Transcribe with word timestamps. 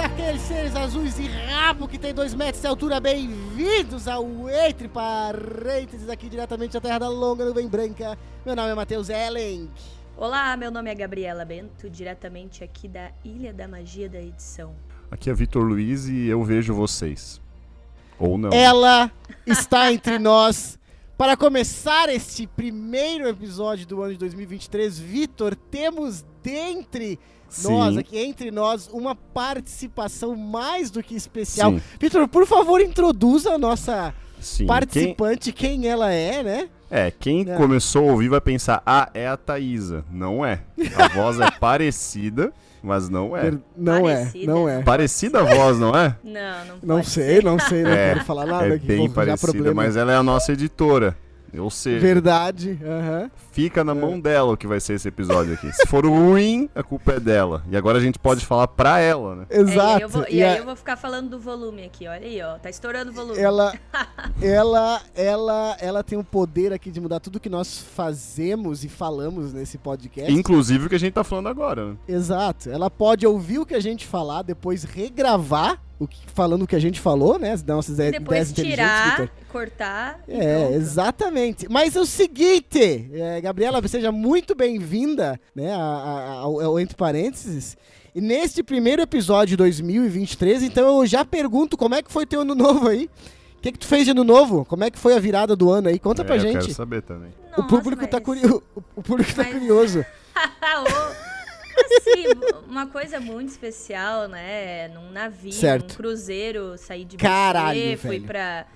aqueles 0.00 0.40
seres 0.40 0.74
azuis 0.74 1.18
e 1.18 1.26
rabo 1.26 1.86
que 1.86 1.98
tem 1.98 2.14
dois 2.14 2.32
metros 2.32 2.62
de 2.62 2.66
altura, 2.66 2.98
bem-vindos 2.98 4.08
ao 4.08 4.24
Entre 4.48 4.88
Parênteses, 4.88 6.08
aqui 6.08 6.26
diretamente 6.26 6.72
da 6.72 6.80
Terra 6.80 7.00
da 7.00 7.08
Longa 7.08 7.44
Nuvem 7.44 7.68
Branca. 7.68 8.16
Meu 8.44 8.56
nome 8.56 8.70
é 8.70 8.74
Matheus 8.74 9.10
Ellen. 9.10 9.70
Olá, 10.16 10.56
meu 10.56 10.70
nome 10.70 10.90
é 10.90 10.94
Gabriela 10.94 11.44
Bento, 11.44 11.90
diretamente 11.90 12.64
aqui 12.64 12.88
da 12.88 13.10
Ilha 13.22 13.52
da 13.52 13.68
Magia 13.68 14.08
da 14.08 14.18
Edição. 14.18 14.74
Aqui 15.10 15.28
é 15.28 15.34
Vitor 15.34 15.62
Luiz 15.62 16.08
e 16.08 16.28
eu 16.28 16.42
vejo 16.42 16.72
vocês. 16.74 17.38
Ou 18.18 18.38
não. 18.38 18.50
Ela 18.54 19.12
está 19.46 19.92
entre 19.92 20.16
nós. 20.18 20.78
Para 21.18 21.36
começar 21.36 22.08
este 22.08 22.46
primeiro 22.46 23.28
episódio 23.28 23.86
do 23.86 24.00
ano 24.00 24.14
de 24.14 24.18
2023, 24.18 24.98
Vitor, 24.98 25.54
temos 25.54 26.24
dentre. 26.42 27.18
Nós, 27.64 27.96
aqui 27.96 28.18
entre 28.18 28.50
nós, 28.50 28.88
uma 28.92 29.14
participação 29.14 30.34
mais 30.36 30.90
do 30.90 31.02
que 31.02 31.14
especial. 31.14 31.74
Vitor, 31.98 32.26
por 32.28 32.46
favor, 32.46 32.80
introduza 32.80 33.52
a 33.54 33.58
nossa 33.58 34.14
Sim. 34.40 34.58
Quem, 34.58 34.66
participante, 34.66 35.52
quem... 35.52 35.86
ela 35.86 36.10
é, 36.12 36.42
né? 36.42 36.68
é, 36.90 37.10
quem 37.10 37.48
É. 37.48 37.56
começou 37.56 38.08
a 38.08 38.12
ouvir 38.12 38.28
vai 38.28 38.40
pensar, 38.40 38.82
ah, 38.86 39.08
é 39.12 39.28
a 39.28 39.36
Thaísa. 39.36 40.04
Não 40.10 40.44
é. 40.44 40.60
A 40.96 41.08
voz 41.14 41.38
é 41.40 41.50
parecida, 41.50 42.52
mas 42.82 43.08
não 43.10 43.36
é. 43.36 43.52
Não 43.76 44.02
Parecida. 44.04 44.44
é, 44.44 44.46
não 44.46 44.68
é. 44.68 44.82
Parecida 44.82 45.40
a 45.40 45.44
voz, 45.44 45.78
não 45.78 45.94
é? 45.94 46.16
Não, 46.24 46.66
não 46.82 46.96
Não 46.96 47.04
sei, 47.04 47.36
ser. 47.36 47.44
não 47.44 47.58
sei, 47.58 47.82
não 47.82 47.90
É, 47.90 48.14
quero 48.14 48.24
falar 48.24 48.46
nada 48.46 48.68
é 48.68 48.72
aqui, 48.74 48.86
bem 48.86 49.10
parecida, 49.10 49.52
problema. 49.52 49.82
mas 49.82 49.96
ela 49.96 50.12
é 50.12 50.16
a 50.16 50.22
nossa 50.22 50.52
editora. 50.52 51.16
Ou 51.58 51.70
seja, 51.70 52.00
Verdade, 52.00 52.78
fica 53.52 53.82
na 53.82 53.94
mão 53.94 54.20
dela 54.20 54.52
o 54.52 54.56
que 54.56 54.66
vai 54.66 54.80
ser 54.80 54.94
esse 54.94 55.08
episódio 55.08 55.54
aqui. 55.54 55.70
Se 55.72 55.86
for 55.86 56.06
ruim, 56.06 56.68
a 56.74 56.82
culpa 56.82 57.12
é 57.12 57.20
dela. 57.20 57.62
E 57.70 57.76
agora 57.76 57.98
a 57.98 58.00
gente 58.00 58.18
pode 58.18 58.44
falar 58.46 58.68
pra 58.68 58.98
ela, 59.00 59.34
né? 59.36 59.46
É, 59.50 59.56
e 59.56 59.58
aí, 59.58 59.62
Exato. 59.70 60.00
eu 60.02 60.08
vou, 60.08 60.24
E 60.28 60.34
e 60.36 60.42
aí 60.42 60.54
a- 60.56 60.58
eu 60.58 60.64
vou 60.64 60.76
ficar 60.76 60.96
falando 60.96 61.30
do 61.30 61.38
volume 61.40 61.84
aqui, 61.84 62.06
olha 62.06 62.26
aí, 62.26 62.40
ó. 62.42 62.58
Tá 62.58 62.70
estourando 62.70 63.10
o 63.10 63.14
volume. 63.14 63.38
ela, 63.38 63.72
ela, 64.40 65.00
ela, 65.14 65.76
ela 65.80 66.02
tem 66.04 66.18
o 66.18 66.24
poder 66.24 66.72
aqui 66.72 66.90
de 66.90 67.00
mudar 67.00 67.20
tudo 67.20 67.40
que 67.40 67.48
nós 67.48 67.78
fazemos 67.78 68.84
e 68.84 68.88
falamos 68.88 69.52
nesse 69.52 69.78
podcast. 69.78 70.32
Inclusive 70.32 70.86
o 70.86 70.88
que 70.88 70.94
a 70.94 70.98
gente 71.00 71.12
tá 71.14 71.24
falando 71.24 71.48
agora, 71.48 71.90
né? 71.90 71.96
Exato. 72.08 72.70
Ela 72.70 72.90
pode 72.90 73.26
ouvir 73.26 73.58
o 73.58 73.66
que 73.66 73.74
a 73.74 73.80
gente 73.80 74.06
falar, 74.06 74.42
depois 74.42 74.84
regravar 74.84 75.80
o 76.00 76.08
que, 76.08 76.18
falando 76.34 76.62
o 76.62 76.66
que 76.66 76.74
a 76.74 76.80
gente 76.80 76.98
falou, 76.98 77.38
né? 77.38 77.52
As 77.52 77.62
nossas 77.62 77.90
E 77.98 78.02
ideias 78.02 78.12
depois 78.22 78.52
tirar, 78.52 79.28
cortar 79.52 80.18
e 80.26 80.32
É, 80.32 80.72
exatamente. 80.72 81.68
Mas 81.70 81.94
é 81.94 82.00
o 82.00 82.06
seguinte, 82.06 83.08
é, 83.12 83.40
Gabriela, 83.40 83.86
seja 83.86 84.10
muito 84.10 84.54
bem-vinda 84.54 85.38
né, 85.54 85.72
ao, 85.74 86.60
ao 86.60 86.80
Entre 86.80 86.96
Parênteses. 86.96 87.76
E 88.14 88.20
neste 88.20 88.62
primeiro 88.62 89.00
episódio 89.02 89.50
de 89.50 89.56
2023, 89.58 90.62
então 90.64 91.00
eu 91.00 91.06
já 91.06 91.24
pergunto 91.24 91.76
como 91.76 91.94
é 91.94 92.02
que 92.02 92.10
foi 92.10 92.26
teu 92.26 92.40
ano 92.40 92.54
novo 92.56 92.88
aí? 92.88 93.08
O 93.58 93.60
que, 93.62 93.70
que 93.72 93.78
tu 93.78 93.86
fez 93.86 94.06
de 94.06 94.12
ano 94.12 94.24
novo? 94.24 94.64
Como 94.64 94.82
é 94.82 94.90
que 94.90 94.98
foi 94.98 95.14
a 95.14 95.18
virada 95.20 95.54
do 95.54 95.70
ano 95.70 95.88
aí? 95.90 95.98
Conta 95.98 96.24
pra 96.24 96.34
É, 96.34 96.38
eu 96.38 96.42
gente. 96.42 96.60
quero 96.60 96.72
saber 96.74 97.02
também. 97.02 97.28
o 97.58 97.62
público 97.64 98.06
tá 98.06 98.16
mas- 98.16 98.24
curioso. 98.24 98.62
O 98.96 99.02
público 99.02 99.34
tá 99.34 99.42
mas- 99.44 99.52
curioso. 99.52 100.04
Assim, 101.84 102.24
uma 102.68 102.86
coisa 102.86 103.18
muito 103.20 103.48
especial, 103.48 104.28
né? 104.28 104.88
Num 104.88 105.10
navio, 105.10 105.52
Certo. 105.52 105.90
num 105.90 105.96
cruzeiro, 105.96 106.76
saí 106.78 107.04
de 107.04 107.16
Caralho, 107.16 107.78
você, 107.80 107.96
fui 107.96 108.10
velho. 108.16 108.24
pra... 108.26 108.66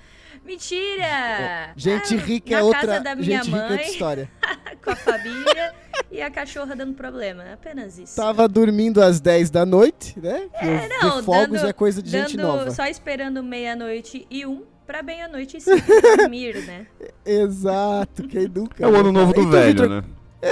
Mentira! 0.44 1.72
Gente 1.76 2.14
Ah, 2.14 2.18
rica 2.18 2.54
é 2.56 2.62
outra. 2.62 2.80
casa 2.86 3.00
da 3.00 3.14
minha 3.16 3.42
gente 3.42 3.46
rica 3.50 3.64
é 3.64 3.68
mãe, 3.76 3.86
história. 3.90 4.30
com 4.84 4.90
a 4.90 4.96
família 4.96 5.74
e 6.10 6.20
a 6.20 6.30
cachorra 6.30 6.76
dando 6.76 6.92
problema. 6.94 7.44
Apenas 7.54 7.98
isso. 7.98 8.16
Tava 8.16 8.46
dormindo 8.46 9.02
às 9.02 9.20
10 9.20 9.48
da 9.50 9.64
noite, 9.64 10.18
né? 10.20 10.48
É, 10.54 10.88
não, 11.02 11.22
fogos 11.22 11.60
dando- 11.60 11.68
é 11.70 11.72
coisa 11.72 12.02
de 12.02 12.10
gente 12.10 12.36
nova. 12.36 12.70
Só 12.72 12.84
esperando 12.86 13.42
meia-noite 13.42 14.26
e 14.30 14.44
um 14.44 14.64
pra 14.86 15.02
meia-noite 15.02 15.56
e 15.56 15.60
cinco 15.62 15.82
dormir, 16.18 16.56
né? 16.66 16.86
Exato, 17.24 18.26
quem 18.28 18.46
nunca. 18.48 18.84
É 18.84 18.86
o 18.86 18.92
né, 18.92 18.98
ano 18.98 19.12
novo 19.12 19.32
do 19.32 19.40
E 19.40 19.44
tu, 19.44 19.50
velho, 19.50 19.66
Vitor? 19.72 19.88
né? 19.88 20.04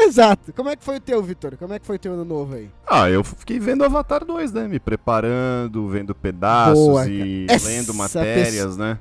Exato. 0.05 0.53
Como 0.53 0.69
é 0.69 0.77
que 0.77 0.85
foi 0.85 0.97
o 0.97 1.01
teu, 1.01 1.23
Vitor? 1.23 1.57
Como 1.57 1.73
é 1.75 1.79
que 1.79 1.87
foi 1.87 1.97
o 1.97 1.99
teu 1.99 2.13
ano 2.15 2.25
novo 2.25 2.55
aí? 2.55 2.69
Ah, 2.89 3.09
eu 3.11 3.23
fiquei 3.23 3.59
vendo 3.59 3.85
Avatar 3.85 4.25
2, 4.25 4.53
né? 4.53 4.67
Me 4.69 4.79
preparando, 4.81 5.87
vendo 5.89 6.15
pedaços 6.15 6.79
Boa, 6.79 7.07
e 7.09 7.47
cara. 7.47 7.57
Essa 7.57 7.69
lendo 7.69 7.95
matérias, 7.95 8.77
né? 8.77 8.99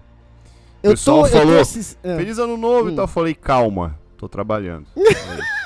O 0.83 0.87
Eu 0.87 0.91
pessoal 0.91 1.21
tô, 1.21 1.27
eu 1.27 1.31
falou, 1.31 1.59
assis- 1.59 1.97
ah. 2.03 2.15
Feliz 2.17 2.37
ano 2.39 2.57
novo 2.57 2.89
Hum. 2.89 2.93
e 2.93 2.95
tal. 2.95 3.03
Eu 3.05 3.07
falei, 3.07 3.33
calma, 3.35 3.97
tô 4.17 4.27
trabalhando. 4.27 4.85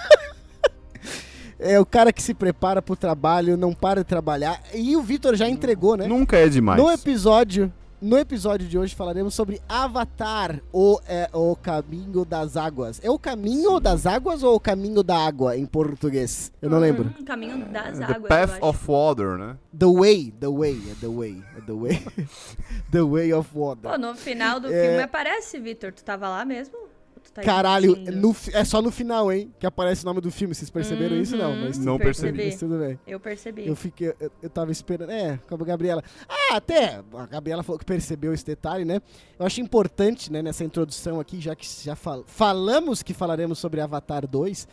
É 1.58 1.80
o 1.80 1.86
cara 1.86 2.12
que 2.12 2.22
se 2.22 2.34
prepara 2.34 2.82
pro 2.82 2.96
trabalho, 2.98 3.56
não 3.56 3.74
para 3.74 4.02
de 4.04 4.08
trabalhar. 4.08 4.62
E 4.74 4.96
o 4.98 5.02
Vitor 5.02 5.36
já 5.36 5.48
entregou, 5.48 5.96
né? 5.96 6.06
Nunca 6.06 6.38
é 6.38 6.50
demais. 6.50 6.80
No 6.82 6.92
episódio, 6.92 7.72
no 8.06 8.20
episódio 8.20 8.68
de 8.68 8.78
hoje 8.78 8.94
falaremos 8.94 9.34
sobre 9.34 9.60
Avatar, 9.68 10.62
o, 10.72 11.00
é, 11.08 11.28
o 11.34 11.56
caminho 11.56 12.24
das 12.24 12.56
águas. 12.56 13.02
É 13.04 13.10
o 13.10 13.18
caminho 13.18 13.80
das 13.80 14.06
águas 14.06 14.44
ou 14.44 14.56
o 14.56 14.60
caminho 14.60 15.02
da 15.02 15.18
água 15.18 15.58
em 15.58 15.66
português? 15.66 16.52
Eu 16.62 16.70
não 16.70 16.78
lembro. 16.78 17.12
Hum, 17.20 17.26
caminho 17.26 17.66
das 17.66 17.98
The 17.98 18.04
águas, 18.04 18.16
eu 18.18 18.28
Path 18.28 18.50
acho. 18.52 18.66
of 18.66 18.80
Water, 18.88 19.38
né? 19.40 19.58
The 19.78 19.88
way, 19.88 20.32
the 20.40 20.48
way, 20.48 20.82
é 20.92 20.96
the 21.02 21.08
way, 21.08 21.44
é 21.58 21.62
the 21.62 21.74
way. 21.74 22.04
the 22.92 23.02
way 23.02 23.34
of 23.34 23.50
water. 23.58 23.92
Pô, 23.92 23.98
no 23.98 24.16
final 24.16 24.60
do 24.60 24.72
É. 24.72 24.88
filme 24.88 25.02
aparece, 25.04 25.60
Vitor. 25.60 25.92
Tu 25.92 26.04
tava 26.04 26.30
lá 26.30 26.46
mesmo? 26.46 26.78
Tu 27.26 27.32
tá 27.34 27.42
Caralho, 27.42 27.96
no 28.14 28.36
é 28.54 28.64
só 28.64 28.82
no 28.82 28.92
final, 28.92 29.32
hein? 29.32 29.52
Que 29.60 29.66
aparece 29.66 30.04
o 30.04 30.06
nome 30.06 30.22
do 30.22 30.32
filme. 30.32 30.54
Vocês 30.56 30.70
perceberam 30.70 31.18
isso? 31.18 31.36
Não, 31.36 31.52
Uhum, 31.52 31.62
mas 31.66 31.78
Não 31.78 31.98
percebi. 31.98 32.46
mas 32.46 32.56
tudo 32.60 32.78
bem. 32.78 33.00
Eu 33.06 33.20
percebi. 33.20 33.68
Eu 33.68 33.76
fiquei, 33.76 34.14
eu, 34.20 34.32
eu 34.44 34.50
tava 34.50 34.72
esperando, 34.72 35.10
é, 35.12 35.38
com 35.48 35.56
a 35.56 35.58
Gabriela. 35.58 36.04
Ah, 36.30 36.56
até, 36.56 37.02
a 37.14 37.26
Gabriela 37.26 37.64
falou 37.64 37.78
que 37.80 37.86
percebeu 37.86 38.34
esse 38.34 38.46
detalhe, 38.46 38.86
né? 38.86 39.02
Eu 39.40 39.46
acho 39.46 39.60
importante, 39.60 40.32
né, 40.32 40.42
nessa 40.42 40.64
introdução 40.64 41.20
aqui, 41.20 41.42
já 41.42 41.56
que 41.56 41.66
já 41.84 41.96
fal 41.96 42.24
falamos 42.28 43.02
que 43.04 43.14
falaremos 43.14 43.60
sobre 43.60 43.82
Avatar 43.82 44.26
2, 44.28 44.68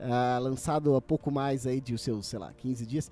ah, 0.00 0.38
lançado 0.40 0.96
há 0.96 1.00
pouco 1.02 1.30
mais 1.30 1.66
aí 1.66 1.80
de 1.80 1.94
os 1.94 2.00
seus, 2.02 2.26
sei 2.26 2.38
lá, 2.38 2.52
15 2.56 2.84
dias. 2.86 3.10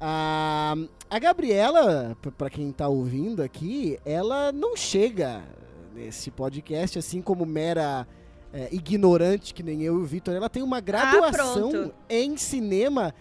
Ah, 0.00 0.74
a 1.10 1.18
Gabriela, 1.18 2.16
p- 2.22 2.30
pra 2.30 2.48
quem 2.48 2.70
tá 2.72 2.86
ouvindo 2.88 3.42
aqui, 3.42 3.98
ela 4.04 4.52
não 4.52 4.76
chega 4.76 5.42
nesse 5.94 6.30
podcast 6.30 6.98
assim 6.98 7.20
como 7.20 7.44
mera 7.44 8.06
é, 8.52 8.68
ignorante 8.72 9.52
que 9.54 9.62
nem 9.62 9.82
eu 9.82 9.98
e 9.98 10.02
o 10.02 10.06
Vitor. 10.06 10.34
Ela 10.34 10.48
tem 10.48 10.62
uma 10.62 10.80
graduação 10.80 11.70
pronto. 11.70 11.94
em 12.08 12.36
cinema 12.36 13.14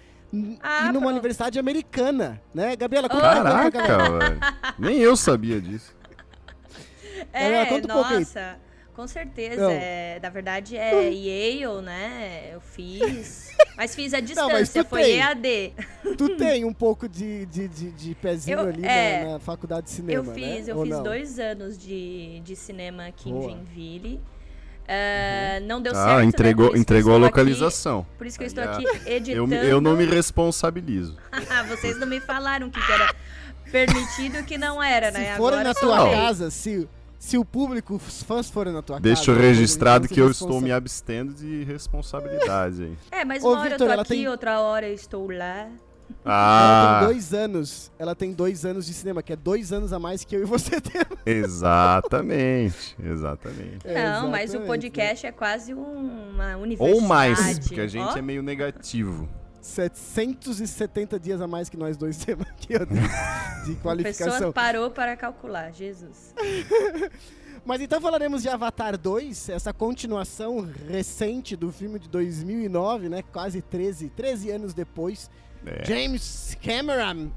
Ah, 0.61 0.81
e 0.83 0.85
numa 0.87 0.91
pronto. 0.99 1.07
universidade 1.11 1.57
americana, 1.59 2.41
né? 2.53 2.75
Gabriela, 2.75 3.07
conta, 3.09 3.21
Caraca, 3.21 4.17
velho. 4.19 4.39
Nem 4.79 4.97
eu 4.99 5.15
sabia 5.15 5.59
disso. 5.61 5.95
Gabriela, 7.33 7.55
É, 7.63 7.65
conta 7.65 7.93
um 7.93 7.97
nossa, 7.97 8.59
com 8.93 9.07
certeza. 9.07 9.61
Não. 9.61 9.69
É, 9.71 10.19
na 10.21 10.29
verdade, 10.29 10.75
é 10.77 11.09
Yale, 11.09 11.81
né? 11.83 12.49
Eu 12.53 12.59
fiz. 12.61 13.55
Mas 13.77 13.93
fiz 13.93 14.13
a 14.13 14.19
distância, 14.19 14.83
tu 14.83 14.89
foi 14.89 15.03
tem. 15.03 15.19
EAD. 15.19 15.73
Tu 16.17 16.35
tem 16.35 16.65
um 16.65 16.73
pouco 16.73 17.07
de, 17.07 17.45
de, 17.45 17.67
de, 17.67 17.91
de 17.91 18.15
pezinho 18.15 18.59
Eu- 18.59 18.67
ali 18.69 18.81
na- 18.81 18.91
é, 18.91 19.25
na, 19.33 19.39
faculdade 19.39 19.85
de 19.87 19.91
Eu 19.91 19.95
cinema, 19.95 20.33
fiz, 20.33 20.65
né? 20.67 20.71
eu 20.73 20.77
Ou 20.77 20.83
fiz 20.83 20.95
não? 20.95 21.03
dois 21.03 21.37
anos 21.39 21.77
de, 21.77 22.39
de 22.41 22.55
cinema 22.55 23.05
aqui 23.05 23.29
Boa. 23.29 23.43
em 23.51 23.55
Joinville. 23.55 24.19
Ah, 24.87 25.59
Não 25.63 25.81
deu 25.81 25.91
Ah, 25.91 25.95
certo. 25.95 26.17
né? 26.19 26.23
entregou, 26.25 26.67
eu 26.67 26.77
entregou 26.77 27.13
a 27.13 27.15
estou 27.17 27.27
aqui- 27.27 27.39
localização. 27.39 28.05
por 28.17 28.25
isso 28.27 28.37
que 28.37 28.43
eu 28.43 28.47
estou 28.47 28.63
Aí, 28.63 28.69
aqui 28.69 28.85
Eu, 28.85 29.13
editando. 29.15 29.53
eu 29.55 29.81
não 29.81 29.95
me 29.97 30.05
responsabilizo. 30.05 31.17
Ah, 31.49 31.63
Vocês 31.63 31.99
não 31.99 32.07
me 32.07 32.19
falaram 32.19 32.69
que 32.69 32.79
era 32.91 33.13
permitido 33.71 34.37
e 34.39 34.43
que 34.43 34.57
não 34.57 34.81
era, 34.81 35.11
Se 35.11 35.17
né? 35.17 35.35
forem 35.35 35.59
Agora 35.59 35.63
na 35.63 35.69
eu 35.71 35.75
tua 35.75 36.09
casa, 36.11 36.49
se, 36.49 36.87
se 37.19 37.37
o 37.37 37.43
público, 37.43 37.95
os 37.95 38.23
fãs 38.23 38.49
forem 38.49 38.71
na 38.73 38.81
tua 38.81 38.99
Deixa 38.99 39.25
casa... 39.33 39.39
registrado 39.39 40.05
então 40.05 40.15
que 40.15 40.21
eu 40.21 40.33
se 40.33 40.43
estou 40.43 40.61
me 40.61 40.71
abstendo 40.71 41.33
de 41.33 41.63
responsabilidade 41.65 42.83
aí. 42.83 42.97
É, 43.11 43.25
mas 43.25 43.43
Ô, 43.43 43.49
uma 43.49 43.59
hora 43.59 43.69
Vitor, 43.71 43.87
eu 43.89 43.95
tô 43.95 44.01
aqui, 44.01 44.09
tem- 44.09 44.27
outra 44.29 44.59
hora 44.61 44.87
eu 44.87 44.93
estou 44.93 45.29
lá. 45.31 45.67
Ela 46.25 46.33
Ah, 46.33 46.97
tem 46.99 47.07
dois 47.07 47.33
anos. 47.33 47.91
Ela 47.97 48.15
tem 48.15 48.33
dois 48.33 48.65
anos 48.65 48.85
de 48.85 48.93
cinema, 48.93 49.23
que 49.23 49.31
é 49.33 49.35
dois 49.35 49.71
anos 49.71 49.93
a 49.93 49.99
mais 49.99 50.23
que 50.25 50.35
eu 50.35 50.41
e 50.41 50.45
você 50.45 50.79
temos. 50.81 51.17
exatamente, 51.25 52.95
exatamente. 53.03 53.85
Não, 53.87 54.29
mas 54.29 54.51
o 54.51 54.57
Exatamente, 54.57 54.67
podcast 54.67 55.25
é 55.27 55.31
quase 55.31 55.73
um- 55.73 56.29
uma 56.31 56.55
universidade. 56.57 57.01
Ou 57.01 57.07
mais, 57.07 57.59
porque 57.59 57.81
a 57.81 57.87
gente 57.87 58.13
Ó, 58.13 58.17
é 58.17 58.21
meio 58.21 58.43
negativo. 58.43 59.27
770 59.61 61.19
dias 61.19 61.41
a 61.41 61.47
mais 61.47 61.69
que 61.69 61.77
nós 61.77 61.97
dois 61.97 62.17
temos 62.17 62.45
aqui, 62.47 62.77
de- 62.79 62.85
de 62.85 62.99
A 62.99 63.07
pessoa 63.65 63.81
qualificação. 63.81 64.51
parou 64.53 64.89
para 64.91 65.15
calcular, 65.15 65.71
Jesus. 65.73 66.33
Mas 67.65 67.81
então 67.81 67.99
falaremos 67.99 68.41
de 68.41 68.47
Avatar 68.49 68.97
2, 68.97 69.49
essa 69.49 69.73
continuação 69.73 70.65
recente 70.87 71.53
do 71.55 71.69
filme 71.69 71.99
de 71.99 72.07
2009, 72.07 73.09
né? 73.09 73.21
Quase 73.33 73.61
13, 73.61 74.09
13 74.09 74.51
anos 74.51 74.73
depois. 74.73 75.29
É, 75.67 75.83
James 75.85 76.57
Cameron 76.63 77.27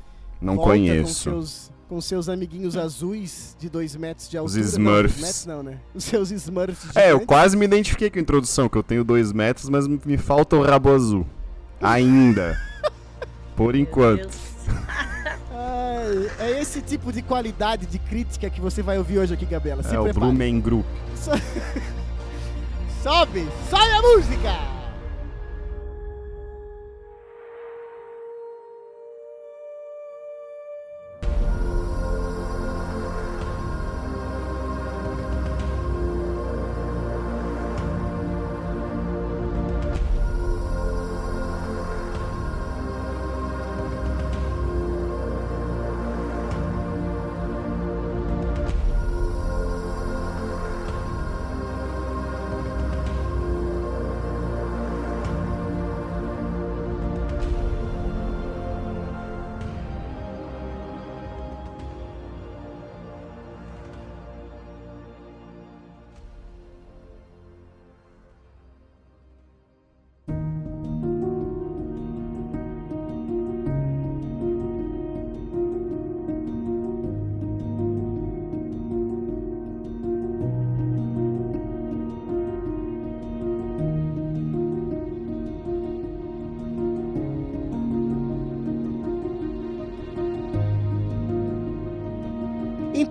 não 0.40 0.56
volta 0.56 0.70
com 0.72 0.76
conheço. 0.78 1.14
seus, 1.22 1.70
com 1.88 2.00
seus 2.00 2.28
amiguinhos 2.28 2.76
azuis 2.76 3.56
de 3.58 3.68
2 3.68 3.96
metros 3.96 4.28
de 4.28 4.38
Os 4.38 4.56
altura. 4.56 4.62
Não, 4.62 4.68
Smurfs. 4.70 5.20
metros 5.20 5.46
não, 5.46 5.62
né? 5.62 5.78
Os 5.94 6.04
seus 6.04 6.30
Smurfs 6.30 6.96
É, 6.96 7.12
eu 7.12 7.20
quase 7.26 7.56
me 7.56 7.64
identifiquei 7.64 8.08
com 8.10 8.18
a 8.18 8.22
introdução, 8.22 8.68
que 8.68 8.76
eu 8.78 8.82
tenho 8.82 9.02
dois 9.04 9.32
metros, 9.32 9.68
mas 9.68 9.86
me 9.86 10.16
falta 10.16 10.56
o 10.56 10.62
rabo 10.62 10.92
azul. 10.94 11.26
Ainda. 11.82 12.58
Por 13.56 13.74
enquanto. 13.74 14.28
É, 16.38 16.44
é 16.46 16.60
esse 16.60 16.80
tipo 16.80 17.12
de 17.12 17.20
qualidade 17.22 17.86
de 17.86 17.98
crítica 17.98 18.48
que 18.48 18.60
você 18.60 18.82
vai 18.82 18.96
ouvir 18.98 19.18
hoje 19.18 19.34
aqui, 19.34 19.44
Gabriela. 19.44 19.82
Se 19.82 19.94
é 19.94 19.98
o 20.00 20.04
prepare. 20.04 20.26
Blumen 20.26 20.60
Group. 20.60 20.86
So- 21.16 21.30
Sobe! 23.02 23.48
Sobe 23.70 23.90
a 23.92 24.02
música! 24.02 24.79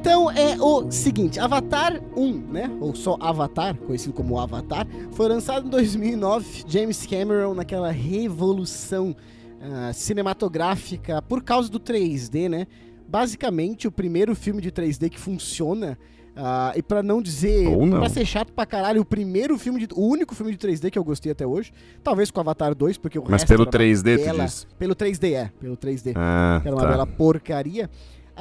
Então 0.09 0.31
é 0.31 0.57
o 0.59 0.89
seguinte, 0.89 1.39
Avatar 1.39 2.01
1, 2.17 2.33
né? 2.51 2.71
Ou 2.81 2.95
só 2.95 3.15
Avatar, 3.19 3.75
conhecido 3.77 4.11
como 4.11 4.39
Avatar, 4.39 4.87
foi 5.11 5.27
lançado 5.29 5.67
em 5.67 5.69
2009. 5.69 6.63
James 6.67 7.05
Cameron 7.05 7.53
naquela 7.53 7.91
revolução 7.91 9.15
ah, 9.61 9.93
cinematográfica 9.93 11.21
por 11.21 11.43
causa 11.43 11.69
do 11.69 11.79
3D, 11.79 12.49
né? 12.49 12.65
Basicamente 13.07 13.87
o 13.87 13.91
primeiro 13.91 14.35
filme 14.35 14.63
de 14.63 14.71
3D 14.71 15.09
que 15.11 15.19
funciona. 15.19 15.95
ah, 16.35 16.73
e 16.75 16.81
pra 16.81 17.03
não 17.03 17.21
dizer, 17.21 17.67
Ou 17.67 17.85
não. 17.85 17.99
pra 17.99 18.09
ser 18.09 18.25
chato 18.25 18.51
pra 18.51 18.65
caralho, 18.65 19.01
o 19.01 19.05
primeiro 19.05 19.59
filme 19.59 19.85
de, 19.85 19.93
o 19.93 20.07
único 20.07 20.33
filme 20.33 20.51
de 20.51 20.57
3D 20.57 20.89
que 20.89 20.97
eu 20.97 21.03
gostei 21.03 21.31
até 21.33 21.45
hoje, 21.45 21.71
talvez 22.03 22.31
com 22.31 22.39
Avatar 22.39 22.73
2, 22.73 22.97
porque 22.97 23.19
o 23.19 23.21
Mas 23.21 23.43
resto 23.43 23.47
pelo 23.47 23.61
era 23.61 23.69
uma 23.69 23.71
3D, 23.85 24.17
tu 24.17 24.23
bela- 24.25 24.45
diz? 24.45 24.67
Pelo 24.79 24.95
3D, 24.95 25.33
é, 25.35 25.51
pelo 25.59 25.77
3D 25.77 26.13
Ah, 26.15 26.59
que 26.63 26.67
era 26.67 26.75
uma 26.75 26.81
tá. 26.83 26.89
bela 26.89 27.05
porcaria. 27.05 27.87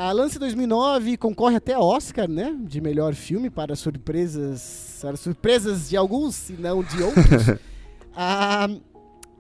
A 0.00 0.12
Lance 0.12 0.38
2009 0.38 1.16
concorre 1.16 1.56
até 1.56 1.74
a 1.74 1.80
Oscar, 1.80 2.28
né? 2.30 2.56
De 2.60 2.80
melhor 2.80 3.14
filme 3.14 3.50
para 3.50 3.74
surpresas, 3.74 4.96
para 5.02 5.16
surpresas 5.16 5.88
de 5.88 5.96
alguns, 5.96 6.36
se 6.36 6.52
não 6.52 6.82
de 6.84 7.02
outros. 7.02 7.58
Ah, 8.20 8.68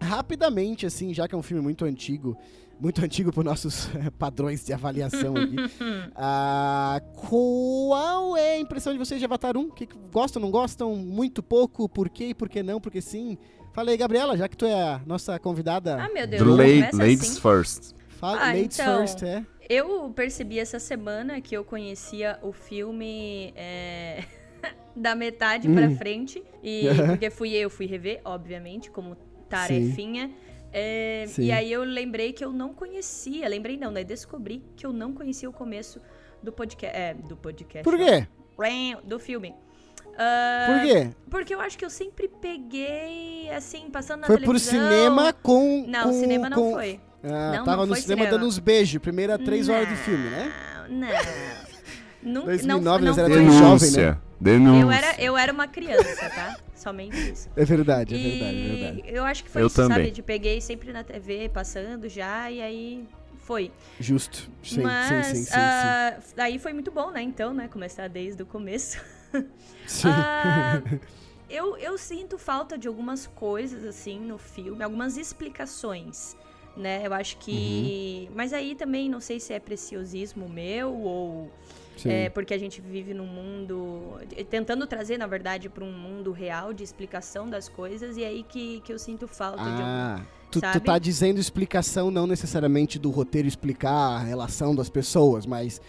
rapidamente, 0.00 0.86
assim, 0.86 1.12
já 1.12 1.26
que 1.26 1.34
é 1.34 1.38
um 1.38 1.42
filme 1.42 1.60
muito 1.60 1.84
antigo, 1.84 2.36
muito 2.78 3.04
antigo 3.04 3.32
por 3.32 3.44
nossos 3.44 3.88
padrões 4.16 4.64
de 4.64 4.72
avaliação 4.72 5.34
aqui. 5.36 5.56
ah, 6.14 7.00
qual 7.28 8.36
é 8.36 8.52
a 8.52 8.60
impressão 8.60 8.92
de 8.92 8.98
vocês 9.00 9.18
de 9.18 9.24
Avatar 9.24 9.56
1? 9.56 9.70
Que 9.70 9.84
que 9.86 9.96
gostam, 10.12 10.40
não 10.40 10.48
gostam? 10.52 10.94
Muito 10.94 11.42
pouco? 11.42 11.88
Por 11.88 12.08
quê 12.08 12.26
e 12.28 12.34
por 12.34 12.48
que 12.48 12.62
não? 12.62 12.80
Porque 12.80 13.00
sim. 13.00 13.36
Fala 13.72 13.90
aí, 13.90 13.96
Gabriela, 13.96 14.36
já 14.36 14.48
que 14.48 14.56
tu 14.56 14.64
é 14.64 14.80
a 14.80 15.00
nossa 15.04 15.36
convidada. 15.40 16.00
Ah, 16.00 16.08
meu 16.14 16.24
Deus. 16.26 16.40
The 16.40 16.48
la- 16.48 16.56
ladies 17.04 17.30
assim. 17.30 17.40
first. 17.40 17.94
Fala, 18.10 18.40
Ah, 18.40 18.52
ladies 18.52 18.78
então. 18.78 18.98
first, 18.98 19.22
é. 19.24 19.44
Eu 19.68 20.10
percebi 20.14 20.58
essa 20.58 20.78
semana 20.78 21.40
que 21.40 21.54
eu 21.56 21.62
conhecia 21.64 22.38
o 22.42 22.52
filme 22.52 23.52
é, 23.54 24.24
da 24.96 25.14
metade 25.14 25.68
pra 25.68 25.86
Hum. 25.86 25.96
frente. 25.96 26.42
E 26.62 26.84
porque 27.06 27.28
fui 27.30 27.52
eu, 27.54 27.68
fui 27.68 27.86
rever, 27.86 28.20
obviamente, 28.24 28.90
como 28.90 29.14
tarefinha. 29.48 30.30
É, 30.72 31.24
e 31.38 31.50
aí 31.52 31.70
eu 31.72 31.82
lembrei 31.82 32.32
que 32.32 32.44
eu 32.44 32.52
não 32.52 32.72
conhecia. 32.74 33.48
Lembrei 33.48 33.76
não, 33.76 33.90
né? 33.90 34.04
Descobri 34.04 34.62
que 34.76 34.84
eu 34.86 34.92
não 34.92 35.12
conhecia 35.12 35.48
o 35.48 35.52
começo 35.52 36.00
do 36.42 36.52
podcast. 36.52 36.96
É, 36.96 37.14
do 37.14 37.36
podcast. 37.36 37.84
Por 37.84 37.96
quê? 37.98 38.26
ó. 38.58 39.00
Do 39.06 39.18
filme. 39.18 39.54
Ah, 40.20 40.66
Por 40.66 40.86
quê? 40.86 41.10
Porque 41.30 41.54
eu 41.54 41.60
acho 41.60 41.78
que 41.78 41.84
eu 41.84 41.90
sempre 41.90 42.26
peguei, 42.28 43.48
assim, 43.50 43.88
passando 43.88 44.22
na 44.22 44.26
Foi 44.26 44.36
pro 44.36 44.46
televisão. 44.46 44.72
cinema 44.90 45.32
com. 45.32 45.84
Não, 45.86 46.04
com, 46.04 46.12
cinema 46.12 46.50
não 46.50 46.56
com- 46.56 46.72
foi. 46.72 47.00
Ah, 47.22 47.52
Não, 47.56 47.64
tava 47.64 47.78
não 47.78 47.86
no 47.86 47.96
cinema, 47.96 48.22
cinema. 48.22 48.30
dando 48.30 48.46
uns 48.46 48.58
beijos. 48.58 49.00
Primeira 49.00 49.38
três 49.38 49.68
horas 49.68 49.88
de 49.88 49.96
filme, 49.96 50.28
né? 50.30 50.52
Não, 50.88 51.08
não. 52.22 52.44
2009, 52.46 53.04
não, 53.04 53.14
não 53.14 53.24
era 53.24 53.34
tão 53.34 53.44
jovem, 53.50 53.60
Denúncia. 53.90 54.10
né? 54.12 54.18
Denúncia. 54.40 54.82
Eu 54.82 54.90
era, 54.90 55.20
eu 55.22 55.36
era 55.36 55.52
uma 55.52 55.66
criança, 55.66 56.30
tá? 56.30 56.56
Somente 56.74 57.16
isso. 57.32 57.48
É 57.56 57.64
verdade, 57.64 58.14
é 58.14 58.18
verdade, 58.18 58.56
é 58.56 58.68
verdade. 58.76 59.02
eu 59.06 59.24
acho 59.24 59.42
que 59.44 59.50
foi 59.50 59.62
Eu 59.62 59.66
isso, 59.66 59.76
também. 59.76 59.98
sabe? 59.98 60.10
De 60.12 60.22
peguei 60.22 60.60
sempre 60.60 60.92
na 60.92 61.02
TV, 61.02 61.48
passando 61.48 62.08
já, 62.08 62.48
e 62.50 62.62
aí 62.62 63.04
foi. 63.40 63.72
Justo. 63.98 64.48
Sim, 64.62 64.82
Mas 64.82 65.26
sim, 65.26 65.34
sim, 65.34 65.42
sim. 65.44 65.50
ah, 65.54 66.16
daí 66.36 66.58
foi 66.58 66.72
muito 66.72 66.92
bom, 66.92 67.10
né? 67.10 67.20
Então, 67.20 67.52
né? 67.52 67.66
Começar 67.68 68.08
desde 68.08 68.42
o 68.42 68.46
começo. 68.46 68.98
sim. 69.32 69.44
Sim. 69.86 70.08
Ah, 70.10 70.82
eu, 71.50 71.76
eu 71.78 71.96
sinto 71.98 72.36
falta 72.38 72.76
de 72.78 72.86
algumas 72.86 73.26
coisas, 73.26 73.82
assim, 73.84 74.20
no 74.20 74.36
filme, 74.38 74.84
algumas 74.84 75.16
explicações, 75.16 76.36
né? 76.78 77.02
Eu 77.04 77.12
acho 77.12 77.36
que. 77.38 78.26
Uhum. 78.28 78.34
Mas 78.36 78.52
aí 78.52 78.74
também 78.74 79.08
não 79.08 79.20
sei 79.20 79.38
se 79.40 79.52
é 79.52 79.58
preciosismo 79.58 80.48
meu 80.48 80.92
ou. 80.94 81.50
Sim. 81.96 82.10
É, 82.10 82.30
porque 82.30 82.54
a 82.54 82.58
gente 82.58 82.80
vive 82.80 83.12
num 83.12 83.26
mundo. 83.26 84.20
Tentando 84.48 84.86
trazer, 84.86 85.18
na 85.18 85.26
verdade, 85.26 85.68
para 85.68 85.82
um 85.84 85.92
mundo 85.92 86.30
real 86.30 86.72
de 86.72 86.84
explicação 86.84 87.48
das 87.50 87.68
coisas, 87.68 88.16
e 88.16 88.24
aí 88.24 88.44
que, 88.48 88.80
que 88.82 88.92
eu 88.92 88.98
sinto 88.98 89.26
falta 89.26 89.62
de 89.62 89.68
algum. 89.68 89.82
Ah, 89.82 90.20
tu, 90.50 90.60
tu 90.60 90.80
tá 90.80 90.96
dizendo 90.98 91.40
explicação 91.40 92.10
não 92.10 92.26
necessariamente 92.26 92.98
do 93.00 93.10
roteiro 93.10 93.48
explicar 93.48 93.90
a 93.90 94.18
relação 94.20 94.76
das 94.76 94.88
pessoas, 94.88 95.44
mas 95.44 95.80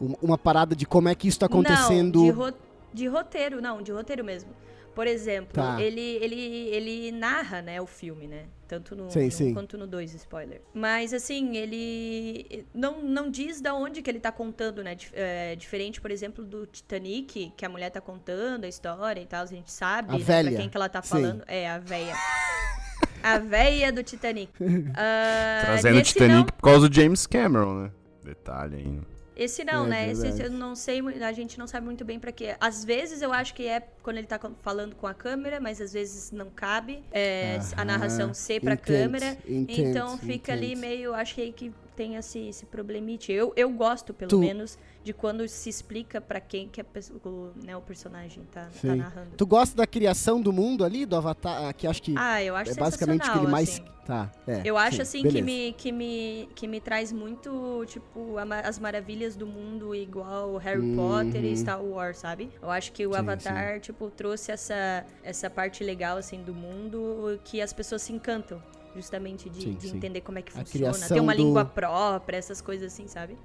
um- 0.00 0.14
uma 0.22 0.38
parada 0.38 0.76
de 0.76 0.86
como 0.86 1.08
é 1.08 1.14
que 1.16 1.26
isso 1.26 1.40
tá 1.40 1.46
acontecendo. 1.46 2.20
Não, 2.20 2.24
de, 2.26 2.30
ro- 2.30 2.54
de 2.94 3.08
roteiro, 3.08 3.60
não, 3.60 3.82
de 3.82 3.90
roteiro 3.90 4.24
mesmo. 4.24 4.50
Por 4.96 5.06
exemplo, 5.06 5.52
Tá. 5.52 5.80
ele, 5.80 6.00
ele, 6.00 6.34
ele 6.70 7.12
narra, 7.12 7.62
né, 7.62 7.80
o 7.80 7.86
filme, 7.86 8.26
né? 8.26 8.46
Tanto 8.66 8.96
no 8.96 9.08
Sim, 9.10 9.26
1 9.26 9.30
sim. 9.30 9.54
quanto 9.54 9.76
no 9.78 9.86
2, 9.86 10.12
spoiler. 10.14 10.60
Mas, 10.74 11.12
assim, 11.12 11.56
ele 11.56 12.66
não, 12.74 13.00
não 13.02 13.30
diz 13.30 13.60
da 13.60 13.74
onde 13.74 14.02
que 14.02 14.10
ele 14.10 14.18
tá 14.18 14.32
contando, 14.32 14.82
né? 14.82 14.94
Dif- 14.96 15.12
é, 15.14 15.54
diferente, 15.54 16.00
por 16.00 16.10
exemplo, 16.10 16.44
do 16.44 16.66
Titanic, 16.66 17.52
que 17.56 17.64
a 17.64 17.68
mulher 17.68 17.90
tá 17.90 18.00
contando 18.00 18.64
a 18.64 18.68
história 18.68 19.20
e 19.20 19.26
tal, 19.26 19.42
a 19.44 19.46
gente 19.46 19.70
sabe, 19.70 20.14
A 20.14 20.18
né, 20.18 20.24
velha. 20.24 20.50
pra 20.50 20.60
quem 20.60 20.68
que 20.70 20.76
ela 20.76 20.88
tá 20.88 21.02
Sim. 21.02 21.08
falando. 21.10 21.44
É, 21.46 21.68
a 21.70 21.78
véia. 21.78 22.14
a 23.22 23.38
véia 23.38 23.92
do 23.92 24.02
Titanic. 24.02 24.50
Ah, 24.96 25.60
Trazendo 25.66 25.98
o 25.98 26.02
Titanic 26.02 26.34
não- 26.34 26.44
por 26.46 26.62
causa 26.62 26.88
do 26.88 26.94
James 26.94 27.26
Cameron, 27.26 27.82
né? 27.84 27.90
Detalhe 28.24 28.76
ainda. 28.76 29.15
Esse 29.36 29.62
não, 29.64 29.84
É 29.84 29.88
né? 29.88 30.10
Esse, 30.12 30.42
eu 30.42 30.50
não 30.50 30.74
sei, 30.74 31.00
a 31.22 31.32
gente 31.32 31.58
não 31.58 31.66
sabe 31.66 31.84
muito 31.84 32.04
bem 32.04 32.18
pra 32.18 32.32
quê. 32.32 32.56
Às 32.58 32.82
vezes 32.84 33.20
eu 33.20 33.32
acho 33.32 33.52
que 33.54 33.66
é 33.66 33.80
quando 34.02 34.16
ele 34.16 34.26
tá 34.26 34.40
falando 34.62 34.96
com 34.96 35.06
a 35.06 35.12
câmera, 35.12 35.60
mas 35.60 35.80
às 35.80 35.92
vezes 35.92 36.32
não 36.32 36.48
cabe 36.50 37.04
é, 37.12 37.58
a 37.76 37.84
narração 37.84 38.32
ser 38.32 38.60
pra 38.60 38.72
entendo, 38.72 38.86
câmera. 38.86 39.38
entendo, 39.46 39.88
então 39.88 40.16
fica 40.18 40.52
ali 40.54 40.72
entendo. 40.72 40.80
meio, 40.80 41.14
achei 41.14 41.52
que 41.52 41.72
tem 41.96 42.14
esse, 42.16 42.38
esse 42.48 42.66
problemite. 42.66 43.32
Eu, 43.32 43.52
eu 43.56 43.70
gosto, 43.70 44.12
pelo 44.12 44.28
Tu- 44.28 44.38
menos, 44.38 44.78
de 45.02 45.12
quando 45.12 45.48
se 45.48 45.68
explica 45.70 46.20
pra 46.20 46.40
quem 46.40 46.68
que 46.68 46.82
pessoa, 46.84 47.18
o, 47.24 47.50
né, 47.64 47.76
o 47.76 47.80
personagem 47.80 48.44
tá, 48.52 48.64
tá 48.66 48.70
Sim. 48.70 48.96
narrando. 48.96 49.30
Tu 49.36 49.46
gosta 49.46 49.74
da 49.76 49.86
criação 49.86 50.40
do 50.40 50.52
mundo 50.52 50.84
ali, 50.84 51.06
do 51.06 51.16
Avatar, 51.16 51.74
que 51.74 51.86
acho 51.86 52.02
que 52.02 52.14
Ah, 52.16 52.42
eu 52.42 52.54
acho 52.54 52.72
é 52.72 52.74
basicamente 52.74 53.28
o 53.28 53.32
que 53.32 53.38
ele 53.38 53.46
mais. 53.46 53.68
assim. 53.70 53.84
Tá, 54.06 54.30
é. 54.46 54.62
Eu 54.64 54.76
acho 54.78 55.04
sim, 55.04 55.20
assim 55.20 55.22
que 55.28 55.42
me, 55.42 55.72
que, 55.72 55.90
me, 55.90 56.48
que 56.54 56.68
me 56.68 56.80
traz 56.80 57.10
muito, 57.10 57.84
tipo, 57.88 58.36
as 58.62 58.78
maravilhas 58.78 59.34
do 59.34 59.48
mundo 59.48 59.92
igual 59.96 60.56
Harry 60.58 60.94
Potter 60.94 61.44
e 61.44 61.48
Uhum. 61.48 61.56
Star 61.56 61.82
Wars, 61.84 62.18
sabe? 62.18 62.50
Eu 62.62 62.70
acho 62.70 62.92
que 62.92 63.04
o 63.04 63.12
Sim, 63.12 63.18
Avatar, 63.18 63.80
tipo, 63.80 64.08
trouxe 64.08 64.52
essa, 64.52 65.04
essa 65.24 65.50
parte 65.50 65.82
legal, 65.82 66.18
assim, 66.18 66.40
do 66.40 66.54
mundo 66.54 67.40
que 67.42 67.60
as 67.60 67.72
pessoas 67.72 68.02
se 68.02 68.12
encantam. 68.12 68.62
Justamente 68.96 69.50
de, 69.50 69.60
Sim, 69.62 69.74
de 69.74 69.88
sim. 69.90 69.96
entender 69.98 70.22
como 70.22 70.38
é 70.38 70.42
que 70.42 70.50
A 70.58 70.64
funciona. 70.64 70.92
Ter 71.06 71.20
uma 71.20 71.34
do- 71.34 71.42
língua 71.42 71.64
própria, 71.66 72.38
essas 72.38 72.60
coisas 72.62 72.90
assim, 72.92 73.06
sabe? 73.06 73.36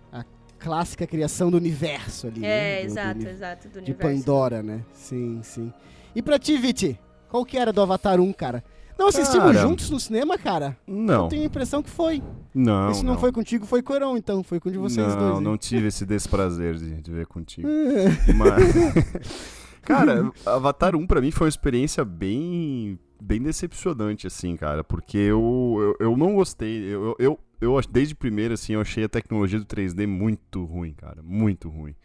Clássica 0.58 1.05
criação 1.05 1.51
do 1.51 1.58
universo 1.58 2.27
ali. 2.27 2.39
né? 2.39 2.48
É, 2.48 2.75
Do- 2.77 2.81
do 2.81 2.91
exato, 2.91 3.27
exato. 3.27 3.67
Do 3.67 3.81
De 3.81 3.91
universo. 3.91 4.20
Pandora, 4.24 4.63
né? 4.63 4.86
Sim, 4.93 5.41
sim. 5.43 5.74
E 6.15 6.22
pra 6.22 6.39
ti, 6.39 6.55
Viti? 6.58 6.98
Qual 7.29 7.43
que 7.46 7.58
era 7.58 7.74
do 7.74 7.81
Avatar 7.81 8.20
1, 8.22 8.31
cara? 8.34 8.63
Não 9.00 9.08
assistimos 9.08 9.53
Cara. 9.53 9.67
juntos 9.67 9.89
no 9.89 10.00
cinema, 10.00 10.38
cara? 10.38 10.77
Não. 10.86 11.24
Eu 11.24 11.29
tenho 11.29 11.41
a 11.43 11.46
impressão 11.46 11.81
que 11.81 11.89
foi. 11.89 12.22
Não, 12.53 12.91
Esse 12.91 13.03
não, 13.03 13.17
foi 13.17 13.31
contigo, 13.31 13.65
foi 13.65 13.81
com 13.81 13.93
o 13.93 13.96
Heron, 13.96 14.15
então. 14.17 14.43
Foi 14.43 14.60
com 14.60 14.70
o 14.70 14.72
de 14.72 14.77
vocês 14.77 15.08
não, 15.08 15.17
dois. 15.17 15.38
hein? 15.38 15.43
não 15.43 15.58
tive 15.58 15.88
esse 15.88 16.05
desprazer 16.05 16.75
de, 16.75 17.01
de 17.01 17.12
ver 17.12 17.25
contigo. 17.25 17.67
Mas... 18.38 18.75
cara, 19.81 20.31
Avatar 20.46 20.96
1 20.96 21.08
pra 21.08 21.20
mim 21.20 21.31
foi 21.31 21.46
uma 21.46 21.50
experiência 21.50 22.05
bem 22.05 23.00
bem 23.22 23.42
decepcionante, 23.42 24.25
assim, 24.28 24.56
cara, 24.56 24.84
porque 24.84 25.18
eu, 25.18 25.96
eu, 26.00 26.08
eu 26.08 26.18
não 26.18 26.34
gostei, 26.36 26.84
eu, 26.86 27.16
eu, 27.20 27.40
eu, 27.62 27.80
desde 27.92 28.16
primeira, 28.16 28.56
assim, 28.56 28.74
eu 28.74 28.82
achei 28.82 29.04
a 29.04 29.10
tecnologia 29.10 29.60
do 29.60 29.66
3D 29.66 30.08
muito 30.08 30.63
ruim, 30.66 30.94
cara, 30.94 31.22
muito 31.24 31.70
ruim. 31.70 31.96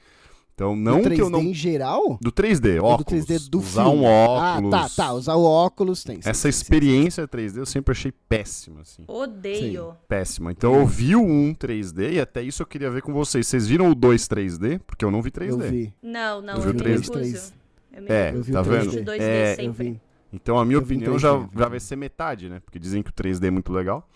Então, 0.55 0.75
não 0.75 1.03
Do 1.03 1.11
que 1.11 1.21
eu 1.21 1.27
3D 1.27 1.31
não... 1.31 1.43
em 1.43 1.53
geral? 1.53 2.19
Do 2.19 2.33
3D, 2.33 2.83
Ou 2.83 2.89
óculos. 2.89 3.27
do 3.27 3.35
3D 3.35 3.51
do 3.51 3.59
usar 3.59 3.85
filme? 3.85 3.99
um 3.99 4.05
óculos. 4.05 4.73
Ah, 4.73 4.89
tá, 4.89 4.89
tá. 4.89 5.13
Usar 5.13 5.35
o 5.35 5.45
óculos 5.45 6.03
tem. 6.03 6.17
sim, 6.17 6.31
Essa 6.31 6.51
sim, 6.51 6.53
sim. 6.53 6.63
experiência 6.63 7.29
3D 7.29 7.59
eu 7.59 7.67
sempre 7.67 7.93
achei 7.93 8.11
péssima, 8.27 8.81
assim. 8.81 9.05
Odeio. 9.07 9.95
Péssima. 10.09 10.51
Então 10.51 10.75
eu 10.75 10.87
vi 10.87 11.15
o 11.15 11.23
1 11.23 11.55
3D 11.57 12.13
e 12.15 12.21
até 12.21 12.41
isso 12.43 12.63
eu 12.63 12.67
queria 12.67 12.91
ver 12.91 13.03
com 13.03 13.13
vocês. 13.13 13.47
Vocês 13.47 13.67
viram 13.67 13.91
o 13.91 13.95
2 13.95 14.27
3D? 14.27 14.81
Porque 14.87 15.05
eu 15.05 15.11
não 15.11 15.21
vi 15.21 15.31
3D. 15.31 15.49
Eu 15.51 15.59
vi. 15.59 15.93
Não, 16.03 16.41
não, 16.41 16.55
eu. 16.55 16.75
Três. 16.75 17.07
Eu 17.07 18.03
me 18.03 18.09
É, 18.09 18.31
recuso. 18.31 18.39
Eu 18.41 18.43
vi 18.45 18.53
tá 18.53 18.61
o 18.63 18.65
vendo? 18.65 18.91
3D. 18.93 19.05
2D 19.05 19.21
É, 19.21 19.55
sempre. 19.57 19.67
Eu 19.89 19.93
vi. 19.93 20.01
Então 20.33 20.59
a 20.59 20.65
minha 20.65 20.79
Eu 20.79 20.83
em 20.83 20.85
opinião 20.85 21.19
3D, 21.19 21.19
já, 21.19 21.49
já 21.57 21.69
vai 21.69 21.81
ser 21.81 21.97
metade, 21.97 22.49
né? 22.49 22.61
Porque 22.61 22.79
dizem 22.79 23.03
que 23.03 23.11
o 23.11 23.13
3D 23.13 23.49
é 23.49 23.51
muito 23.51 23.73
legal. 23.73 24.09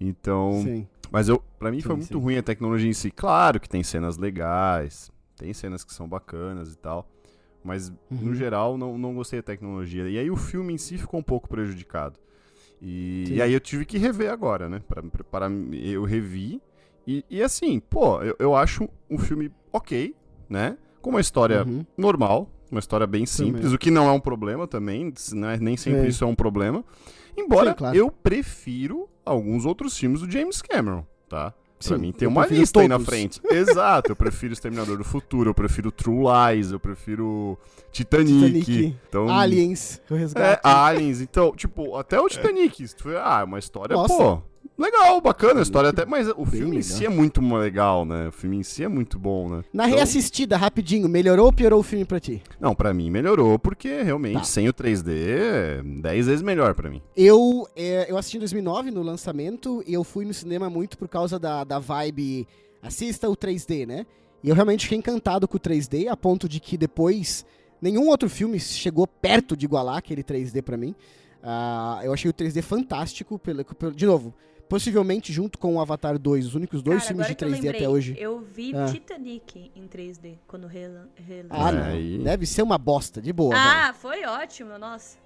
Então, 0.00 0.52
Sim. 0.62 0.86
mas 1.10 1.28
eu, 1.28 1.42
para 1.58 1.70
mim 1.70 1.80
foi 1.80 1.94
Sim, 1.94 2.00
muito 2.00 2.18
sim. 2.18 2.22
ruim 2.22 2.36
a 2.36 2.42
tecnologia 2.42 2.88
em 2.88 2.92
si. 2.92 3.10
Claro 3.10 3.60
que 3.60 3.68
tem 3.68 3.82
cenas 3.82 4.16
legais, 4.16 5.10
tem 5.36 5.52
cenas 5.52 5.84
que 5.84 5.92
são 5.92 6.08
bacanas 6.08 6.72
e 6.72 6.76
tal, 6.76 7.08
mas 7.62 7.90
no 7.90 7.96
Uhum. 8.10 8.34
geral 8.34 8.76
não, 8.78 8.98
não 8.98 9.14
gostei 9.14 9.40
da 9.40 9.44
tecnologia. 9.44 10.08
E 10.08 10.18
aí 10.18 10.30
o 10.30 10.36
filme 10.36 10.72
em 10.74 10.78
si 10.78 10.98
ficou 10.98 11.20
um 11.20 11.22
pouco 11.22 11.48
prejudicado. 11.48 12.18
E, 12.80 13.32
e 13.34 13.42
aí 13.42 13.52
eu 13.52 13.60
tive 13.60 13.84
que 13.86 13.96
rever 13.98 14.30
agora, 14.30 14.68
né? 14.68 14.82
Pra 14.86 15.00
me 15.02 15.10
preparar, 15.10 15.50
eu 15.72 16.04
revi. 16.04 16.60
E, 17.06 17.24
e 17.30 17.42
assim, 17.42 17.80
pô, 17.80 18.20
eu, 18.22 18.36
eu 18.38 18.54
acho 18.54 18.88
um 19.08 19.18
filme 19.18 19.50
ok, 19.72 20.14
né? 20.48 20.76
Com 21.00 21.10
uma 21.10 21.20
história 21.20 21.64
Uhum. 21.66 21.84
normal, 21.96 22.50
uma 22.74 22.80
história 22.80 23.06
bem 23.06 23.24
simples, 23.26 23.62
Também. 23.62 23.74
o 23.74 23.78
que 23.78 23.90
não 23.90 24.08
é 24.08 24.12
um 24.12 24.20
problema 24.20 24.66
também, 24.66 25.12
né? 25.32 25.58
nem 25.60 25.76
sempre 25.76 26.00
É. 26.00 26.08
isso 26.08 26.24
é 26.24 26.26
um 26.26 26.34
problema. 26.34 26.84
Embora 27.36 27.70
Sim, 27.70 27.76
claro. 27.76 27.96
eu 27.96 28.10
prefiro 28.10 29.08
alguns 29.24 29.64
outros 29.64 29.96
filmes 29.96 30.20
do 30.20 30.30
James 30.30 30.60
Cameron, 30.62 31.04
tá? 31.28 31.52
Pra 31.78 31.96
Sim, 31.96 32.00
mim 32.00 32.12
tem 32.12 32.24
eu 32.26 32.30
uma 32.30 32.46
lista 32.46 32.80
aí 32.80 32.88
na 32.88 32.94
todos. 32.96 33.08
frente. 33.10 33.40
Exato, 33.50 34.12
eu 34.12 34.16
prefiro 34.16 34.52
Exterminador 34.52 34.96
do 34.96 35.04
Futuro, 35.04 35.50
eu 35.50 35.54
prefiro 35.54 35.90
True 35.90 36.24
Lies, 36.54 36.70
eu 36.72 36.78
prefiro 36.80 37.58
Titanic. 37.92 38.32
Titanic. 38.62 38.96
Então, 39.08 39.28
Aliens, 39.28 40.00
o 40.08 40.14
é, 40.14 40.18
resgate. 40.18 40.60
Aliens, 40.62 41.20
então, 41.20 41.52
tipo, 41.54 41.96
até 41.96 42.18
o 42.18 42.28
Titanic, 42.28 42.86
for- 42.96 43.16
ah, 43.16 43.40
é 43.40 43.44
uma 43.44 43.58
história, 43.58 43.94
Nossa. 43.96 44.14
pô, 44.16 44.42
legal, 44.76 45.20
bacana 45.20 45.60
a 45.60 45.62
história 45.62 45.90
até, 45.90 46.04
mas 46.04 46.28
o 46.28 46.44
filme 46.44 46.76
em 46.76 46.80
legal. 46.80 46.96
si 46.98 47.06
é 47.06 47.08
muito 47.08 47.40
legal, 47.56 48.04
né? 48.04 48.28
O 48.28 48.32
filme 48.32 48.56
em 48.58 48.62
si 48.62 48.82
é 48.82 48.88
muito 48.88 49.18
bom, 49.18 49.48
né? 49.48 49.64
Na 49.72 49.84
Então- 49.86 49.96
reassistida, 49.96 50.56
rapidinho, 50.56 51.08
melhorou 51.08 51.46
ou 51.46 51.52
piorou 51.52 51.80
o 51.80 51.82
filme 51.82 52.04
pra 52.04 52.18
ti? 52.20 52.42
Não, 52.60 52.74
pra 52.74 52.92
mim 52.92 53.10
melhorou, 53.10 53.58
porque 53.58 54.02
realmente 54.02 54.34
Tá. 54.38 54.44
sem 54.44 54.68
o 54.68 54.72
3D 54.72 55.12
é 55.28 55.82
10 55.82 56.26
vezes 56.26 56.42
melhor 56.42 56.74
pra 56.74 56.90
mim. 56.90 57.00
Eu, 57.16 57.68
é, 57.76 58.10
eu 58.10 58.16
assisti 58.18 58.36
em 58.36 58.40
2009 58.40 58.90
no 58.90 59.02
lançamento 59.02 59.82
e 59.86 59.94
eu 59.94 60.02
fui 60.04 60.24
no 60.24 60.34
cinema 60.34 60.68
muito 60.68 60.98
por 60.98 61.08
causa 61.08 61.38
da, 61.38 61.62
da 61.64 61.78
vibe 61.78 62.46
assista 62.82 63.28
o 63.30 63.36
3D, 63.36 63.86
né? 63.86 64.04
E 64.42 64.48
eu 64.48 64.54
realmente 64.54 64.82
fiquei 64.84 64.98
encantado 64.98 65.48
com 65.48 65.56
o 65.56 65.60
3D, 65.60 66.08
a 66.08 66.16
ponto 66.16 66.46
de 66.48 66.60
que 66.60 66.76
depois 66.76 67.46
nenhum 67.80 68.08
outro 68.08 68.28
filme 68.28 68.60
chegou 68.60 69.06
perto 69.06 69.56
de 69.56 69.64
igualar 69.64 69.96
aquele 69.98 70.22
3D 70.22 70.60
pra 70.62 70.76
mim. 70.76 70.94
Ah, 71.42 72.00
eu 72.02 72.12
achei 72.12 72.30
o 72.30 72.34
3D 72.34 72.60
fantástico, 72.62 73.38
pelo, 73.38 73.64
pelo- 73.64 73.92
de 73.94 74.04
novo, 74.06 74.34
possivelmente 74.74 75.32
junto 75.32 75.56
com 75.56 75.76
o 75.76 75.80
Avatar 75.80 76.18
2, 76.18 76.46
os 76.46 76.54
únicos 76.56 76.82
dois 76.82 76.98
Cara, 76.98 77.08
filmes 77.08 77.26
de 77.26 77.32
agora 77.32 77.36
que 77.38 77.44
eu 77.44 77.48
3D 77.48 77.58
até 77.68 77.78
lembrei, 77.78 77.86
hoje. 77.86 78.16
Eu 78.18 78.40
vi 78.40 78.74
Ah. 78.74 78.86
Titanic 78.86 79.70
em 79.76 79.86
3D 79.86 80.34
quando 80.48 80.66
relan 80.66 81.06
Ah, 81.50 81.68
É, 81.68 81.72
não. 81.72 81.84
aí- 81.84 82.18
Deve 82.18 82.44
ser 82.44 82.62
uma 82.62 82.76
bosta, 82.76 83.22
de 83.22 83.32
boa. 83.32 83.54
velho. 83.54 83.64
Ah, 83.68 83.94
foi 83.94 84.24
ótimo, 84.24 84.76
nossa. 84.76 85.16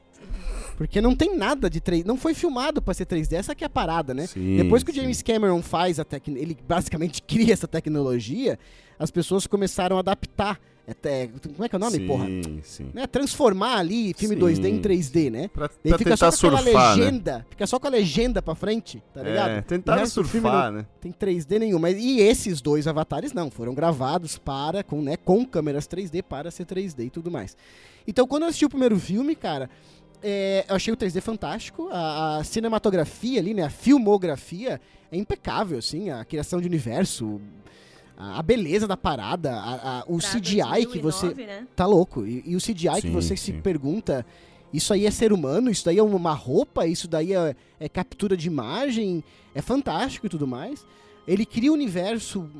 Porque 0.76 1.00
não 1.00 1.14
tem 1.14 1.34
nada 1.36 1.70
de 1.70 1.80
3D. 1.80 2.06
Não 2.06 2.16
foi 2.18 2.34
filmado 2.34 2.82
pra 2.82 2.92
ser 2.92 3.06
3D, 3.06 3.36
essa 3.36 3.54
que 3.54 3.64
é 3.64 3.66
a 3.66 3.70
parada, 3.70 4.12
né? 4.12 4.26
Sim, 4.26 4.56
Depois 4.58 4.82
que 4.82 4.90
o 4.90 4.94
sim. 4.94 5.00
James 5.00 5.22
Cameron 5.22 5.62
faz 5.62 5.98
a 5.98 6.04
tecnologia, 6.04 6.44
ele 6.44 6.58
basicamente 6.68 7.22
cria 7.26 7.52
essa 7.54 7.66
tecnologia, 7.68 8.58
as 8.98 9.10
pessoas 9.10 9.46
começaram 9.46 9.96
a 9.96 10.00
adaptar. 10.00 10.60
Até, 10.90 11.26
como 11.28 11.64
é 11.64 11.68
que 11.68 11.74
é 11.74 11.78
o 11.78 11.80
nome, 11.80 11.98
sim, 11.98 12.06
porra? 12.06 12.26
Sim, 12.62 12.90
Né, 12.94 13.06
transformar 13.06 13.76
ali 13.76 14.14
filme 14.14 14.34
Sim. 14.36 14.40
2D 14.40 14.64
em 14.66 14.80
3D, 14.80 15.30
né? 15.30 15.48
Pra, 15.48 15.68
Daí 15.68 15.90
pra 15.90 15.98
fica 15.98 16.16
só 16.16 16.30
tentar 16.30 16.38
com 16.40 16.46
aquela 16.56 16.62
surfar, 16.62 16.96
né? 16.96 17.04
legenda, 17.04 17.46
fica 17.50 17.66
só 17.66 17.78
com 17.78 17.86
a 17.86 17.90
legenda 17.90 18.40
pra 18.42 18.54
frente, 18.54 19.02
tá 19.12 19.22
ligado? 19.22 19.50
É, 19.50 19.58
O 19.58 19.62
tentaram 19.62 20.00
resto 20.00 20.22
do 20.22 20.28
filme 20.28 20.48
surfar, 20.48 20.72
né? 20.72 20.86
Tem 21.00 21.12
3D 21.12 21.58
nenhum, 21.58 21.78
mas 21.78 21.98
e 21.98 22.20
esses 22.20 22.60
dois 22.62 22.86
avatares 22.86 23.32
não, 23.34 23.50
foram 23.50 23.74
gravados 23.74 24.38
para 24.38 24.82
com, 24.82 25.02
né, 25.02 25.16
com 25.18 25.44
câmeras 25.44 25.86
3D 25.86 26.22
para 26.22 26.50
ser 26.50 26.64
3D 26.64 27.04
e 27.06 27.10
tudo 27.10 27.30
mais. 27.30 27.54
Então, 28.06 28.26
quando 28.26 28.44
eu 28.44 28.48
assisti 28.48 28.64
o 28.64 28.70
primeiro 28.70 28.98
filme, 28.98 29.36
cara, 29.36 29.68
é, 30.22 30.64
eu 30.68 30.74
achei 30.74 30.92
o 30.92 30.96
3D 30.96 31.20
fantástico, 31.20 31.88
a, 31.92 32.38
a 32.38 32.44
cinematografia 32.44 33.38
ali, 33.40 33.52
né, 33.52 33.64
a 33.64 33.70
filmografia 33.70 34.80
é 35.12 35.16
impecável, 35.18 35.78
assim, 35.78 36.08
a 36.10 36.24
criação 36.24 36.60
de 36.60 36.66
universo, 36.66 37.40
a, 38.18 38.40
a 38.40 38.42
beleza 38.42 38.86
da 38.88 38.96
parada, 38.96 39.52
a- 39.54 40.00
a- 40.00 40.04
o 40.08 40.18
Pra 40.18 40.28
CGI 40.30 40.86
que 40.86 40.98
você 40.98 41.26
2009, 41.28 41.46
né? 41.46 41.66
tá 41.76 41.86
louco. 41.86 42.26
E, 42.26 42.42
e 42.44 42.56
o 42.56 42.58
CGI 42.60 42.96
que 42.96 43.00
Sim, 43.02 43.12
você 43.12 43.36
se 43.36 43.52
sim. 43.52 43.60
pergunta, 43.60 44.26
isso 44.72 44.92
aí 44.92 45.06
é 45.06 45.10
ser 45.10 45.32
humano? 45.32 45.70
Isso 45.70 45.84
daí 45.84 45.98
é 45.98 46.02
uma 46.02 46.34
roupa? 46.34 46.86
Isso 46.86 47.06
daí 47.06 47.32
é, 47.32 47.54
é 47.78 47.88
captura 47.88 48.36
de 48.36 48.48
imagem? 48.48 49.22
É 49.54 49.62
fantástico 49.62 50.26
e 50.26 50.28
tudo 50.28 50.46
mais. 50.46 50.84
Ele 51.26 51.46
cria 51.46 51.70
um 51.70 51.74
universo 51.74 52.50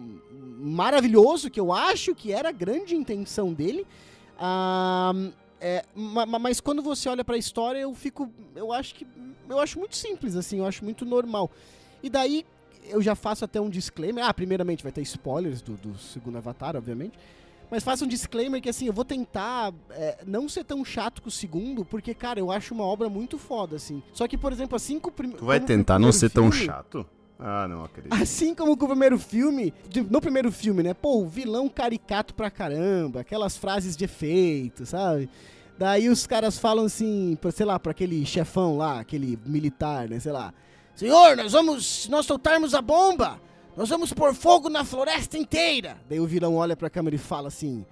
maravilhoso, 0.61 1.50
que 1.50 1.59
eu 1.61 1.73
acho 1.73 2.15
que 2.15 2.33
era 2.33 2.49
a 2.50 2.53
grande 2.53 2.95
intenção 2.95 3.53
dele. 3.53 3.87
Ah, 4.38 5.12
é, 5.61 5.85
ma- 5.95 6.27
ma- 6.27 6.38
mas 6.38 6.61
quando 6.61 6.83
você 6.83 7.09
olha 7.09 7.25
pra 7.25 7.37
história, 7.37 7.79
eu 7.81 7.95
fico. 7.95 8.31
Eu 8.55 8.73
acho 8.73 8.95
que. 8.95 9.07
Eu 9.49 9.59
acho 9.59 9.79
muito 9.79 9.97
simples, 9.97 10.37
assim, 10.37 10.59
eu 10.59 10.67
acho 10.67 10.85
muito 10.85 11.05
normal. 11.05 11.50
E 12.03 12.11
daí 12.11 12.45
eu 12.88 13.02
já 13.02 13.14
faço 13.14 13.45
até 13.45 13.61
um 13.61 13.68
disclaimer. 13.68 14.25
Ah, 14.25 14.33
primeiramente 14.33 14.83
vai 14.83 14.92
ter 14.92 15.02
spoilers 15.02 15.62
do, 15.62 15.75
do 15.75 15.99
segundo 15.99 16.38
Avatar, 16.38 16.76
obviamente. 16.76 17.18
Mas 17.71 17.85
faço 17.85 18.04
um 18.04 18.09
disclaimer 18.09 18.62
que 18.62 18.68
assim, 18.68 18.87
eu 18.87 18.92
vou 18.92 19.04
tentar 19.04 19.73
é, 19.90 20.18
não 20.26 20.49
ser 20.49 20.64
tão 20.64 20.85
chato 20.85 21.21
com 21.21 21.28
o 21.28 21.30
segundo, 21.30 21.85
porque, 21.85 22.14
cara, 22.14 22.40
eu 22.40 22.50
acho 22.50 22.73
uma 22.73 22.85
obra 22.85 23.09
muito 23.09 23.38
foda, 23.38 23.76
assim. 23.76 24.02
Só 24.12 24.26
que, 24.26 24.38
por 24.38 24.52
exemplo, 24.52 24.75
assim 24.75 24.99
com 24.99 25.11
o 25.11 25.12
primeiro. 25.12 25.40
Tu 25.40 25.45
vai 25.45 25.61
tentar 25.61 25.99
não 25.99 26.11
ser 26.11 26.30
tão 26.30 26.50
chato? 26.50 27.07
Ah, 27.38 27.68
não 27.68 27.85
acredito. 27.85 28.12
Assim 28.12 28.54
como 28.54 28.76
com 28.76 28.87
o 28.87 28.88
primeiro 28.88 29.18
filme, 29.18 29.73
no 30.11 30.21
primeiro 30.21 30.50
filme, 30.50 30.83
né? 30.83 30.92
Pô, 30.92 31.23
o 31.23 31.28
vilão 31.28 31.68
caricato 31.68 32.35
pra 32.35 32.50
caramba, 32.50 33.21
aquelas 33.21 33.57
frases 33.57 33.97
de 33.97 34.04
efeito, 34.04 34.85
sabe? 34.85 35.28
Daí 35.78 36.09
os 36.09 36.26
caras 36.26 36.59
falam 36.59 36.87
assim, 36.87 37.38
sei 37.54 37.64
lá, 37.64 37.78
pra 37.78 37.92
aquele 37.92 38.26
chefão 38.26 38.76
lá, 38.76 38.99
aquele 38.99 39.38
militar, 39.47 40.09
né? 40.09 40.18
Sei 40.18 40.33
lá. 40.33 40.52
Senhor, 40.99 41.37
nós 41.37 41.52
vamos. 41.52 41.87
Se 42.02 42.11
nós 42.11 42.26
soltarmos 42.26 42.75
a 42.75 42.83
bomba, 42.83 43.40
nós 43.76 43.88
vamos 43.88 44.12
pôr 44.12 44.35
fogo 44.35 44.69
na 44.69 44.85
floresta 44.85 45.38
inteira. 45.38 45.97
Daí 46.09 46.19
o 46.19 46.26
vilão 46.26 46.57
olha 46.57 46.76
pra 46.76 46.90
câmera 46.90 47.14
e 47.14 47.19
fala 47.19 47.47
assim. 47.49 47.87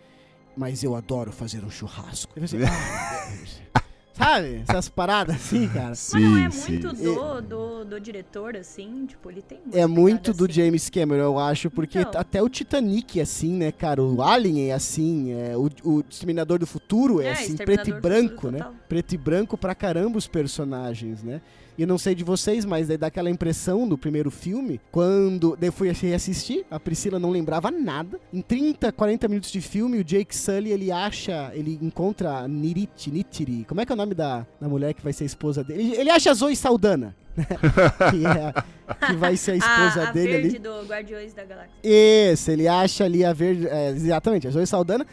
Mas 0.57 0.83
eu 0.83 0.95
adoro 0.97 1.31
fazer 1.31 1.63
um 1.65 1.71
churrasco. 1.71 2.33
Assim, 2.43 2.59
"Ah, 2.67 3.27
meu 3.29 3.37
Deus." 3.39 3.63
Sabe? 4.17 4.65
Essas 4.67 4.89
paradas 4.89 5.37
assim, 5.37 5.69
cara. 5.73 5.91
Mas 5.91 6.13
não 6.15 6.39
é 6.39 6.51
Sim, 6.51 6.73
muito 6.73 6.97
sim. 6.97 7.05
do, 7.05 7.43
do, 7.43 7.85
do 7.85 8.01
diretor, 8.01 8.57
assim? 8.57 9.05
Tipo, 9.07 9.31
ele 9.31 9.43
tem 9.43 9.61
É 9.75 9.87
muito 9.87 10.33
do 10.33 10.45
assim. 10.47 10.55
James 10.55 10.89
Cameron, 10.89 11.23
eu 11.23 11.39
acho, 11.39 11.71
porque 11.71 11.99
Então. 12.01 12.19
até 12.19 12.43
o 12.43 12.49
Titanic 12.49 13.21
é 13.21 13.23
assim, 13.25 13.53
né, 13.53 13.71
cara? 13.71 14.03
O 14.03 14.23
Alien 14.23 14.71
é 14.71 14.73
assim, 14.73 15.33
é, 15.35 15.55
o, 15.55 15.69
o 15.85 16.03
Exterminador 16.09 16.59
do 16.59 16.67
Futuro 16.67 17.21
é, 17.21 17.27
É, 17.27 17.33
assim, 17.33 17.57
preto 17.59 17.91
e 17.91 17.93
branco, 17.93 18.51
né? 18.51 18.59
total. 18.61 18.75
Preto 18.89 19.15
e 19.15 19.19
branco 19.19 19.59
pra 19.59 19.75
caramba 19.75 20.17
os 20.17 20.27
personagens, 20.27 21.23
né? 21.23 21.43
E 21.79 21.83
eu 21.83 21.87
não 21.89 21.99
sei 21.99 22.15
de 22.15 22.25
vocês, 22.25 22.65
mas 22.65 22.89
daí 22.89 22.97
dá 22.97 23.09
aquela 23.09 23.29
impressão 23.31 23.87
do 23.87 23.99
primeiro 23.99 24.31
filme, 24.31 24.81
quando 24.91 25.57
daí 25.61 25.69
eu 25.69 25.73
fui 25.73 25.91
reassistir, 25.93 26.65
a 26.71 26.81
Priscila 26.81 27.19
não 27.19 27.31
lembrava 27.31 27.71
nada. 27.71 28.19
Em 28.33 28.41
30, 28.41 28.91
40 28.93 29.29
minutos 29.29 29.51
de 29.53 29.61
filme, 29.61 29.99
o 29.99 30.05
Jake 30.05 30.35
Sully, 30.35 30.71
ele 30.73 30.91
acha, 30.91 31.51
ele 31.55 31.79
encontra 31.83 32.39
a 32.39 32.49
Niriti, 32.49 33.11
Nitiri, 33.11 33.65
como 33.69 33.81
é 33.81 33.87
que 33.87 33.93
é 33.93 33.95
o 33.95 33.97
nome 33.97 34.15
da, 34.15 34.47
da 34.61 34.69
mulher 34.69 34.95
que 34.95 35.03
vai 35.03 35.13
ser 35.13 35.25
a 35.25 35.27
esposa 35.27 35.63
dele? 35.63 35.83
Ele, 35.83 35.97
ele 36.01 36.11
acha 36.11 36.31
a 36.31 36.35
Zoe 36.35 36.57
Saldana, 36.57 37.15
né? 37.37 37.45
que, 38.11 38.25
é 38.25 38.47
a- 38.47 39.07
que 39.09 39.17
vai 39.17 39.37
ser 39.37 39.53
a 39.53 39.57
esposa 39.59 40.03
a, 40.05 40.09
a 40.09 40.13
dele 40.13 40.33
ali. 40.35 40.43
verde 40.49 40.59
do 40.59 40.83
Guardiões 40.87 41.35
da 41.35 41.45
Galáxia. 41.45 41.75
Isso, 41.85 42.51
ele 42.51 42.67
acha 42.67 43.05
ali 43.05 43.25
a 43.25 43.33
verde. 43.33 43.67
é, 43.69 43.91
exatamente, 43.91 44.49
a 44.49 44.51
Zoe 44.51 44.67
Saldana. 44.67 45.07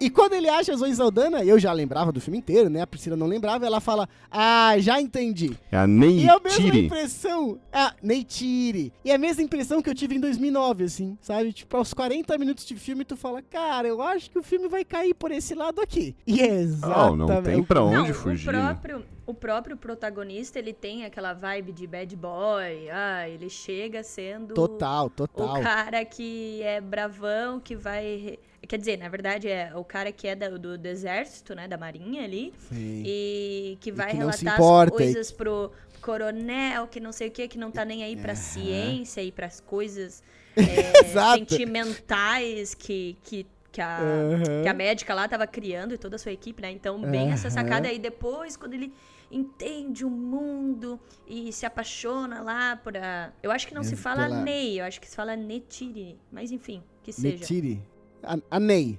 E 0.00 0.08
quando 0.08 0.32
ele 0.32 0.48
acha 0.48 0.72
a 0.72 0.76
Zoe 0.76 0.94
Saldana, 0.94 1.44
eu 1.44 1.58
já 1.58 1.72
lembrava 1.72 2.10
do 2.10 2.20
filme 2.20 2.38
inteiro, 2.38 2.70
né? 2.70 2.80
A 2.80 2.86
Priscila 2.86 3.16
não 3.16 3.26
lembrava, 3.26 3.66
ela 3.66 3.80
fala, 3.80 4.08
ah, 4.30 4.74
já 4.78 4.98
entendi. 5.00 5.52
É 5.70 5.76
a 5.76 5.86
E 5.86 6.24
é 6.26 6.30
a 6.30 6.40
mesma 6.40 6.58
Neytiri. 6.58 6.86
impressão. 6.86 7.58
Ah, 7.70 7.94
Neytiri. 8.02 8.92
E 9.04 9.10
é 9.10 9.14
a 9.14 9.18
mesma 9.18 9.42
impressão 9.42 9.82
que 9.82 9.90
eu 9.90 9.94
tive 9.94 10.14
em 10.16 10.20
2009, 10.20 10.84
assim, 10.84 11.18
sabe? 11.20 11.52
Tipo, 11.52 11.76
aos 11.76 11.92
40 11.92 12.38
minutos 12.38 12.64
de 12.64 12.74
filme, 12.76 13.04
tu 13.04 13.16
fala, 13.16 13.42
cara, 13.42 13.86
eu 13.88 14.00
acho 14.00 14.30
que 14.30 14.38
o 14.38 14.42
filme 14.42 14.68
vai 14.68 14.84
cair 14.84 15.12
por 15.14 15.30
esse 15.30 15.54
lado 15.54 15.80
aqui. 15.82 16.16
E 16.26 16.40
é 16.40 16.50
Oh, 16.50 16.62
exatamente. 16.62 17.16
não 17.18 17.42
tem 17.42 17.62
pra 17.62 17.82
onde 17.82 18.08
Não, 18.08 18.14
fugir. 18.14 18.48
o 18.48 18.52
próprio, 18.52 19.04
o 19.30 19.34
próprio 19.34 19.76
protagonista, 19.76 20.58
ele 20.58 20.72
tem 20.72 21.04
aquela 21.04 21.32
vibe 21.32 21.72
de 21.72 21.86
bad 21.86 22.14
boy. 22.16 22.90
Ah, 22.90 23.28
ele 23.28 23.48
chega 23.48 24.02
sendo 24.02 24.54
Total, 24.54 25.08
total. 25.10 25.58
o 25.58 25.62
cara 25.62 26.04
que 26.04 26.62
é 26.62 26.80
bravão, 26.80 27.58
que 27.60 27.74
vai... 27.76 28.38
Quer 28.68 28.78
dizer, 28.78 28.98
na 28.98 29.08
verdade, 29.08 29.48
é 29.48 29.72
o 29.74 29.82
cara 29.82 30.12
que 30.12 30.28
é 30.28 30.36
do, 30.36 30.78
do 30.78 30.86
exército, 30.86 31.54
né? 31.54 31.66
Da 31.66 31.76
marinha 31.78 32.22
ali. 32.24 32.52
Sim. 32.68 33.02
E 33.04 33.78
que 33.80 33.90
vai 33.90 34.12
que 34.12 34.18
não 34.18 34.30
se 34.30 34.44
relatar 34.44 34.60
importa, 34.60 34.94
as 34.94 35.00
e- 35.00 35.04
coisas 35.14 35.32
pro 35.32 35.72
coronel, 36.00 36.86
que 36.86 37.00
não 37.00 37.12
sei 37.12 37.28
o 37.28 37.30
que, 37.30 37.48
que 37.48 37.58
não 37.58 37.70
tá 37.70 37.84
nem 37.84 38.02
aí 38.04 38.16
pra 38.16 38.34
ciência 38.34 39.22
e 39.22 39.32
pras 39.32 39.60
coisas 39.60 40.22
é, 40.56 41.04
sentimentais 41.36 42.74
que, 42.74 43.16
que, 43.24 43.46
que, 43.72 43.80
a, 43.80 43.98
Aham. 43.98 44.62
que 44.62 44.68
a 44.68 44.74
médica 44.74 45.14
lá 45.14 45.26
tava 45.28 45.46
criando 45.46 45.94
e 45.94 45.98
toda 45.98 46.16
a 46.16 46.18
sua 46.18 46.32
equipe, 46.32 46.60
né? 46.62 46.70
Então, 46.70 47.00
bem 47.00 47.30
essa 47.32 47.48
Aham. 47.48 47.54
sacada 47.54 47.88
aí. 47.88 47.98
Depois, 47.98 48.56
quando 48.56 48.74
ele 48.74 48.92
entende 49.30 50.04
o 50.04 50.10
mundo 50.10 50.98
e 51.26 51.52
se 51.52 51.64
apaixona 51.64 52.42
lá 52.42 52.76
por 52.76 52.96
a... 52.96 53.32
Eu 53.42 53.50
acho 53.50 53.66
que 53.68 53.74
não 53.74 53.82
se 53.84 53.94
É, 53.94 53.96
fala 53.96 54.24
pela- 54.24 54.42
Ney, 54.42 54.80
eu 54.80 54.84
acho 54.84 55.00
que 55.00 55.08
se 55.08 55.14
fala 55.16 55.36
Netiri. 55.36 56.18
Mas 56.32 56.50
enfim, 56.50 56.82
que 57.02 57.12
seja. 57.12 57.36
Neytiri. 57.36 57.82
A, 58.22 58.36
a 58.50 58.60
Ney. 58.60 58.98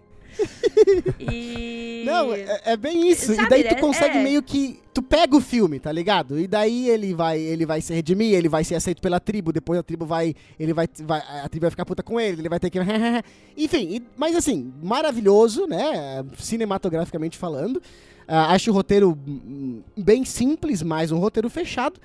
E... 1.20 2.04
Não, 2.06 2.34
é, 2.34 2.62
é 2.66 2.78
bem 2.78 3.10
isso. 3.10 3.34
Sabe, 3.36 3.46
e 3.46 3.50
daí 3.50 3.64
tu 3.64 3.76
né? 3.76 3.82
consegue 3.82 4.18
É. 4.18 4.24
meio 4.24 4.42
que. 4.42 4.80
Tu 4.94 5.02
pega 5.02 5.36
o 5.36 5.40
filme, 5.42 5.80
tá 5.80 5.92
ligado? 5.92 6.38
E 6.40 6.48
daí 6.48 6.90
ele 6.90 7.14
vai, 7.14 7.40
ele 7.40 7.66
vai 7.66 7.80
se 7.80 7.94
redimir, 7.94 8.34
ele 8.34 8.50
vai 8.50 8.64
ser 8.64 8.76
aceito 8.76 9.02
pela 9.02 9.20
tribo, 9.20 9.54
depois 9.54 9.80
a 9.80 9.84
tribo 9.84 10.06
vai. 10.06 10.36
Ele 10.60 10.74
vai. 10.74 10.88
vai 11.04 11.22
a 11.44 11.48
tribo 11.48 11.62
vai 11.62 11.72
ficar 11.72 11.86
puta 11.86 12.04
com 12.04 12.20
ele, 12.20 12.42
ele 12.42 12.50
vai 12.50 12.60
ter 12.60 12.70
que. 12.70 12.80
Enfim, 13.58 13.96
e- 13.96 14.04
mas 14.18 14.36
assim, 14.36 14.74
maravilhoso, 14.82 15.66
né? 15.68 16.24
Cinematograficamente 16.38 17.38
falando. 17.38 17.82
Ah, 18.28 18.54
acho 18.54 18.72
o 18.72 18.74
roteiro 18.74 19.18
bem 19.98 20.24
simples, 20.26 20.82
mas 20.82 21.12
um 21.12 21.20
roteiro 21.20 21.50
fechado. 21.50 22.00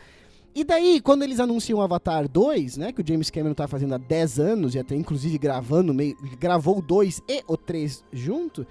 E 0.57 0.65
daí, 0.65 1.03
quando 1.03 1.23
eles 1.23 1.39
anunciam 1.39 1.83
Avatar 1.83 2.27
2, 2.27 2.79
né, 2.79 2.91
que 2.91 3.03
o 3.03 3.07
James 3.07 3.29
Cameron 3.29 3.53
tá 3.53 3.69
fazendo 3.69 3.95
há 3.95 3.99
10 3.99 4.41
anos, 4.41 4.75
e 4.75 4.79
até 4.79 4.95
inclusive 4.95 5.37
gravando, 5.37 5.93
meio, 5.93 6.17
gravou 6.41 6.79
o 6.79 6.81
2 6.81 7.21
e 7.29 7.45
o 7.47 7.59
3 7.59 8.03
junto, 8.11 8.67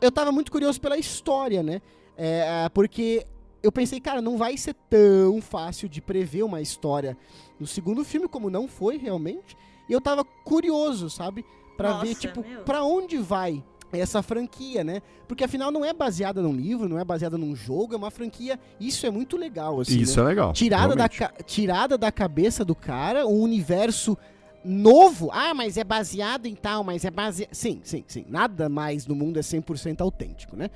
eu 0.00 0.12
tava 0.12 0.30
muito 0.30 0.52
curioso 0.52 0.80
pela 0.80 0.96
história, 0.96 1.64
né? 1.64 1.82
É, 2.16 2.68
porque 2.72 3.26
eu 3.60 3.72
pensei, 3.72 3.98
cara, 3.98 4.22
não 4.22 4.38
vai 4.38 4.56
ser 4.56 4.76
tão 4.88 5.42
fácil 5.42 5.88
de 5.88 6.00
prever 6.00 6.44
uma 6.44 6.60
história 6.60 7.18
no 7.58 7.66
segundo 7.66 8.04
filme, 8.04 8.28
como 8.28 8.48
não 8.48 8.68
foi 8.68 8.96
realmente. 8.96 9.56
E 9.88 9.92
eu 9.92 10.00
tava 10.00 10.24
curioso, 10.44 11.10
sabe? 11.10 11.44
Pra 11.76 11.94
ver, 11.94 12.14
tipo, 12.14 12.44
pra 12.64 12.84
onde 12.84 13.18
vai 13.18 13.64
essa 13.92 14.22
franquia, 14.22 14.82
né? 14.82 15.00
Porque 15.28 15.44
afinal 15.44 15.70
não 15.70 15.84
é 15.84 15.92
baseada 15.92 16.42
num 16.42 16.52
livro, 16.52 16.88
não 16.88 16.98
é 16.98 17.04
baseada 17.04 17.38
num 17.38 17.54
jogo, 17.54 17.94
é 17.94 17.96
uma 17.96 18.10
franquia. 18.10 18.58
Isso 18.80 19.06
é 19.06 19.10
muito 19.10 19.36
legal, 19.36 19.80
assim. 19.80 19.98
Isso 19.98 20.18
né? 20.18 20.24
é 20.24 20.28
legal. 20.28 20.52
tirada 20.52 20.94
da, 20.94 21.06
realmente. 21.06 21.44
tirada 21.44 21.98
da 21.98 22.10
cabeça 22.10 22.64
do 22.64 22.74
cara, 22.74 23.26
um 23.26 23.40
universo 23.40 24.16
novo. 24.64 25.30
Ah, 25.32 25.54
mas 25.54 25.76
é 25.76 25.84
baseado 25.84 26.46
em 26.46 26.54
tal, 26.54 26.82
mas 26.82 27.04
é 27.04 27.10
baseado. 27.10 27.50
Sim, 27.52 27.80
sim, 27.84 28.04
sim. 28.06 28.24
Nada 28.28 28.68
mais 28.68 29.06
no 29.06 29.14
mundo 29.14 29.38
é 29.38 29.42
100% 29.42 30.00
autêntico, 30.00 30.56
né? 30.56 30.70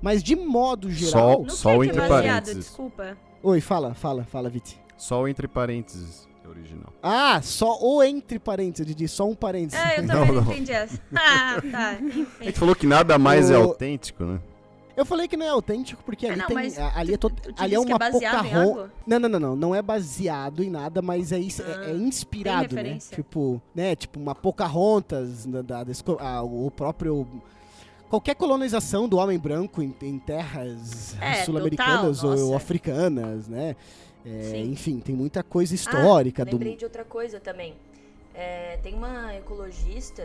Mas 0.00 0.22
de 0.22 0.36
modo 0.36 0.90
geral. 0.90 1.46
Só 1.48 1.72
que 1.72 1.78
que 1.78 1.82
é 1.82 1.86
entre 1.86 2.00
baseado? 2.00 2.22
parênteses. 2.24 2.64
Desculpa. 2.66 3.16
Oi, 3.42 3.60
fala, 3.60 3.94
fala, 3.94 4.24
fala, 4.24 4.50
Viti. 4.50 4.78
Só 4.96 5.26
entre 5.26 5.48
parênteses 5.48 6.29
original. 6.50 6.92
Ah, 7.02 7.40
só 7.42 7.78
o 7.80 8.02
entre 8.02 8.38
parênteses, 8.38 8.86
Didi, 8.86 9.08
só 9.08 9.26
um 9.28 9.34
parênteses. 9.34 9.78
Ah, 9.84 9.94
eu 9.96 10.06
também 10.06 10.26
não, 10.34 10.42
não. 10.42 10.52
entendi 10.52 10.72
essa. 10.72 11.00
Ah, 11.14 11.62
tá. 11.70 11.98
A 12.40 12.44
gente 12.44 12.58
falou 12.58 12.74
que 12.76 12.86
nada 12.86 13.18
mais 13.18 13.50
é 13.50 13.56
O- 13.58 13.62
autêntico, 13.64 14.24
né? 14.24 14.40
Eu 14.96 15.06
falei 15.06 15.26
que 15.26 15.36
não 15.36 15.46
é 15.46 15.48
autêntico 15.48 16.02
porque 16.04 16.26
Ah, 16.26 16.32
ali 16.32 16.40
não, 16.40 16.46
tem. 16.48 16.54
mas 16.56 16.78
a- 16.78 16.92
ali 16.94 17.14
é, 17.14 17.16
to- 17.16 17.30
tu- 17.30 17.52
tu 17.54 17.62
ali 17.62 17.74
é 17.74 17.78
que 17.78 17.84
uma 17.86 18.04
é 18.04 18.08
em 18.08 18.12
Pocahon- 18.12 18.60
algo? 18.60 18.90
Não, 19.06 19.18
não, 19.18 19.28
não, 19.30 19.40
não. 19.40 19.56
Não 19.56 19.74
é 19.74 19.80
baseado 19.80 20.62
em 20.62 20.68
nada, 20.68 21.00
mas 21.00 21.32
é, 21.32 21.38
is- 21.38 21.58
é- 21.60 21.62
é 21.62 21.90
Ah, 21.90 21.94
inspirado, 21.94 22.74
né? 22.74 22.98
Tipo, 22.98 23.62
né? 23.74 23.96
Tipo, 23.96 24.20
uma 24.20 24.34
Pocahontas, 24.34 25.46
da, 25.46 25.62
da- 25.62 25.84
da 25.84 25.92
esco- 25.92 26.18
ah, 26.20 26.42
o 26.42 26.70
próprio. 26.70 27.26
Qualquer 28.10 28.34
colonização 28.34 29.08
do 29.08 29.16
homem 29.16 29.38
branco 29.38 29.80
em, 29.80 29.94
em 30.02 30.18
terras 30.18 31.16
É, 31.20 31.44
sul-americanas 31.44 32.24
ou 32.24 32.54
africanas, 32.56 33.46
né? 33.48 33.76
É, 34.24 34.58
enfim, 34.58 35.00
tem 35.00 35.14
muita 35.14 35.42
coisa 35.42 35.74
histórica 35.74 36.42
ah, 36.42 36.44
do. 36.44 36.52
lembrei 36.52 36.76
de 36.76 36.84
outra 36.84 37.04
coisa 37.04 37.40
também. 37.40 37.74
É, 38.34 38.78
tem 38.82 38.94
uma 38.94 39.34
ecologista, 39.34 40.22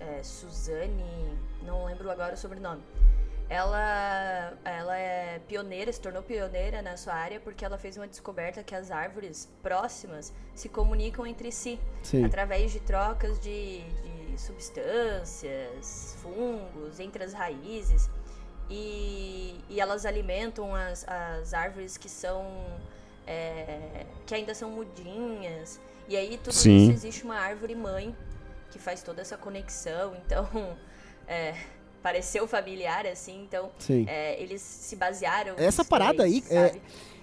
é, 0.00 0.22
Suzane, 0.22 1.38
não 1.62 1.84
lembro 1.84 2.10
agora 2.10 2.34
o 2.34 2.36
sobrenome. 2.36 2.82
Ela, 3.48 4.52
ela 4.62 4.98
é 4.98 5.40
pioneira, 5.48 5.90
se 5.90 6.00
tornou 6.00 6.22
pioneira 6.22 6.82
na 6.82 6.98
sua 6.98 7.14
área 7.14 7.40
porque 7.40 7.64
ela 7.64 7.78
fez 7.78 7.96
uma 7.96 8.06
descoberta 8.06 8.62
que 8.62 8.74
as 8.74 8.90
árvores 8.90 9.48
próximas 9.62 10.34
se 10.54 10.68
comunicam 10.68 11.26
entre 11.26 11.50
si 11.50 11.80
Sim. 12.02 12.26
através 12.26 12.72
de 12.72 12.80
trocas 12.80 13.40
de, 13.40 13.80
de 13.80 14.38
substâncias, 14.38 16.18
fungos 16.20 17.00
entre 17.00 17.24
as 17.24 17.32
raízes 17.32 18.10
e, 18.68 19.58
e 19.70 19.80
elas 19.80 20.04
alimentam 20.04 20.74
as, 20.74 21.08
as 21.08 21.54
árvores 21.54 21.96
que 21.96 22.08
são 22.08 22.44
é, 23.28 24.06
que 24.26 24.34
ainda 24.34 24.54
são 24.54 24.70
mudinhas 24.70 25.80
e 26.08 26.16
aí 26.16 26.38
tudo 26.42 26.54
Sim. 26.54 26.84
isso 26.84 26.92
existe 26.92 27.24
uma 27.24 27.36
árvore 27.36 27.74
mãe 27.74 28.16
que 28.70 28.78
faz 28.78 29.02
toda 29.02 29.20
essa 29.20 29.36
conexão 29.36 30.14
então 30.24 30.48
é, 31.28 31.54
pareceu 32.02 32.46
familiar 32.48 33.06
assim 33.06 33.42
então 33.42 33.70
Sim. 33.78 34.04
é, 34.08 34.40
eles 34.42 34.62
se 34.62 34.96
basearam 34.96 35.54
Essa 35.58 35.84
parada 35.84 36.22
aí 36.24 36.42
é-? 36.50 36.76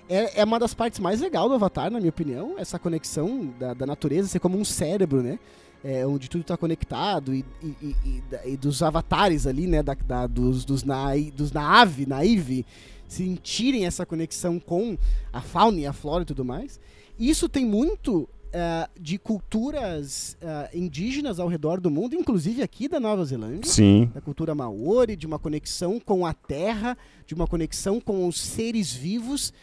É, 0.07 0.41
é 0.41 0.43
uma 0.43 0.59
das 0.59 0.73
partes 0.75 0.99
mais 0.99 1.19
legais 1.19 1.47
do 1.47 1.55
Avatar, 1.55 1.89
na 1.89 1.97
minha 1.97 2.11
opinião, 2.11 2.53
essa 2.59 2.77
conexão 2.77 3.47
da, 3.57 3.73
da 3.73 3.87
natureza 3.87 4.27
ser 4.27 4.39
como 4.39 4.55
um 4.55 4.63
cérebro, 4.63 5.23
né? 5.23 5.39
É, 5.83 6.05
onde 6.05 6.29
tudo 6.29 6.41
está 6.41 6.55
conectado 6.55 7.33
e, 7.33 7.43
e- 7.63 7.95
e- 8.05 8.23
e 8.51 8.55
dos 8.55 8.83
avatares 8.83 9.47
ali, 9.47 9.65
né? 9.65 9.81
Da, 9.81 9.95
da- 9.95 10.27
dos, 10.27 10.63
dos, 10.63 10.83
nai, 10.83 11.31
dos 11.35 11.51
naive, 11.51 12.05
naive, 12.05 12.65
sentirem 13.07 13.85
essa 13.85 14.05
conexão 14.05 14.59
com 14.59 14.97
a 15.31 15.41
fauna 15.41 15.79
e 15.79 15.85
a 15.85 15.93
flora 15.93 16.23
e 16.23 16.25
tudo 16.25 16.43
mais. 16.43 16.79
Isso 17.17 17.47
tem 17.47 17.65
muito 17.65 18.27
eh, 18.57 18.89
de 18.97 19.17
culturas 19.17 20.37
eh, 20.39 20.69
indígenas 20.73 21.41
ao 21.41 21.47
redor 21.49 21.81
do 21.81 21.91
mundo, 21.91 22.15
inclusive 22.15 22.63
aqui 22.63 22.87
da 22.87 23.01
Nova 23.01 23.25
Zelândia 23.25 23.69
Sim. 23.69 24.09
da 24.13 24.21
cultura 24.21 24.55
maori, 24.55 25.17
de 25.17 25.27
uma 25.27 25.37
conexão 25.37 25.99
com 25.99 26.25
a 26.25 26.33
terra, 26.33 26.97
de 27.27 27.33
uma 27.33 27.47
conexão 27.47 27.99
com 27.99 28.25
os 28.25 28.39
seres 28.39 28.93
vivos, 28.93 29.53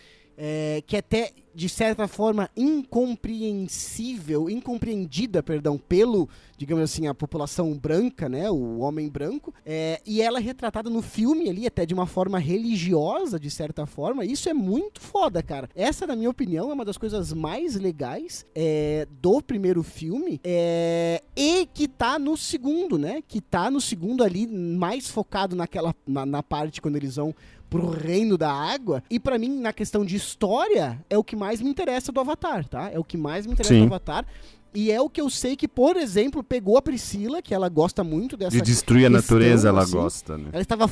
é, 0.45 0.83
que 0.85 0.97
até, 0.97 1.31
de 1.55 1.69
certa 1.69 2.09
forma, 2.09 2.51
incompreensível, 2.57 4.51
incompreendida, 4.51 5.41
perdão, 5.41 5.79
pelo, 5.79 6.29
digamos 6.59 6.83
assim, 6.83 7.07
a 7.07 7.15
população 7.15 7.79
branca, 7.79 8.29
né, 8.29 8.51
o 8.51 8.79
homem 8.79 9.09
branco, 9.09 9.55
é, 9.65 10.01
e 10.05 10.21
ela 10.21 10.41
é 10.41 10.43
retratada 10.43 10.91
no 10.91 11.01
filme 11.01 11.49
ali, 11.49 11.65
até 11.65 11.87
de 11.87 11.95
uma 11.95 12.09
forma 12.09 12.41
religiosa, 12.41 13.39
de 13.39 13.49
certa 13.53 13.87
forma, 13.87 14.25
isso 14.25 14.49
é 14.49 14.53
muito 14.53 15.01
foda, 15.01 15.45
cara. 15.45 15.71
Essa, 15.77 16.09
na 16.09 16.17
minha 16.17 16.31
opinião, 16.31 16.73
é 16.73 16.75
uma 16.75 16.85
das 16.85 16.99
coisas 16.99 17.33
mais 17.33 17.77
legais 17.77 18.45
é, 18.53 19.07
do 19.21 19.41
primeiro 19.41 19.85
filme, 19.85 20.41
é, 20.43 21.23
e 21.37 21.67
que 21.67 21.87
tá 21.87 22.19
no 22.19 22.37
segundo, 22.37 22.99
né, 22.99 23.23
que 23.29 23.41
tá 23.41 23.71
no 23.71 23.81
segundo 23.81 24.25
ali, 24.25 24.49
mais 24.49 25.09
focado 25.09 25.55
naquela, 25.55 25.95
na, 26.05 26.27
na 26.27 26.43
parte 26.43 26.83
quando 26.83 26.97
eles 26.97 27.15
vão 27.15 27.33
pro 27.73 27.89
reino 27.89 28.37
da 28.37 28.53
água. 28.53 29.03
E 29.09 29.19
pra 29.19 29.39
mim, 29.39 29.59
na 29.59 29.73
questão 29.73 30.05
de 30.05 30.15
história, 30.15 31.03
é 31.09 31.17
o 31.17 31.25
que 31.25 31.35
mais 31.35 31.63
me 31.63 31.71
interessa 31.71 32.13
do 32.13 32.21
Avatar, 32.21 32.69
tá? 32.69 32.91
É 32.91 32.99
o 32.99 33.05
que 33.05 33.17
mais 33.17 33.47
me 33.47 33.55
interessa 33.55 33.73
Sim. 33.73 33.81
do 33.81 33.87
Avatar. 33.87 34.27
E 34.75 34.93
é 34.93 35.01
o 35.01 35.09
que 35.09 35.21
eu 35.21 35.31
sei 35.31 35.57
que, 35.57 35.67
por 35.67 35.97
exemplo, 35.97 36.43
pegou 36.43 36.77
a 36.77 36.83
Priscila, 36.83 37.41
que 37.41 37.55
ela 37.55 37.71
gosta 37.71 38.05
muito 38.05 38.37
dessa. 38.37 38.57
De 38.57 38.63
destruir 38.63 39.07
a 39.07 39.11
questão, 39.11 39.37
natureza, 39.39 39.69
ela 39.69 39.83
assim, 39.83 39.93
gosta, 39.93 40.37
né? 40.37 40.51
Ela 40.53 40.63
estava. 40.63 40.91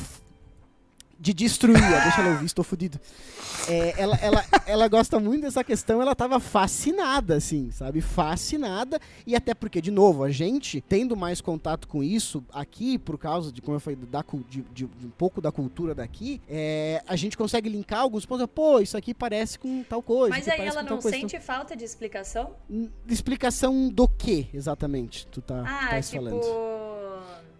De 1.23 1.35
destruir, 1.35 1.77
deixa 1.79 2.19
ela 2.21 2.31
ouvir, 2.31 2.47
estou 2.47 2.63
fudido. 2.65 2.99
É, 3.69 3.93
ela, 4.01 4.15
ela, 4.15 4.43
ela 4.65 4.87
gosta 4.87 5.19
muito 5.19 5.43
dessa 5.43 5.63
questão, 5.63 6.01
ela 6.01 6.15
tava 6.15 6.39
fascinada, 6.39 7.35
assim, 7.35 7.69
sabe? 7.69 8.01
Fascinada. 8.01 8.99
E 9.27 9.35
até 9.35 9.53
porque, 9.53 9.79
de 9.79 9.91
novo, 9.91 10.23
a 10.23 10.31
gente 10.31 10.81
tendo 10.81 11.15
mais 11.15 11.39
contato 11.39 11.87
com 11.87 12.01
isso 12.01 12.43
aqui, 12.51 12.97
por 12.97 13.19
causa 13.19 13.51
de, 13.51 13.61
como 13.61 13.75
eu 13.75 13.79
falei, 13.79 13.99
da, 14.09 14.25
de, 14.49 14.61
de- 14.73 14.85
de 14.87 15.05
um 15.05 15.11
pouco 15.11 15.39
da 15.39 15.51
cultura 15.51 15.93
daqui, 15.93 16.41
é, 16.49 17.03
a 17.07 17.15
gente 17.15 17.37
consegue 17.37 17.69
linkar 17.69 17.99
alguns 17.99 18.25
pontos. 18.25 18.47
Pô, 18.47 18.79
isso 18.79 18.97
aqui 18.97 19.13
parece 19.13 19.59
com 19.59 19.83
tal 19.83 20.01
coisa. 20.01 20.35
mas 20.35 20.47
aí 20.47 20.65
ela 20.65 20.81
não 20.81 20.99
sente 20.99 21.39
falta 21.39 21.75
de 21.75 21.83
explicação 21.85 22.55
Então, 22.67 22.91
explicação 23.07 23.89
do 23.89 24.07
que, 24.07 24.47
exatamente, 24.51 25.27
tu 25.27 25.39
tá, 25.39 25.63
Ah, 25.67 25.87
tá 25.89 26.01
tipo. 26.01 26.15
falando? 26.15 26.41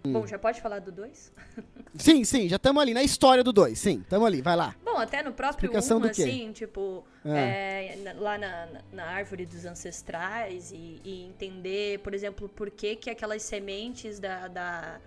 Bom, 0.04 0.26
já 0.26 0.40
pode 0.40 0.60
falar 0.62 0.80
do 0.80 0.92
2? 0.92 1.32
Sim, 1.96 2.24
sim, 2.24 2.48
já 2.48 2.56
estamos 2.56 2.82
ali 2.82 2.94
na 2.94 3.04
história 3.04 3.44
do 3.44 3.52
2. 3.52 3.78
Sim, 3.78 4.00
estamos 4.02 4.26
ali, 4.26 4.42
vai 4.42 4.56
lá. 4.56 4.74
Bom, 4.84 4.98
até 4.98 5.22
no 5.22 5.34
próprio 5.34 5.66
Explicação 5.68 5.98
1, 5.98 6.02
do 6.02 6.10
quê? 6.10 6.22
assim, 6.24 6.52
tipo, 6.54 7.04
é, 7.26 7.98
na- 7.98 8.14
lá 8.14 8.38
na, 8.38 8.68
na- 8.94 9.06
árvore 9.06 9.46
dos 9.46 9.66
ancestrais 9.66 10.72
e, 10.72 11.02
e 11.04 11.26
entender, 11.26 12.00
por 12.00 12.14
exemplo, 12.14 12.48
por 12.50 12.72
que 12.72 12.96
que 12.96 13.10
aquelas 13.10 13.42
sementes 13.44 14.20
da, 14.20 14.48
da, 14.48 15.00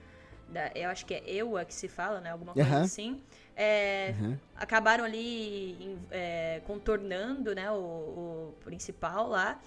da- 0.48 0.70
eu 0.74 0.90
acho 0.90 1.06
que 1.06 1.14
é 1.14 1.22
Ewa 1.26 1.64
que 1.64 1.74
se 1.74 1.88
fala, 1.88 2.20
né, 2.20 2.30
alguma 2.30 2.52
coisa 2.52 2.68
Aham. 2.68 2.82
assim, 2.82 3.20
é, 3.56 4.14
acabaram 4.54 5.04
ali 5.04 5.96
é, 6.10 6.60
contornando, 6.66 7.54
né, 7.54 7.70
o, 7.72 7.74
o 7.76 8.54
principal 8.64 9.28
lá, 9.28 9.58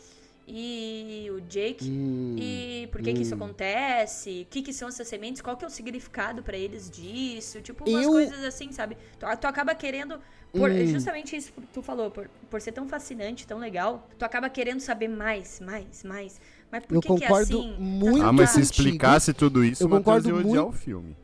e 0.47 1.27
o 1.31 1.41
Jake 1.41 1.89
Hum, 1.89 2.36
e 2.39 2.88
por 2.91 3.01
que 3.01 3.13
que 3.13 3.21
isso 3.23 3.33
hum. 3.33 3.38
acontece? 3.43 4.43
O 4.43 4.45
que 4.49 4.62
que 4.62 4.71
são 4.71 4.88
essas 4.88 5.07
sementes? 5.07 5.41
Qual 5.41 5.57
que 5.57 5.65
é 5.65 5.67
o 5.67 5.71
significado 5.71 6.41
pra 6.41 6.57
eles 6.57 6.89
disso? 6.89 7.62
Tipo, 7.62 7.88
umas 7.89 8.03
Eu- 8.05 8.12
coisas 8.12 8.43
assim, 8.45 8.71
sabe? 8.71 8.95
Tu, 9.19 9.25
tu 9.41 9.45
acaba 9.45 9.75
querendo... 9.75 10.19
por- 10.53 10.71
Hum. 10.71 10.88
Justamente 10.88 11.36
isso 11.36 11.51
que 11.51 11.62
tu 11.73 11.81
falou, 11.81 12.10
por, 12.10 12.29
por 12.49 12.62
ser 12.62 12.71
tão 12.71 12.88
fascinante, 12.88 13.45
tão 13.45 13.60
legal, 13.60 14.07
tu 14.17 14.23
acaba 14.23 14.49
querendo 14.49 14.79
saber 14.79 15.10
mais, 15.10 15.60
mais, 15.60 16.03
mais. 16.05 16.39
Mas 16.71 16.86
por 16.86 16.95
Eu 16.95 17.01
que 17.01 17.07
que 17.07 17.13
é 17.23 17.27
concordo 17.27 17.60
assim? 17.60 17.73
Tá 17.73 17.79
muito 17.79 18.23
Ah, 18.25 18.31
mas 18.31 18.49
se 18.51 18.62
explicasse 18.62 19.33
tudo 19.33 19.63
isso, 19.65 19.83
Eu 19.83 19.89
Matheus 19.89 20.05
concordo 20.05 20.29
ia 20.29 20.36
odiar 20.36 20.63
muito- 20.63 20.69
o 20.69 20.71
filme. 20.79 21.15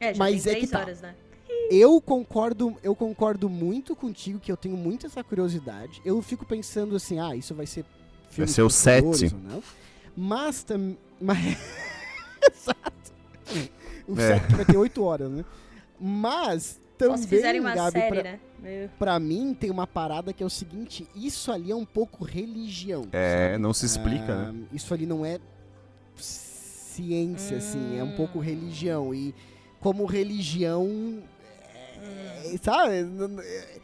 É, 0.00 0.12
já 0.12 0.18
Mas 0.18 0.42
tem 0.42 0.52
é 0.52 0.54
que 0.56 0.66
três 0.66 0.70
tá. 0.70 0.80
horas, 0.80 1.00
né? 1.00 1.14
Eu 1.70 2.00
concordo, 2.00 2.76
eu 2.82 2.94
concordo 2.94 3.48
muito 3.48 3.94
contigo 3.96 4.38
que 4.38 4.50
eu 4.52 4.56
tenho 4.56 4.76
muito 4.76 5.06
essa 5.06 5.22
curiosidade. 5.24 6.00
Eu 6.04 6.20
fico 6.22 6.44
pensando 6.44 6.94
assim, 6.96 7.18
ah, 7.18 7.34
isso 7.34 7.54
vai 7.54 7.66
ser 7.66 7.84
filme 8.30 8.50
ser 8.50 8.62
o 8.62 8.66
posteriores 8.66 9.20
sete. 9.20 9.34
ou 9.34 9.40
não. 9.40 9.62
Mas 10.16 10.62
também, 10.62 10.98
mas 11.20 11.38
exato. 12.52 13.12
O 14.06 14.12
É. 14.20 14.38
7 14.38 14.54
vai 14.54 14.64
ter 14.64 14.76
8 14.76 15.02
horas, 15.02 15.30
né? 15.30 15.44
Mas 15.98 16.78
Só 17.00 17.16
se 17.16 17.26
fizerem 17.26 17.60
também, 17.60 17.60
uma 17.60 17.74
Gabi, 17.74 17.98
série, 17.98 18.14
pra, 18.14 18.22
né? 18.22 18.40
Meu. 18.62 18.88
pra 18.98 19.18
mim 19.18 19.54
tem 19.58 19.70
uma 19.70 19.86
parada 19.86 20.32
que 20.32 20.42
é 20.42 20.46
o 20.46 20.50
seguinte, 20.50 21.06
isso 21.14 21.50
ali 21.50 21.70
é 21.70 21.74
um 21.76 21.84
pouco 21.84 22.24
religião. 22.24 23.06
É, 23.12 23.56
não 23.58 23.72
se 23.74 23.86
explica, 23.86 24.32
Ah, 24.48 24.52
né? 24.52 24.64
Isso 24.72 24.92
ali 24.94 25.06
não 25.06 25.24
é 25.24 25.38
ciência, 26.16 27.56
assim, 27.56 27.98
é 27.98 28.04
um 28.04 28.08
Hum. 28.12 28.16
pouco 28.16 28.38
religião. 28.38 29.14
E 29.14 29.34
como 29.80 30.04
religião, 30.06 31.22
é, 32.04 32.56
sabe? 32.62 32.92
É, 33.42 33.80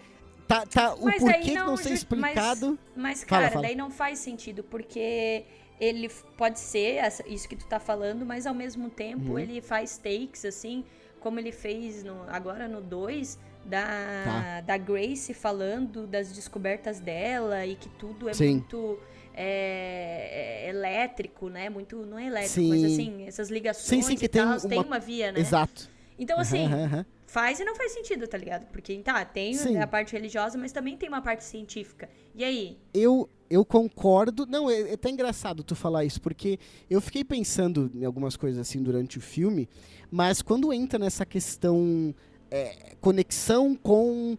Tá, 0.47 0.67
tá, 0.67 0.95
o 0.95 1.05
Mas 1.05 1.23
porquê 1.23 1.39
que 1.43 1.55
não 1.55 1.67
não 1.69 1.77
ser 1.77 1.93
explicado. 1.93 2.77
Mas, 2.97 3.23
Fala, 3.23 3.43
cara, 3.43 3.51
fala. 3.53 3.63
daí 3.67 3.77
não 3.77 3.89
faz 3.89 4.19
sentido, 4.19 4.65
porque 4.65 5.45
ele 5.81 6.11
pode 6.37 6.59
ser 6.59 6.97
essa- 6.97 7.23
isso 7.29 7.49
que 7.49 7.55
tu 7.55 7.65
tá 7.67 7.79
falando, 7.79 8.27
mas 8.27 8.49
ao 8.49 8.55
mesmo 8.55 8.91
tempo 8.91 9.33
Uhum. 9.35 9.39
ele 9.39 9.61
faz 9.61 9.97
takes, 9.97 10.45
assim, 10.45 10.85
como 11.21 11.39
ele 11.39 11.53
fez 11.53 12.03
no- 12.03 12.25
agora 12.29 12.67
no 12.67 12.81
2, 12.81 13.39
da, 13.65 13.85
Tá. 14.25 14.61
da 14.63 14.77
Grace 14.77 15.33
falando 15.33 16.05
das 16.09 16.33
descobertas 16.33 16.99
dela 16.99 17.65
e 17.65 17.77
que 17.77 17.89
tudo 17.91 18.29
é 18.29 18.35
Sim. 18.35 18.55
muito 18.55 18.99
é, 19.33 20.65
é 20.65 20.69
elétrico, 20.69 21.49
né? 21.49 21.71
Muito, 21.71 22.05
não 22.05 22.19
é 22.19 22.27
elétrico, 22.27 22.67
mas 22.69 22.81
Sim. 22.81 22.87
assim, 22.87 23.25
essas 23.27 23.49
ligações 23.51 24.05
sim, 24.05 24.17
que 24.17 24.25
e 24.25 24.29
tem 24.29 24.43
tal, 24.43 24.61
tem 24.61 24.79
uma- 24.79 24.87
uma 24.87 24.99
via, 24.99 25.31
né? 25.31 25.39
Exato. 25.41 25.89
Então, 26.19 26.39
assim, 26.41 26.67
Aham, 26.67 26.85
aham. 26.85 27.07
Faz 27.31 27.61
e 27.61 27.65
não 27.65 27.77
faz 27.77 27.93
sentido, 27.93 28.27
tá 28.27 28.37
ligado? 28.37 28.67
Porque, 28.67 28.99
tá, 28.99 29.25
tem 29.25 29.55
Sim. 29.55 29.79
a 29.79 29.87
parte 29.87 30.13
religiosa, 30.13 30.59
mas 30.59 30.73
também 30.73 30.97
tem 30.97 31.09
uma 31.09 31.23
parte 31.23 31.45
científica. 31.45 32.09
E 32.35 32.43
aí? 32.43 32.77
Eu, 32.93 33.31
eu 33.49 33.65
concordo. 33.65 34.45
Não, 34.47 34.69
é, 34.69 34.81
é 34.91 34.95
até 34.95 35.11
engraçado 35.11 35.63
tu 35.63 35.77
falar 35.77 36.05
isso, 36.05 36.21
porque 36.21 36.59
eu 36.89 37.01
fiquei 37.01 37.23
pensando 37.23 37.89
em 37.95 38.05
algumas 38.05 38.37
coisas 38.37 38.61
assim 38.61 38.83
durante 38.83 39.17
o 39.17 39.21
filme, 39.21 39.69
mas 40.11 40.43
quando 40.43 40.73
entra 40.73 40.99
nessa 40.99 41.25
questão 41.25 42.13
é, 42.51 42.97
conexão 43.01 43.77
com. 43.77 44.37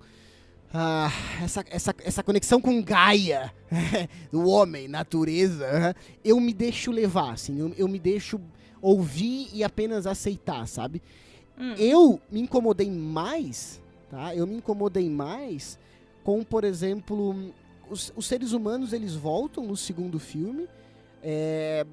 ah, 0.74 1.10
essa, 1.42 1.64
essa, 1.70 1.96
essa 2.04 2.24
conexão 2.24 2.60
com 2.60 2.84
Gaia, 2.84 3.54
o 4.34 4.50
homem, 4.50 4.90
natureza, 4.90 5.96
eu 6.26 6.38
me 6.42 6.54
deixo 6.54 6.92
levar, 6.92 7.32
assim, 7.36 7.58
eu, 7.58 7.74
eu 7.78 7.88
me 7.88 8.00
deixo 8.00 8.38
ouvir 8.82 9.48
e 9.54 9.64
apenas 9.64 10.06
aceitar, 10.06 10.68
sabe? 10.68 11.02
Hum. 11.62 11.74
Eu 11.78 12.20
me 12.32 12.42
incomodei 12.42 12.90
mais, 12.90 13.82
tá? 14.10 14.36
Eu 14.36 14.48
me 14.48 14.56
incomodei 14.56 15.10
mais 15.10 15.78
com, 16.24 16.44
por 16.44 16.64
exemplo, 16.64 17.54
os, 17.90 18.12
os 18.16 18.26
seres 18.26 18.52
humanos 18.52 18.94
eles 18.94 19.14
voltam 19.16 19.66
no 19.66 19.78
segundo 19.78 20.20
filme. 20.20 20.68
É, 21.24 21.86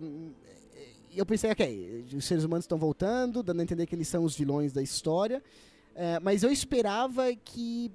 eu 1.15 1.27
pensei, 1.27 1.51
ok, 1.51 2.05
os 2.17 2.25
seres 2.25 2.45
humanos 2.45 2.65
estão 2.65 2.79
voltando, 2.79 3.43
dando 3.43 3.61
a 3.61 3.63
entender 3.63 3.87
que 3.87 3.95
eles 3.95 4.09
são 4.09 4.25
os 4.25 4.37
vilões 4.37 4.73
da 4.73 4.83
história. 4.83 5.43
É, 5.95 6.19
mas 6.21 6.43
eu 6.43 6.51
esperava 6.53 7.35
que, 7.35 7.91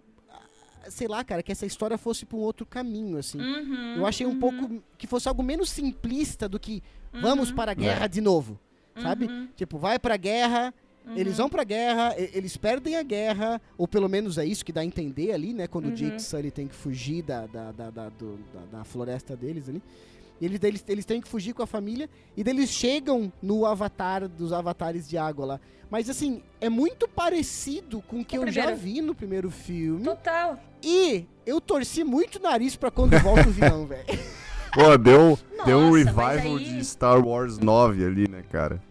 sei 0.90 1.08
lá, 1.08 1.24
cara, 1.24 1.42
que 1.42 1.52
essa 1.52 1.66
história 1.66 1.98
fosse 1.98 2.26
para 2.26 2.38
um 2.38 2.42
outro 2.42 2.66
caminho, 2.66 3.18
assim. 3.18 3.40
Uhum, 3.40 3.96
Eu 3.96 4.06
achei 4.06 4.26
um 4.28 4.32
uhum, 4.32 4.40
pouco 4.40 4.84
que 4.98 5.08
fosse 5.08 5.28
algo 5.28 5.42
menos 5.42 5.70
simplista 5.70 6.50
do 6.50 6.60
que 6.60 6.84
vamos 7.14 7.50
uhum, 7.50 7.56
para 7.56 7.72
a 7.72 7.76
guerra 7.76 8.08
de 8.08 8.20
novo, 8.20 8.60
sabe? 9.02 9.26
uhum, 9.28 9.48
Tipo, 9.56 9.78
vai 9.78 9.98
pra 9.98 10.18
guerra, 10.18 10.74
uhum. 11.08 11.18
eles 11.18 11.38
vão 11.38 11.50
pra 11.50 11.64
guerra, 11.64 12.16
e- 12.18 12.30
eles 12.34 12.56
perdem 12.58 12.96
a 12.96 13.04
guerra, 13.04 13.62
ou 13.78 13.88
pelo 13.88 14.08
menos 14.10 14.38
é 14.38 14.46
isso 14.46 14.64
que 14.66 14.72
dá 14.72 14.82
a 14.82 14.86
entender 14.86 15.32
ali, 15.32 15.54
né? 15.54 15.68
Quando 15.68 15.86
o 15.86 15.90
Uhum. 15.90 15.94
Jake 15.96 16.22
Sully 16.22 16.52
tem 16.52 16.68
que 16.68 16.76
fugir 16.76 17.22
da, 17.24 17.46
da, 17.48 17.72
da, 17.72 17.90
da, 17.90 18.10
do- 18.10 18.40
da- 18.54 18.78
da 18.80 18.84
floresta 18.84 19.36
deles 19.36 19.68
ali. 19.70 19.82
E 20.42 20.46
eles, 20.46 20.60
eles, 20.64 20.84
eles 20.88 21.06
têm 21.06 21.22
que 21.22 21.28
fugir 21.28 21.54
com 21.54 21.64
a 21.64 21.68
família, 21.68 22.10
e 22.36 22.44
daí 22.44 22.54
eles 22.56 22.70
chegam 22.70 23.32
no 23.42 23.66
avatar 23.66 24.28
dos 24.28 24.52
avatares 24.52 25.08
de 25.08 25.18
água 25.18 25.46
lá. 25.46 25.60
Mas 25.90 26.10
assim, 26.10 26.42
é 26.60 26.70
muito 26.70 27.08
parecido 27.08 28.02
com 28.02 28.20
o 28.22 28.26
que 28.26 28.38
O 28.38 28.44
eu 28.46 28.52
já 28.52 28.72
vi 28.74 29.00
no 29.00 29.14
primeiro 29.14 29.50
filme. 29.52 30.04
Total. 30.04 30.60
E 30.84 31.26
eu 31.46 31.62
torci 31.62 32.04
muito 32.04 32.38
o 32.40 32.42
nariz 32.42 32.76
pra 32.76 32.90
quando 32.92 33.18
volta 33.20 33.48
o 33.48 33.52
vilão, 33.52 33.86
velho. 33.86 34.04
Pô, 34.74 34.98
deu, 34.98 35.38
deu 35.66 35.78
um 35.78 35.92
Nossa, 35.92 35.98
revival 35.98 36.58
aí- 36.58 36.64
de 36.66 36.84
Star 36.84 37.24
Wars 37.26 37.60
9 37.60 38.04
ali, 38.04 38.28
né, 38.28 38.44
cara? 38.52 38.82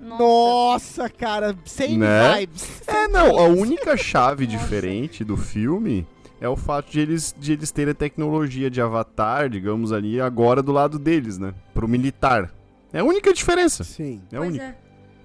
Nossa. 0.00 0.22
Nossa, 0.22 1.08
cara, 1.08 1.56
sem 1.64 1.96
Né? 1.98 2.34
vibes. 2.40 2.82
É, 2.86 3.08
não, 3.08 3.38
a 3.38 3.44
única 3.44 3.96
chave 3.96 4.46
diferente 4.46 5.24
do 5.24 5.36
filme 5.36 6.06
é 6.40 6.48
o 6.48 6.54
fato 6.56 6.90
de 6.90 7.00
eles, 7.00 7.34
de 7.38 7.52
eles 7.54 7.70
terem 7.70 7.92
a 7.92 7.94
tecnologia 7.94 8.70
de 8.70 8.80
avatar, 8.80 9.48
digamos 9.48 9.92
ali, 9.92 10.20
agora 10.20 10.62
do 10.62 10.70
lado 10.72 10.98
deles, 10.98 11.38
né? 11.38 11.54
Pro 11.72 11.88
militar. 11.88 12.52
É 12.92 13.00
a 13.00 13.04
única 13.04 13.32
diferença. 13.32 13.84
Sim. 13.84 14.22
É 14.30 14.36
a 14.36 14.38
Pois 14.40 14.50
única. 14.50 14.64
é. 14.64 14.76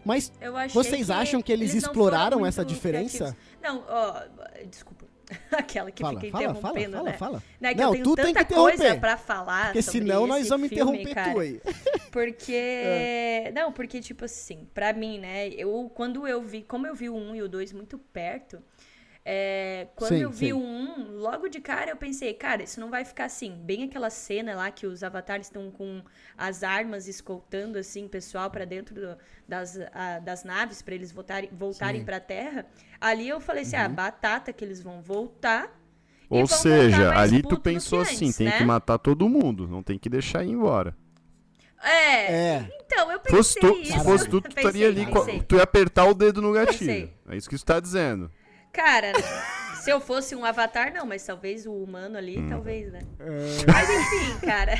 Mas 0.03 0.31
Vocês 0.73 1.11
acham 1.11 1.41
que 1.43 1.51
eles 1.51 1.69
foram 1.71 1.77
exploraram 1.85 2.45
essa 2.45 2.65
diferença? 2.65 3.35
criativos. 3.35 3.51
Não, 3.63 3.83
ó, 3.87 4.21
desculpa. 4.69 5.00
Aquela 5.51 5.91
que 5.91 6.01
fala, 6.01 6.19
fica 6.19 6.31
fala, 6.31 6.55
fala, 6.55 6.79
interrompendo, 6.79 6.97
fala, 6.97 7.09
né? 7.09 7.17
fala. 7.17 7.43
Né, 7.59 7.73
que 7.73 7.81
Não, 7.81 7.87
eu 7.87 7.91
tenho 7.91 8.03
tu 8.03 8.15
tem 8.15 8.25
tanta 8.25 8.45
que 8.45 8.53
coisa 8.53 8.75
interromper. 8.75 8.99
pra 8.99 9.17
falar 9.17 9.65
Porque 9.65 9.81
senão 9.81 10.27
nós 10.27 10.49
vamos 10.49 10.69
filme, 10.69 11.01
interromper 11.01 11.15
cara. 11.15 11.33
tu 11.33 11.39
aí. 11.39 11.61
Porque. 12.11 12.53
É. 12.55 13.51
Não, 13.55 13.71
porque, 13.71 14.01
tipo 14.01 14.25
assim, 14.25 14.67
pra 14.73 14.91
mim, 14.93 15.17
né? 15.19 15.47
Eu, 15.49 15.89
quando 15.93 16.27
eu 16.27 16.41
vi. 16.41 16.61
Como 16.61 16.85
eu 16.85 16.93
vi 16.93 17.09
o 17.09 17.15
1 17.15 17.35
e 17.35 17.41
o 17.41 17.49
2 17.49 17.73
muito 17.73 17.97
perto. 17.97 18.61
É, 19.23 19.87
quando 19.95 20.09
Sim, 20.15 20.21
eu 20.23 20.31
vi 20.31 20.47
sim. 20.47 20.53
o 20.53 20.57
1, 20.59 21.11
logo 21.17 21.47
de 21.47 21.59
cara 21.61 21.91
eu 21.91 21.95
pensei, 21.95 22.33
cara, 22.33 22.63
isso 22.63 22.79
não 22.79 22.89
vai 22.89 23.05
ficar 23.05 23.25
assim. 23.25 23.55
Bem 23.63 23.83
aquela 23.83 24.09
cena 24.09 24.55
lá 24.55 24.71
que 24.71 24.87
os 24.87 25.03
avatares 25.03 25.47
estão 25.47 25.69
com 25.69 26.01
as 26.37 26.63
armas 26.63 27.07
escoltando, 27.07 27.77
assim, 27.77 28.07
pessoal 28.07 28.49
pra 28.49 28.65
dentro 28.65 28.95
do- 28.95 29.17
das, 29.47 29.77
a- 29.93 30.19
das 30.19 30.43
naves 30.43 30.81
pra 30.81 30.95
eles 30.95 31.11
voltarem, 31.11 31.49
voltarem 31.53 32.03
pra 32.03 32.19
terra. 32.19 32.65
Ali 32.99 33.27
eu 33.29 33.39
falei 33.39 33.61
assim, 33.63 33.75
ah, 33.75 33.87
Uhum. 33.87 33.93
batata 33.93 34.51
que 34.51 34.65
eles 34.65 34.81
vão 34.81 35.01
voltar. 35.01 35.79
Ou 36.29 36.45
vão 36.45 36.57
seja, 36.57 37.13
ali 37.15 37.43
tu 37.43 37.59
pensou 37.59 38.03
que 38.03 38.11
assim, 38.13 38.25
antes, 38.27 38.37
tem 38.37 38.47
né? 38.47 38.57
que 38.57 38.63
matar 38.63 38.97
todo 38.97 39.27
mundo, 39.29 39.67
não 39.67 39.83
tem 39.83 39.99
que 39.99 40.09
deixar 40.09 40.43
ir 40.43 40.49
embora. 40.51 40.95
É, 41.83 42.31
É. 42.57 42.69
então 42.85 43.11
eu 43.11 43.19
pensei 43.19 43.37
Fosse 43.37 43.59
tu, 43.59 43.67
isso. 43.79 43.91
se 43.93 44.03
fosse 44.03 44.29
tu, 44.29 44.39
tu 44.41 44.47
estaria 44.55 44.87
ali, 44.87 45.05
pensei. 45.05 45.41
tu 45.41 45.55
ia 45.55 45.63
apertar 45.63 46.05
o 46.05 46.13
dedo 46.13 46.41
no 46.41 46.53
gatilho. 46.53 46.79
Pensei. 46.79 47.13
É 47.29 47.35
isso 47.35 47.49
que 47.49 47.57
tu 47.57 47.65
tá 47.65 47.79
dizendo. 47.79 48.31
Cara, 48.71 49.11
se 49.81 49.89
eu 49.89 49.99
fosse 49.99 50.35
um 50.35 50.45
avatar, 50.45 50.93
não, 50.93 51.05
mas 51.05 51.25
talvez 51.25 51.65
o 51.65 51.73
humano 51.73 52.17
ali, 52.17 52.39
Hum. 52.39 52.49
talvez, 52.49 52.91
né? 52.91 52.99
É, 53.19 53.71
Mas 53.71 53.89
enfim, 53.89 54.39
cara. 54.45 54.73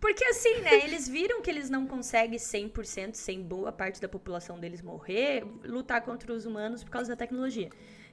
Porque 0.00 0.24
assim, 0.26 0.60
né, 0.60 0.84
eles 0.84 1.08
viram 1.08 1.40
que 1.40 1.50
eles 1.50 1.70
não 1.70 1.86
conseguem 1.86 2.38
100% 2.38 3.14
sem 3.14 3.42
boa 3.42 3.72
parte 3.72 4.00
da 4.02 4.08
população 4.08 4.58
deles 4.60 4.82
morrer, 4.82 5.44
lutar 5.64 6.02
contra 6.02 6.30
os 6.32 6.44
humanos 6.44 6.84
por 6.84 6.90
causa 6.90 7.10
da 7.10 7.16
tecnologia. 7.16 7.70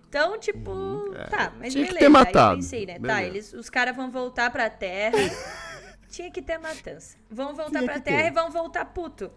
Então, 0.08 0.38
tipo, 0.40 1.14
tá, 1.30 1.54
mas. 1.58 1.74
Tinha 1.74 1.86
que 1.88 1.94
beleza. 1.94 2.00
ter 2.00 2.06
Aí 2.06 2.10
matado. 2.12 2.52
eu 2.54 2.56
pensei, 2.58 2.86
né, 2.86 2.94
tá, 2.94 3.00
Beleza. 3.00 3.24
eles, 3.28 3.54
os 3.54 3.70
caras 3.70 3.96
vão 3.96 4.10
voltar 4.12 4.50
pra 4.52 4.70
Terra. 4.70 5.18
Tinha 6.10 6.30
que 6.30 6.42
ter 6.42 6.58
matança. 6.58 7.18
Vão 7.30 7.54
voltar 7.56 7.80
Tinha 7.80 7.84
pra 7.84 7.94
que 7.94 8.02
Terra 8.02 8.22
ter. 8.24 8.28
e 8.28 8.32
vão 8.32 8.50
voltar 8.52 8.84
puto. 8.86 9.32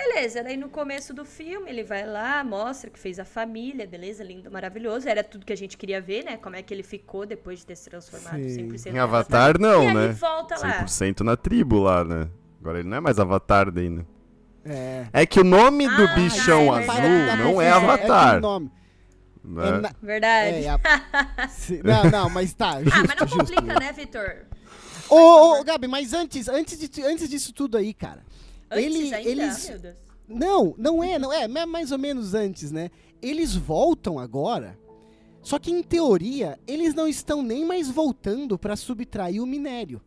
Beleza, 0.00 0.44
daí 0.44 0.56
no 0.56 0.68
começo 0.68 1.12
do 1.12 1.24
filme 1.24 1.68
ele 1.68 1.82
vai 1.82 2.06
lá, 2.06 2.44
mostra 2.44 2.88
que 2.88 2.98
fez 2.98 3.18
a 3.18 3.24
família, 3.24 3.84
beleza, 3.84 4.22
lindo, 4.22 4.48
maravilhoso. 4.50 5.08
Era 5.08 5.24
tudo 5.24 5.44
que 5.44 5.52
a 5.52 5.56
gente 5.56 5.76
queria 5.76 6.00
ver, 6.00 6.24
né? 6.24 6.36
Como 6.36 6.54
é 6.54 6.62
que 6.62 6.72
ele 6.72 6.84
ficou 6.84 7.26
depois 7.26 7.58
de 7.60 7.66
ter 7.66 7.76
se 7.76 7.90
transformado 7.90 8.40
Sim. 8.48 8.68
100% 8.68 8.94
Em 8.94 8.98
Avatar, 8.98 9.56
e 9.56 9.60
não, 9.60 9.88
aí 9.88 9.94
né? 9.94 10.08
volta 10.12 10.56
lá. 10.56 10.84
100% 10.84 11.20
na 11.22 11.36
tribo 11.36 11.80
lá, 11.80 12.04
né? 12.04 12.28
Agora 12.60 12.78
ele 12.78 12.88
não 12.88 12.96
é 12.96 13.00
mais 13.00 13.18
Avatar 13.18 13.72
daí, 13.72 13.90
né? 13.90 14.04
É. 14.64 15.06
É 15.12 15.26
que 15.26 15.40
o 15.40 15.44
nome 15.44 15.88
do 15.88 16.02
Ah, 16.04 16.14
bichão 16.14 16.76
é 16.78 16.84
azul 16.88 17.36
não 17.44 17.60
é 17.60 17.66
É, 17.66 17.70
Avatar. 17.72 18.26
aquele 18.28 18.40
nome. 18.40 18.70
né? 19.44 19.68
É 19.68 19.80
na- 19.80 19.92
Verdade. 20.00 20.64
é, 20.64 20.68
a- 20.68 20.78
não, 21.82 22.10
não, 22.10 22.30
mas 22.30 22.52
tá. 22.54 22.80
Justo, 22.82 22.94
ah, 23.00 23.04
mas 23.08 23.20
não 23.20 23.26
justo. 23.26 23.38
complica, 23.54 23.80
né, 23.80 23.92
Vitor? 23.92 24.46
Ô, 25.08 25.16
ô, 25.16 25.60
ô, 25.60 25.64
Gabi, 25.64 25.88
mas 25.88 26.12
antes, 26.12 26.48
antes, 26.48 26.78
de, 26.78 27.02
antes 27.02 27.28
disso 27.28 27.52
tudo 27.52 27.76
aí, 27.78 27.92
cara. 27.94 28.22
Antes 28.70 28.84
ele- 28.84 29.14
ainda? 29.14 29.30
eles- 29.30 29.68
Meu 29.68 29.78
Deus. 29.78 29.96
Não, 30.28 30.74
não 30.76 31.02
é, 31.04 31.18
não 31.18 31.32
é, 31.32 31.44
é 31.44 31.66
mais 31.66 31.90
ou 31.90 31.98
menos 31.98 32.34
antes, 32.34 32.70
né? 32.70 32.90
Eles 33.22 33.54
voltam 33.54 34.18
agora. 34.18 34.78
Só 35.42 35.58
que 35.58 35.70
em 35.70 35.82
teoria, 35.82 36.58
eles 36.66 36.94
não 36.94 37.08
estão 37.08 37.42
nem 37.42 37.64
mais 37.64 37.88
voltando 37.88 38.58
pra 38.58 38.76
subtrair 38.76 39.42
o 39.42 39.46
minério. 39.46 40.02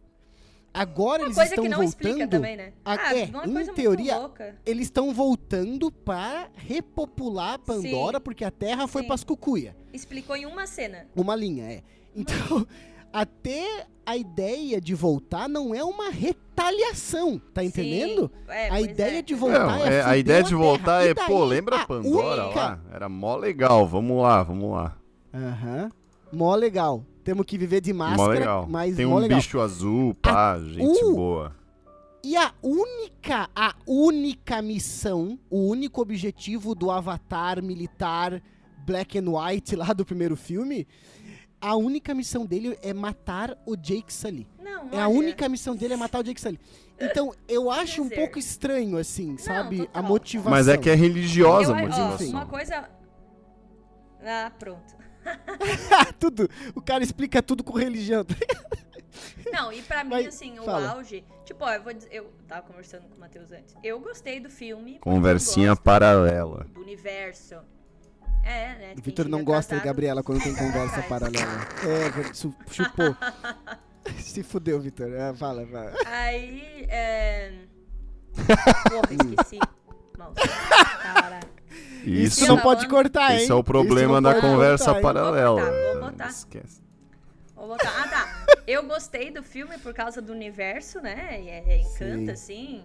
Agora 0.73 1.23
Uma 1.23 1.27
eles 1.27 1.37
estão 1.49 1.63
voltando. 1.65 1.83
explica 1.83 2.27
também, 2.27 2.55
né? 2.55 2.73
a- 2.85 2.93
ah, 3.09 3.15
é, 3.17 3.23
em 3.23 3.73
teoria. 3.73 4.29
Eles 4.65 4.83
estão 4.87 5.13
voltando 5.13 5.91
pra 5.91 6.49
repopular 6.55 7.59
Pandora, 7.59 8.17
Sim. 8.19 8.23
porque 8.23 8.45
a 8.45 8.51
Terra 8.51 8.87
foi 8.87 9.01
Sim. 9.01 9.07
pras 9.07 9.23
cucuia. 9.23 9.75
Explicou 9.91 10.35
em 10.35 10.45
uma 10.45 10.65
cena. 10.67 11.07
Uma 11.15 11.35
linha, 11.35 11.65
é. 11.65 11.83
Então, 12.15 12.65
até 13.13 13.87
a 14.05 14.17
ideia 14.17 14.81
de 14.81 14.93
voltar 14.95 15.47
não 15.47 15.73
é 15.75 15.83
uma 15.83 16.09
retaliação, 16.09 17.39
tá 17.53 17.63
entendendo? 17.63 18.31
Sim. 18.45 18.51
É, 18.51 18.69
A 18.69 18.81
ideia 18.81 19.19
é. 19.19 19.21
de 19.21 19.33
voltar 19.35 19.65
Não, 19.79 19.85
é, 19.85 19.95
é, 19.97 20.01
a 20.03 20.17
ideia 20.17 20.43
de 20.43 20.55
voltar 20.55 21.05
é, 21.05 21.13
daí, 21.13 21.27
pô, 21.27 21.43
lembra 21.43 21.77
a 21.77 21.81
a 21.81 21.85
Pandora 21.87 22.45
única- 22.45 22.59
lá? 22.59 22.79
Era 22.91 23.07
mó 23.09 23.35
legal, 23.35 23.87
vamos 23.87 24.21
lá, 24.21 24.43
vamos 24.43 24.71
lá. 24.71 24.97
Aham. 25.33 25.91
Mó 26.31 26.55
legal. 26.55 27.05
Temos 27.23 27.45
que 27.45 27.57
viver 27.57 27.81
de 27.81 27.93
mó 27.93 28.05
máscara, 28.09 28.31
legal. 28.39 28.65
mas 28.67 28.95
Tem 28.95 29.05
mó 29.05 29.15
um 29.17 29.19
legal. 29.19 29.37
bicho 29.39 29.59
azul, 29.59 30.15
pá, 30.15 30.57
gente 30.59 31.03
uh, 31.05 31.15
boa. 31.15 31.55
E 32.23 32.35
a 32.35 32.51
única, 32.63 33.49
a 33.55 33.75
única 33.85 34.61
missão, 34.61 35.37
o 35.49 35.67
único 35.69 36.01
objetivo 36.01 36.73
do 36.73 36.89
avatar 36.91 37.61
militar 37.63 38.41
black 38.85 39.17
and 39.19 39.25
white 39.29 39.75
lá 39.75 39.93
do 39.93 40.03
primeiro 40.05 40.35
filme, 40.35 40.87
a 41.61 41.75
única 41.75 42.13
missão 42.13 42.45
dele 42.45 42.77
é 42.81 42.93
matar 42.93 43.55
o 43.65 43.75
Jake 43.77 44.11
Sully. 44.11 44.47
Não, 44.59 44.89
É 44.91 44.99
a 44.99 45.07
única 45.07 45.47
missão 45.47 45.75
dele 45.75 45.93
é 45.93 45.97
matar 45.97 46.19
o 46.19 46.23
Jake 46.23 46.41
Sully. 46.41 46.59
Então, 46.99 47.33
eu 47.47 47.69
acho 47.71 48.01
um 48.01 48.09
pouco 48.09 48.39
estranho, 48.39 48.97
assim, 48.97 49.37
sabe? 49.37 49.87
A 49.93 50.01
motivação. 50.01 50.51
Mas 50.51 50.67
é 50.67 50.77
que 50.77 50.89
é 50.89 50.95
religiosa 50.95 51.71
eu, 51.71 51.75
a 51.75 51.77
ó, 51.77 51.81
motivação. 51.81 52.29
Uma 52.29 52.45
coisa... 52.47 52.89
Ah, 54.23 54.51
pronto. 54.57 54.95
tudo. 56.19 56.49
O 56.75 56.81
cara 56.81 57.03
explica 57.03 57.41
tudo 57.43 57.63
com 57.63 57.77
religião. 57.77 58.25
Não, 59.51 59.71
e 59.71 59.81
pra 59.83 60.03
mim, 60.03 60.11
Mas, 60.11 60.27
assim, 60.27 60.59
o 60.59 60.63
fala. 60.63 60.91
auge... 60.91 61.23
Tipo, 61.45 61.65
ó, 61.65 61.73
eu 61.73 61.83
vou 61.83 61.93
dizer... 61.93 62.09
Eu 62.11 62.31
tava 62.47 62.61
conversando 62.63 63.07
com 63.07 63.15
o 63.15 63.19
Matheus 63.19 63.51
antes. 63.51 63.75
Eu 63.83 63.99
gostei 63.99 64.39
do 64.39 64.49
filme. 64.49 64.99
Conversinha 64.99 65.75
paralela. 65.75 66.65
Do 66.73 66.81
universo. 66.81 67.57
É, 68.43 68.75
né? 68.75 68.93
O 68.97 69.01
Vitor 69.01 69.27
não 69.27 69.43
gosta 69.43 69.75
de 69.75 69.79
atrasado, 69.79 69.85
Gabriela 69.85 70.23
quando 70.23 70.41
tem 70.41 70.53
conversa 70.55 71.01
paralela. 71.03 71.67
É, 71.83 72.33
chupou. 72.33 73.15
Se 74.19 74.43
fudeu, 74.43 74.79
Vitor. 74.79 75.13
É, 75.13 75.33
fala, 75.33 75.65
fala. 75.67 75.93
Aí, 76.07 76.85
é... 76.89 77.51
Porra, 78.33 79.09
esqueci. 79.43 79.59
Caraca. 81.01 81.47
Isso, 82.03 82.39
Isso 82.39 82.47
não 82.47 82.55
da 82.55 82.61
pode 82.63 82.87
cortar, 82.87 83.33
hein? 83.33 83.43
esse 83.43 83.51
é 83.51 83.55
o 83.55 83.63
problema 83.63 84.13
Isso 84.15 84.21
da 84.21 84.41
conversa 84.41 84.85
cortar, 84.85 85.01
paralela. 85.01 85.61
Vou 85.61 85.71
botar, 85.71 85.93
vou 85.93 86.11
botar. 86.11 86.27
Esquece. 86.29 86.81
Vou 87.55 87.67
botar. 87.67 87.91
Ah, 88.03 88.07
tá. 88.07 88.45
Eu 88.65 88.87
gostei 88.87 89.31
do 89.31 89.43
filme 89.43 89.77
por 89.77 89.93
causa 89.93 90.21
do 90.21 90.31
universo, 90.31 90.99
né? 90.99 91.41
E 91.41 91.49
é, 91.49 91.63
é 91.67 91.81
encanta, 91.81 92.31
assim. 92.31 92.83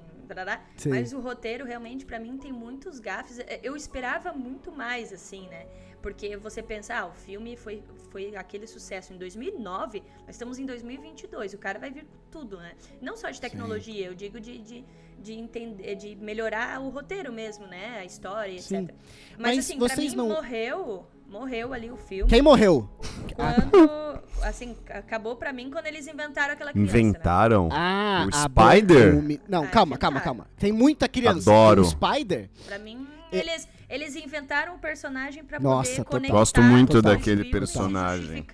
Sim. 0.77 0.91
Mas 0.91 1.13
o 1.13 1.21
roteiro 1.21 1.65
realmente, 1.65 2.05
pra 2.05 2.19
mim, 2.19 2.37
tem 2.39 2.53
muitos 2.53 2.99
gafes. 3.01 3.39
É, 3.39 3.61
Eu 3.63 3.75
esperava 3.77 4.33
muito 4.33 4.71
mais, 4.73 5.13
assim, 5.13 5.49
né? 5.49 5.67
Porque 6.03 6.37
você 6.37 6.63
pensa, 6.63 6.95
ah, 6.95 7.07
o 7.07 7.13
filme 7.13 7.57
foi, 7.57 7.83
foi 8.11 8.37
aquele 8.37 8.67
sucesso 8.67 9.13
em 9.13 9.17
2009, 9.19 10.03
nós 10.21 10.31
estamos 10.37 10.59
em 10.59 10.65
2022, 10.67 11.55
o 11.55 11.59
cara 11.59 11.79
vai 11.79 11.91
vir 11.91 12.05
com 12.05 12.31
tudo, 12.31 12.59
né? 12.59 12.75
Não 13.01 13.17
só 13.17 13.29
de 13.31 13.41
tecnologia, 13.41 14.07
eu 14.07 14.15
digo 14.15 14.39
de, 14.39 14.59
de, 14.59 14.85
de 15.19 15.33
entender, 15.33 15.95
de 15.97 16.15
melhorar 16.15 16.81
o 16.81 16.91
roteiro 16.91 17.33
mesmo, 17.33 17.67
né? 17.67 17.99
A 17.99 18.05
história, 18.05 18.57
Sim. 18.61 18.85
etc. 18.85 18.95
Mas, 19.33 19.39
Mas 19.39 19.59
assim, 19.59 19.79
pra 19.79 19.97
mim 19.97 20.15
não- 20.15 20.29
morreu, 20.29 21.07
morreu 21.29 21.73
ali 21.73 21.91
o 21.91 21.97
filme. 21.97 22.29
Quem 22.31 22.41
morreu? 22.43 22.89
Quando, 23.35 24.21
assim, 24.43 24.77
acabou 24.89 25.37
pra 25.37 25.53
mim 25.53 25.71
quando 25.71 25.87
eles 25.87 26.07
inventaram 26.07 26.55
aquela 26.55 26.73
criança, 26.73 26.93
né? 26.93 26.99
Inventaram. 27.01 27.69
Ah, 27.73 28.27
O 28.29 28.33
Spider? 28.33 29.15
Mi- 29.23 29.41
Não, 29.49 29.65
Ah, 29.65 29.67
calma, 29.67 29.91
inventaram. 29.95 29.99
calma, 29.99 30.21
calma. 30.21 30.47
Tem 30.59 30.73
muita 30.73 31.09
criança. 31.09 31.51
Adoro. 31.51 31.83
O 31.83 31.85
Spider, 31.85 32.49
Pra 32.67 32.79
mim, 32.79 33.07
É- 33.33 33.39
eles, 33.39 33.69
eles 33.89 34.17
inventaram 34.17 34.75
o 34.77 34.79
personagem 34.79 35.45
pra 35.45 35.59
Nossa, 35.59 35.91
poder 35.97 36.05
conectar 36.11 36.33
Gosto 36.39 36.63
muito 36.63 37.03
daquele 37.03 37.45
personagem. 37.51 38.47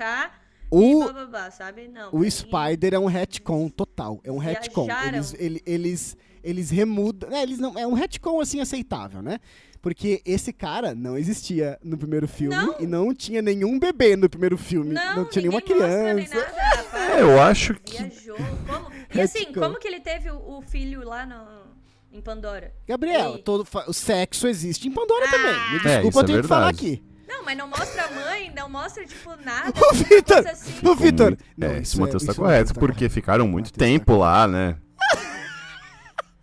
O, 0.77 1.05
blá, 1.05 1.13
blá, 1.13 1.27
blá, 1.27 1.51
sabe? 1.51 1.89
Não, 1.89 2.11
o 2.13 2.29
Spider 2.31 2.95
é 2.95 2.99
um 2.99 3.07
retcon 3.07 3.69
total. 3.69 4.21
É 4.25 4.33
um 4.33 4.39
retcon. 4.39 4.89
Eles, 5.07 5.35
ele- 5.39 5.63
eles, 5.67 6.17
eles 6.43 6.71
remudam. 6.71 7.31
eles 7.33 7.59
não, 7.59 7.79
é 7.79 7.87
um 7.87 7.93
retcon 7.93 8.41
assim 8.41 8.61
aceitável, 8.61 9.21
né? 9.23 9.39
Porque 9.81 10.23
esse 10.25 10.53
cara 10.53 10.95
não 10.95 11.19
existia 11.19 11.77
no 11.83 11.99
primeiro 11.99 12.29
filme 12.29 12.55
Não. 12.55 12.77
e 12.79 12.87
não 12.87 13.13
tinha 13.13 13.43
nenhum 13.43 13.81
bebê 13.81 14.15
no 14.17 14.31
primeiro 14.31 14.57
filme. 14.57 14.93
Não, 14.95 15.25
tinha 15.29 15.43
nenhuma 15.43 15.59
mostra 15.61 15.75
criança. 15.75 16.35
nada. 16.37 17.15
É, 17.17 17.21
eu 17.23 17.41
acho 17.43 17.75
que. 17.75 17.99
Viajou. 18.01 18.37
Como? 18.69 18.93
E 19.13 19.21
assim, 19.21 19.41
Retcon. 19.41 19.61
como 19.61 19.79
que 19.81 19.89
ele 19.89 19.99
teve 20.01 20.31
o, 20.31 20.59
o 20.59 20.63
filho 20.63 21.05
lá 21.05 21.27
no, 21.27 22.17
em 22.17 22.21
Pandora? 22.21 22.73
Gabriel, 22.87 23.39
todo 23.39 23.67
o 23.89 23.93
sexo 23.93 24.47
existe 24.47 24.87
em 24.87 24.93
Pandora 24.93 25.25
Ah. 25.27 25.31
também. 25.31 25.53
Me 25.53 25.77
É, 25.77 25.81
desculpa, 25.81 26.09
isso 26.09 26.19
eu 26.19 26.23
é 26.23 26.27
tenho 26.27 26.43
que 26.43 26.49
falar 26.49 26.69
aqui. 26.69 27.03
Não, 27.33 27.45
mas 27.45 27.57
não 27.57 27.67
mostra 27.69 28.05
a 28.05 28.11
mãe, 28.11 28.53
não 28.55 28.69
mostra, 28.69 29.05
tipo, 29.07 29.31
nada. 29.45 29.73
Ô, 29.81 29.93
Vitor! 29.95 30.43
coisa 30.43 30.51
assim. 30.51 30.87
Ô, 30.89 30.95
Vitor! 30.95 31.37
Não, 31.57 31.69
é, 31.69 31.73
isso 31.79 31.83
esse 31.83 32.01
Matheus 32.01 32.23
é- 32.23 32.27
tá 32.27 32.33
isso 32.33 32.41
o 32.41 32.45
correto, 32.45 32.75
tá 32.75 32.81
porque 32.81 32.95
correto. 32.99 33.15
ficaram 33.15 33.49
muito 33.49 33.67
Matheus 33.67 33.73
tá 33.73 33.79
tempo 33.85 34.17
lá, 34.17 34.47
né? 34.47 34.77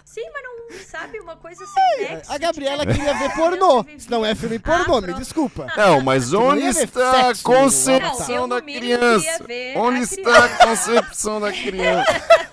Sim, 0.04 0.24
mas 0.34 0.44
não 0.44 0.80
sabe 0.88 1.20
uma 1.20 1.36
coisa 1.38 1.64
sem 1.66 2.10
nexo. 2.10 2.32
A 2.32 2.38
Gabriela 2.38 2.84
tipo, 2.86 2.94
queria 2.98 3.14
ver 3.14 3.26
ah, 3.26 3.30
pornô. 3.38 3.84
Me 3.84 3.98
não 4.10 4.26
é 4.26 4.34
filme 4.36 4.56
Ah, 4.58 4.60
pornô, 4.60 4.96
me 5.02 5.08
pronto. 5.08 5.20
desculpa. 5.20 5.68
Não, 5.78 6.02
mas 6.02 6.32
não 6.32 6.48
onde 6.48 6.64
está 6.66 7.30
a 7.30 7.34
Não, 7.34 7.36
concepção 7.44 8.48
no 8.48 8.56
da 8.56 8.62
criança? 8.62 9.44
Onde 9.76 10.00
a 10.00 10.04
está 10.04 10.46
a 10.46 10.50
concepção 10.68 11.40
da 11.40 11.52
criança? 11.52 12.06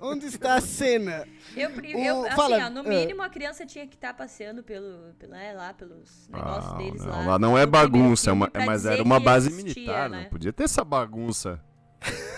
Onde 0.00 0.26
está 0.26 0.54
a 0.54 0.60
cena? 0.60 1.26
Eu, 1.56 1.70
pri- 1.70 1.94
O- 1.94 1.98
eu, 1.98 2.26
assim, 2.26 2.36
fala, 2.36 2.66
ó, 2.66 2.70
no 2.70 2.80
ah. 2.80 2.82
mínimo 2.82 3.22
a 3.22 3.28
criança 3.28 3.64
tinha 3.66 3.86
que 3.86 3.94
estar 3.94 4.14
passeando 4.14 4.62
pelo, 4.62 5.14
pelo, 5.18 5.32
né, 5.32 5.52
lá 5.54 5.72
pelos 5.74 6.28
negócios 6.32 6.72
Ah, 6.72 6.76
deles 6.76 7.04
não, 7.04 7.10
lá. 7.12 7.24
lá 7.26 7.38
não 7.38 7.56
é 7.58 7.64
bagunça, 7.66 8.30
é 8.30 8.32
uma- 8.32 8.50
mas 8.66 8.84
era 8.86 9.02
uma 9.02 9.18
base 9.20 9.48
existia, 9.48 9.72
militar, 9.74 10.10
né? 10.10 10.22
não 10.24 10.30
podia 10.30 10.52
ter 10.52 10.64
essa 10.64 10.84
bagunça. 10.84 11.60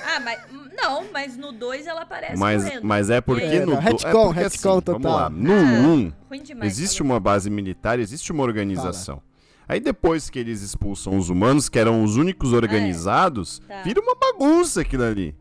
Ah, 0.06 0.20
mas 0.20 0.40
não, 0.74 1.04
mas 1.12 1.36
no 1.36 1.52
2 1.52 1.86
ela 1.86 2.02
aparece 2.02 2.38
Mas, 2.38 2.64
correndo. 2.64 2.84
mas 2.86 3.10
é 3.10 3.20
porque 3.20 3.44
É, 3.44 3.60
no 3.66 3.74
não, 3.74 3.80
do- 3.82 3.88
é 3.88 3.90
retcon, 3.90 4.26
porque, 4.26 4.40
retcon 4.40 4.68
assim, 4.72 4.80
total. 4.80 5.00
Vamos 5.00 5.12
lá, 5.20 5.30
no 5.30 5.52
Ah, 5.52 5.56
1 5.88 6.12
Ruim 6.30 6.42
demais. 6.42 6.72
existe 6.72 7.02
uma 7.02 7.20
base 7.20 7.50
militar, 7.50 7.98
existe 7.98 8.32
uma 8.32 8.42
organização. 8.42 9.20
Aí 9.68 9.80
depois 9.80 10.30
que 10.30 10.38
eles 10.38 10.62
expulsam 10.62 11.18
os 11.18 11.28
humanos, 11.28 11.68
que 11.68 11.78
eram 11.78 12.02
os 12.02 12.16
únicos 12.16 12.54
organizados, 12.54 13.58
Tá. 13.68 13.82
vira 13.82 14.00
uma 14.00 14.14
bagunça 14.14 14.80
aquilo 14.80 15.04
ali. 15.04 15.36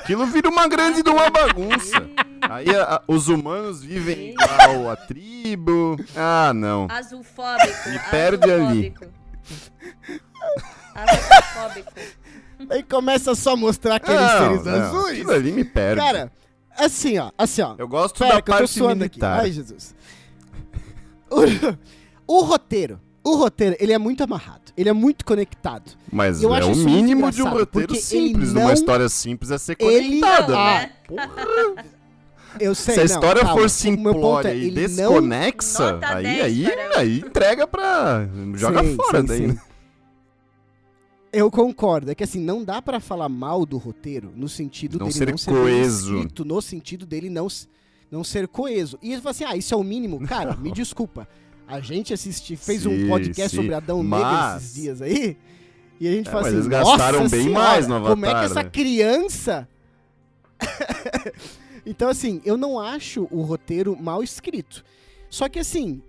Aquilo 0.00 0.26
vira 0.26 0.48
uma 0.48 0.66
grande 0.68 1.02
de 1.02 1.10
uma 1.10 1.28
bagunça. 1.30 2.08
Aí 2.42 2.74
a- 2.74 2.94
a- 2.96 3.02
os 3.06 3.28
humanos 3.28 3.82
vivem 3.82 4.30
igual 4.30 4.90
a 4.90 4.96
tribo. 4.96 5.96
Ah, 6.16 6.52
não. 6.54 6.86
Azulfóbico. 6.90 7.88
Me 7.90 7.98
perde 8.10 8.50
ali. 8.50 8.62
azulfóbico. 8.96 9.06
Azulfóbico. 10.94 11.92
Aí 12.70 12.82
começa 12.82 13.34
só 13.34 13.52
a 13.52 13.56
mostrar 13.56 13.96
aqueles 13.96 14.20
Não, 14.20 14.38
seres 14.38 14.64
não, 14.64 14.74
azuis. 14.74 15.12
Aquilo 15.20 15.32
ali 15.32 15.52
me 15.52 15.64
perde. 15.64 16.00
Cara, 16.00 16.32
assim, 16.76 17.18
ó, 17.18 17.30
assim, 17.38 17.62
ó. 17.62 17.74
eu 17.78 17.86
gosto 17.86 18.18
Pera, 18.18 18.34
da 18.36 18.42
que 18.42 18.50
eu 18.50 18.54
tô 18.54 18.58
parte 18.60 18.72
suando 18.72 19.04
aqui. 19.04 19.18
militar. 19.20 19.40
Ai, 19.40 19.52
Jesus. 19.52 19.94
O, 21.30 21.42
o 22.26 22.42
roteiro, 22.42 23.00
o 23.32 23.36
roteiro, 23.36 23.76
ele 23.78 23.92
é 23.92 23.98
muito 23.98 24.22
amarrado. 24.22 24.72
Ele 24.76 24.88
é 24.88 24.92
muito 24.92 25.24
conectado. 25.24 25.92
Mas 26.12 26.42
Eu 26.42 26.54
é 26.54 26.58
acho 26.58 26.72
o 26.72 26.76
mínimo 26.76 27.30
de 27.30 27.42
um 27.42 27.48
roteiro 27.48 27.94
simples. 27.94 28.50
ele 28.50 28.54
Numa 28.54 28.66
não- 28.68 28.72
história 28.74 29.08
simples 29.08 29.50
é 29.50 29.58
ser 29.58 29.76
Ele- 29.80 30.20
conectada. 30.20 30.52
Não, 30.52 30.64
né? 30.64 30.90
né? 31.76 31.84
Eu 32.60 32.74
sei, 32.74 32.94
Se 32.94 33.00
a 33.00 33.04
não, 33.04 33.14
história 33.14 33.42
calma. 33.42 33.60
for 33.60 33.70
simplória 33.70 34.48
é, 34.48 34.56
e 34.56 34.66
ele 34.68 34.80
não- 34.88 34.96
desconexa, 35.12 35.92
Nota 35.92 36.08
aí, 36.16 36.22
10 36.24 36.42
aí, 36.42 36.64
para 36.88 36.98
aí 37.00 37.18
entrega 37.18 37.66
pra. 37.68 38.28
Joga 38.54 38.82
Sim, 38.82 38.96
fora 38.96 39.20
sim, 39.20 39.26
daí. 39.26 39.38
sim. 39.38 39.46
né? 39.48 39.60
Eu 41.30 41.50
concordo, 41.50 42.10
é 42.10 42.14
que 42.14 42.24
assim, 42.24 42.40
não 42.40 42.64
dá 42.64 42.80
pra 42.80 43.00
falar 43.00 43.28
mal 43.28 43.66
do 43.66 43.76
roteiro 43.76 44.32
no 44.34 44.48
sentido 44.48 44.98
Não 44.98 45.06
dele 45.08 45.18
ser 45.18 45.30
não 45.30 45.36
ser 45.38 45.50
coeso. 45.50 46.14
escrito, 46.16 46.44
no 46.44 46.62
sentido 46.62 47.04
dele 47.04 47.28
não, 47.28 47.46
não 48.10 48.24
ser 48.24 48.48
coeso. 48.48 48.98
E 49.02 49.12
ele 49.12 49.20
fala 49.20 49.30
assim, 49.32 49.44
ah, 49.44 49.54
isso 49.56 49.74
é 49.74 49.76
o 49.76 49.84
mínimo. 49.84 50.18
Cara, 50.26 50.56
me 50.56 50.72
desculpa. 50.72 51.28
A 51.68 51.80
gente 51.80 52.12
assisti, 52.14 52.56
fez 52.56 52.84
um 52.86 52.90
Sim, 52.96 53.08
podcast 53.08 53.50
sim, 53.50 53.56
sobre 53.62 53.74
Adão 53.74 54.02
mas- 54.02 54.22
Negro 54.22 54.56
esses 54.56 54.74
dias 54.74 55.02
aí, 55.02 55.36
e 56.00 56.08
a 56.08 56.12
gente 56.12 56.28
É, 56.28 56.30
fala 56.30 56.44
mas 56.44 56.46
assim, 56.48 56.56
eles 56.56 56.68
gastaram 56.68 57.18
"Nossa 57.20 57.36
bem 57.36 57.44
senhora, 57.44 57.64
mais 57.68 57.86
no 57.86 58.00
Como 58.02 58.24
é 58.24 58.28
que 58.28 58.34
Avatar, 58.34 58.50
essa 58.50 58.62
né?" 58.64 58.70
criança... 58.70 59.68
Então, 61.86 62.08
assim, 62.10 62.42
eu 62.44 62.56
não 62.58 62.78
acho 62.78 63.26
o 63.30 63.40
roteiro 63.40 63.96
mal 63.98 64.22
escrito. 64.22 64.84
Só 65.30 65.48
que, 65.48 65.58
assim, 65.58 66.02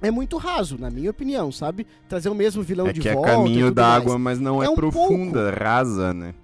é 0.00 0.10
muito 0.10 0.38
raso, 0.38 0.78
na 0.78 0.88
minha 0.88 1.10
opinião, 1.10 1.52
sabe? 1.52 1.86
Trazer 2.08 2.30
o 2.30 2.34
mesmo 2.34 2.62
vilão 2.62 2.86
É 2.86 2.92
de 2.94 3.00
que 3.00 3.08
é 3.10 3.14
volta. 3.14 3.30
e 3.30 3.34
caminho 3.34 3.70
d'água, 3.70 4.18
mas 4.18 4.38
não 4.40 4.62
é, 4.62 4.66
É 4.66 4.70
um 4.70 4.74
profunda, 4.74 5.50
rasa, 5.50 6.14
né? 6.14 6.34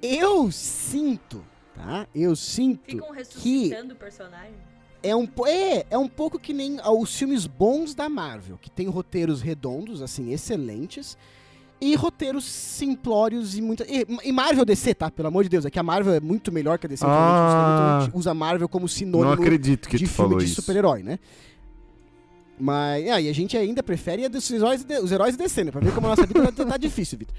Eu 0.00 0.50
sinto, 0.52 1.44
tá? 1.74 2.06
Eu 2.14 2.36
sinto 2.36 2.82
Ficam 2.86 3.08
que 3.10 3.16
ressuscitando 3.16 3.94
o 3.94 3.96
personagem. 3.96 4.54
É 5.02 5.14
um, 5.14 5.28
é, 5.46 5.86
é 5.90 5.98
um 5.98 6.08
pouco 6.08 6.38
que 6.38 6.52
nem 6.52 6.78
ah, 6.80 6.92
os 6.92 7.16
filmes 7.16 7.46
bons 7.46 7.94
da 7.94 8.08
Marvel, 8.08 8.58
que 8.60 8.70
tem 8.70 8.88
roteiros 8.88 9.40
redondos, 9.40 10.00
assim, 10.02 10.32
excelentes, 10.32 11.16
e 11.80 11.96
roteiros 11.96 12.44
simplórios 12.44 13.58
e 13.58 13.60
muita. 13.60 13.84
E, 13.88 14.06
e 14.22 14.32
Marvel 14.32 14.64
DC, 14.64 14.94
tá? 14.94 15.10
Pelo 15.10 15.28
amor 15.28 15.42
de 15.42 15.48
Deus, 15.50 15.64
é 15.66 15.70
que 15.70 15.78
a 15.78 15.82
Marvel 15.82 16.14
é 16.14 16.20
muito 16.20 16.52
melhor 16.52 16.78
que 16.78 16.86
a 16.86 16.88
DC, 16.88 17.04
Ah. 17.04 17.08
então 17.08 17.98
a 17.98 18.00
gente 18.04 18.16
usa 18.16 18.30
a 18.30 18.34
Marvel 18.34 18.68
como 18.68 18.88
sinônimo 18.88 19.36
de 19.58 19.76
filme 19.98 20.06
falou 20.06 20.38
de 20.38 20.46
super-herói, 20.48 21.02
né? 21.02 21.18
Mas, 22.58 23.08
ah, 23.10 23.20
e 23.20 23.28
a 23.28 23.32
gente 23.32 23.56
ainda 23.56 23.82
prefere 23.82 24.24
a 24.24 24.28
dos 24.28 24.48
heróis, 24.48 24.86
os 25.02 25.10
heróis 25.10 25.36
DC, 25.36 25.64
né? 25.64 25.72
Pra 25.72 25.80
ver 25.80 25.92
como 25.92 26.06
a 26.06 26.10
nossa 26.10 26.24
vida 26.24 26.52
tá, 26.52 26.64
tá 26.64 26.76
difícil, 26.76 27.18
Vitor. 27.18 27.34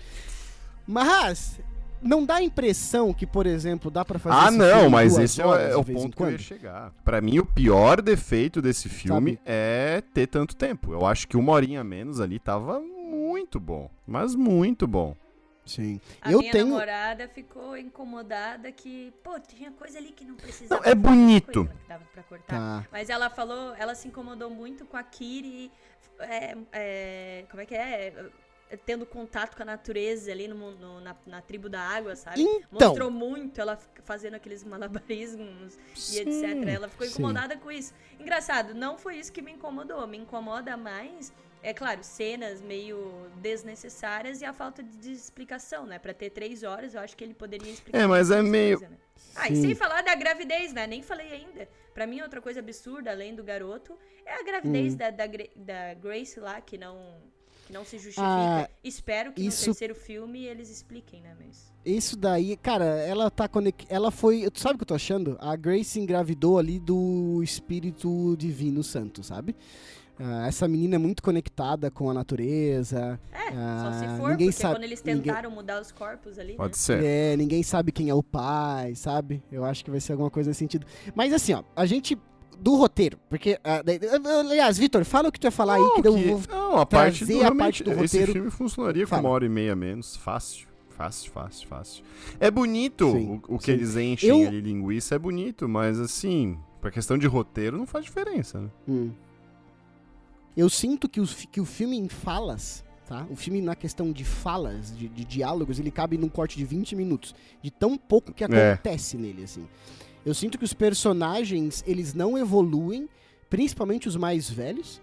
Mas, 0.86 1.60
não 2.04 2.26
dá 2.26 2.36
a 2.36 2.44
impressão 2.44 3.14
que, 3.14 3.26
por 3.26 3.46
exemplo, 3.46 3.90
dá 3.90 4.04
pra 4.06 4.20
fazer 4.20 4.36
Ah, 4.38 4.48
esse 4.50 4.58
não, 4.58 4.90
mas 4.90 5.18
esse 5.18 5.42
é, 5.42 5.46
é 5.46 5.76
o 5.76 5.84
ponto 5.84 6.16
que 6.16 6.24
eu 6.24 6.28
ia 6.28 6.34
quando? 6.34 6.40
chegar. 6.40 6.92
Pra 7.04 7.22
mim, 7.22 7.40
o 7.40 7.46
pior 7.46 8.02
defeito 8.02 8.62
desse 8.62 8.90
filme 8.90 9.32
Sabe? 9.34 9.42
é 9.46 10.02
ter 10.14 10.28
tanto 10.28 10.56
tempo. 10.56 10.94
Eu 10.94 11.06
acho 11.06 11.28
que 11.28 11.38
uma 11.38 11.52
horinha 11.54 11.82
a 11.82 11.84
menos 11.84 12.20
ali 12.20 12.38
tava 12.40 12.80
muito 12.80 13.60
bom. 13.60 13.90
Mas 14.06 14.36
muito 14.36 14.86
bom. 14.88 15.16
Sim. 15.66 16.02
A 16.22 16.30
eu 16.30 16.40
minha 16.40 16.52
tenho. 16.52 16.66
namorada 16.68 17.26
ficou 17.30 17.78
incomodada 17.78 18.70
que, 18.70 19.14
pô, 19.24 19.40
tinha 19.40 19.72
coisa 19.72 19.98
ali 19.98 20.12
que 20.12 20.26
não 20.26 20.36
precisava. 20.36 20.82
Não, 20.84 20.92
é 20.92 20.94
bonito. 20.94 21.66
que 21.66 21.88
dava 21.88 22.04
pra 22.14 22.22
cortar. 22.24 22.58
Tá. 22.84 22.88
Mas 22.92 23.10
ela 23.10 23.30
falou, 23.30 23.74
ela 23.76 23.96
se 23.96 24.10
incomodou 24.10 24.50
muito 24.50 24.84
com 24.84 24.98
a 24.98 25.04
Kiri, 25.04 25.72
é, 26.20 26.58
é, 26.74 27.46
como 27.50 27.62
é 27.62 27.66
que 27.66 27.76
é? 27.76 28.14
Tendo 28.86 29.06
contato 29.06 29.56
com 29.56 29.62
a 29.62 29.66
natureza 29.66 30.32
ali 30.32 30.48
no, 30.48 30.72
no- 30.72 31.00
na, 31.00 31.16
na 31.28 31.42
tribo 31.42 31.70
da 31.70 31.80
água, 31.80 32.16
sabe? 32.16 32.42
Então. 32.42 32.90
Mostrou 32.90 33.12
muito 33.12 33.62
ela 33.62 33.78
fazendo 34.04 34.34
aqueles 34.34 34.64
malabarismos 34.64 35.78
e 35.96 36.00
Sim, 36.00 36.20
etc. 36.22 36.68
Ela 36.70 36.88
ficou 36.88 37.06
sim. 37.06 37.14
incomodada 37.14 37.56
com 37.58 37.72
isso. 37.72 37.94
Engraçado, 38.20 38.74
não 38.74 38.98
foi 38.98 39.18
isso 39.18 39.32
que 39.32 39.42
me 39.44 39.52
incomodou. 39.52 40.08
Me 40.08 40.18
incomoda 40.18 40.76
mais, 40.76 41.32
é 41.62 41.72
claro, 41.72 42.04
cenas 42.04 42.62
meio 42.62 43.30
desnecessárias 43.36 44.42
e 44.42 44.46
a 44.46 44.52
falta 44.54 44.82
de, 44.82 45.12
explicação, 45.12 45.86
né? 45.86 46.00
Pra 46.00 46.14
ter 46.14 46.32
três 46.32 46.64
horas, 46.64 46.96
eu 46.96 47.02
acho 47.02 47.16
que 47.16 47.24
ele 47.24 47.34
poderia 47.36 47.72
explicar. 47.72 48.00
É, 48.00 48.08
mas 48.08 48.32
é 48.32 48.42
meio- 48.42 48.80
coisa, 48.80 48.92
né? 48.92 48.98
Ah, 49.36 49.50
e 49.50 49.56
Sim. 49.56 49.62
sem 49.62 49.76
falar 49.76 50.02
da 50.02 50.16
gravidez, 50.16 50.74
né? 50.74 50.88
Nem 50.88 51.02
falei 51.04 51.32
ainda. 51.32 51.70
Pra 51.94 52.08
mim, 52.08 52.22
outra 52.22 52.42
coisa 52.42 52.60
absurda, 52.60 53.12
além 53.12 53.36
do 53.36 53.44
garoto, 53.44 53.98
é 54.26 54.34
a 54.40 54.44
gravidez 54.44 54.94
Hum. 54.96 54.98
da, 54.98 55.10
da, 55.12 55.26
da 55.56 55.94
Grace 55.94 56.40
lá, 56.40 56.60
que 56.60 56.78
não, 56.78 57.22
que 57.66 57.74
não 57.74 57.84
se 57.86 57.98
justifica. 57.98 58.22
Ah, 58.26 58.70
Espero 58.84 59.32
que 59.34 59.42
isso- 59.46 59.62
no 59.62 59.74
terceiro 59.74 59.96
filme 59.96 60.46
eles 60.46 60.70
expliquem, 60.70 61.22
né? 61.22 61.36
Mas... 61.40 61.72
Isso 61.86 62.16
daí, 62.16 62.56
cara, 62.58 62.86
ela 62.86 63.30
tá 63.30 63.48
conec... 63.48 63.86
Ela 63.90 64.10
foi. 64.12 64.50
Tu 64.52 64.60
sabe 64.60 64.76
o 64.76 64.78
que 64.78 64.84
eu 64.84 64.88
tô 64.88 64.94
achando? 64.96 65.38
A 65.42 65.56
Grace 65.56 66.00
engravidou 66.00 66.58
ali 66.58 66.80
do 66.80 67.42
espírito 67.44 68.36
divino 68.38 68.84
santo, 68.84 69.22
sabe? 69.24 69.56
Ah, 70.20 70.48
essa 70.48 70.68
menina 70.68 70.96
é 70.96 70.98
muito 71.00 71.24
conectada 71.24 71.90
com 71.90 72.10
a 72.10 72.14
natureza. 72.14 73.20
É, 73.32 73.50
Ah, 73.56 73.92
só 73.92 74.00
se 74.00 74.18
for, 74.18 74.30
ninguém 74.30 74.48
porque 74.48 74.62
sabe- 74.62 74.76
quando 74.76 74.84
eles 74.84 75.04
ninguém- 75.04 75.22
tentaram 75.24 75.50
mudar 75.52 75.82
os 75.82 75.92
corpos 75.92 76.38
ali, 76.38 76.54
Pode 76.56 76.74
né? 76.74 76.78
ser. 76.78 77.04
É, 77.04 77.36
ninguém 77.36 77.64
sabe 77.64 77.92
quem 77.92 78.10
é 78.10 78.14
o 78.14 78.22
pai, 78.24 78.94
sabe? 78.96 79.42
Eu 79.52 79.66
acho 79.66 79.84
que 79.84 79.90
vai 79.92 80.00
ser 80.00 80.12
alguma 80.14 80.30
coisa 80.30 80.52
nesse 80.52 80.60
sentido. 80.60 80.86
Mas 81.16 81.34
assim, 81.34 81.54
ó, 81.54 81.64
a 81.76 81.86
gente. 81.86 82.18
Do 82.64 82.76
roteiro, 82.76 83.18
porque. 83.30 83.60
ah, 83.64 83.82
aliás, 84.40 84.78
Vitor, 84.78 85.04
fala 85.04 85.28
o 85.28 85.32
que 85.32 85.40
tu 85.40 85.44
ia 85.46 85.52
falar 85.52 85.76
aí, 85.76 85.82
Não, 85.82 85.96
que 85.96 86.02
daí 86.02 86.30
eu 86.30 86.40
que- 86.40 86.48
vou. 86.48 86.58
não, 86.58 86.78
a 86.80 86.86
parte 86.86 87.26
do, 87.26 87.46
a 87.46 87.54
parte 87.56 87.84
do 87.84 87.92
esse 87.92 88.02
roteiro. 88.18 88.32
filme 88.34 88.50
funcionaria 88.50 89.04
com 89.04 89.10
Fala. 89.10 89.22
uma 89.24 89.30
hora 89.30 89.46
e 89.46 89.50
meia 89.50 89.76
menos. 89.76 90.16
Fácil. 90.16 90.68
Fácil, 90.90 91.32
fácil, 91.32 91.68
fácil. 91.68 92.04
É 92.40 92.50
bonito 92.52 93.12
Sim, 93.12 93.42
o, 93.50 93.56
o 93.56 93.58
que 93.58 93.66
sim. 93.66 93.72
eles 93.74 93.96
enchem 93.98 94.30
Eu- 94.30 94.48
ali 94.48 94.62
linguiça, 94.62 95.16
é 95.16 95.20
bonito, 95.20 95.68
mas 95.68 96.00
assim, 96.00 96.58
pra 96.80 96.90
questão 96.92 97.18
de 97.18 97.26
roteiro 97.28 97.78
não 97.78 97.86
faz 97.88 98.06
diferença, 98.06 98.62
né? 98.62 98.70
Hum. 98.88 99.12
Eu 100.56 100.70
sinto 100.70 101.10
que, 101.10 101.20
os, 101.20 101.34
fi- 101.34 101.48
que 101.48 101.60
o 101.60 101.66
filme 101.66 101.98
em 101.98 102.08
falas, 102.08 102.86
tá? 103.08 103.26
O 103.30 103.36
filme 103.36 103.60
na 103.60 103.76
questão 103.76 104.12
de 104.12 104.24
falas, 104.24 104.96
de, 104.96 105.08
de 105.10 105.26
diálogos, 105.26 105.80
ele 105.80 105.90
cabe 105.90 106.16
num 106.18 106.30
corte 106.30 106.58
de 106.58 106.64
20 106.64 106.96
minutos. 106.96 107.34
De 107.62 107.72
tão 107.72 107.98
pouco 107.98 108.32
que 108.32 108.44
É. 108.44 108.74
acontece 108.74 109.18
nele, 109.18 109.44
assim. 109.44 109.68
Eu 110.26 110.34
sinto 110.34 110.58
que 110.58 110.64
os 110.64 110.74
personagens, 110.74 111.84
eles 111.86 112.14
não 112.14 112.38
evoluem, 112.38 113.10
principalmente 113.50 114.08
os 114.08 114.16
mais 114.16 114.50
velhos, 114.50 115.02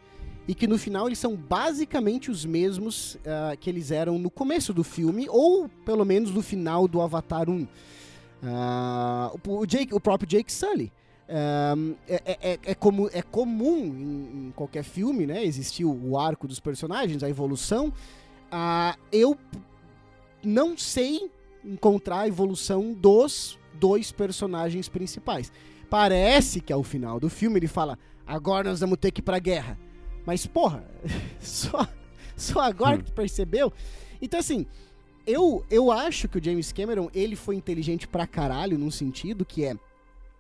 e 0.49 0.55
que 0.55 0.67
no 0.67 0.79
final 0.79 1.07
eles 1.07 1.19
são 1.19 1.37
basicamente 1.37 2.31
os 2.31 2.45
mesmos 2.45 3.19
ah, 3.27 3.55
que 3.57 3.69
eles 3.71 3.91
eram 3.91 4.19
no 4.19 4.31
começo 4.31 4.73
do 4.73 4.83
filme, 4.83 5.27
ou 5.29 5.69
pelo 5.85 6.05
menos 6.05 6.31
no 6.33 6.43
final 6.43 6.89
do 6.89 7.01
Avatar 7.01 7.49
1. 7.51 7.67
Ah, 8.43 9.33
o, 9.47 9.67
Jake, 9.67 9.95
o 9.95 10.01
próprio 10.01 10.29
Jake 10.29 10.51
Sully. 10.53 10.93
Ahn, 11.29 11.93
é, 12.09 12.23
é- 12.25 12.39
é- 12.55 12.59
é 12.65 12.75
comu- 12.75 13.11
é 13.13 13.23
comum 13.23 13.77
em, 13.87 14.47
em 14.49 14.53
qualquer 14.57 14.83
filme, 14.83 15.27
né? 15.27 15.45
Existir 15.45 15.85
o, 15.85 16.19
arco 16.19 16.49
dos 16.49 16.59
personagens, 16.59 17.23
a 17.23 17.29
evolução. 17.29 17.93
Ah, 18.51 18.97
eu 19.13 19.39
não 20.43 20.77
sei 20.77 21.31
encontrar 21.65 22.21
a 22.21 22.29
evolução 22.29 22.93
dos 22.93 23.57
dois 23.75 24.13
personagens 24.13 24.89
principais. 24.89 25.53
Parece 25.89 26.61
que 26.61 26.73
ao 26.73 26.83
final 26.83 27.19
do 27.19 27.29
filme 27.29 27.59
ele 27.59 27.67
fala: 27.67 27.99
agora 28.27 28.71
nós 28.71 28.81
vamos 28.81 28.99
ter 28.99 29.11
que 29.11 29.21
ir 29.21 29.25
pra 29.25 29.39
guerra. 29.39 29.79
Mas, 30.25 30.47
porra, 30.47 30.85
só, 31.41 31.87
só 32.37 32.61
agora 32.61 32.99
que 32.99 33.05
tu 33.05 33.13
percebeu? 33.13 33.73
Então, 34.21 34.39
assim, 34.39 34.67
eu, 35.27 35.65
eu 35.71 35.91
acho 35.91 36.29
que 36.29 36.39
o 36.39 36.45
James 36.45 36.73
Cameron, 36.73 37.11
ele 37.15 37.37
foi 37.37 37.57
inteligente 37.57 38.07
pra 38.07 38.27
caralho 38.27 38.79
num 38.79 38.91
sentido 38.91 39.45
que 39.45 39.65
é, 39.65 39.75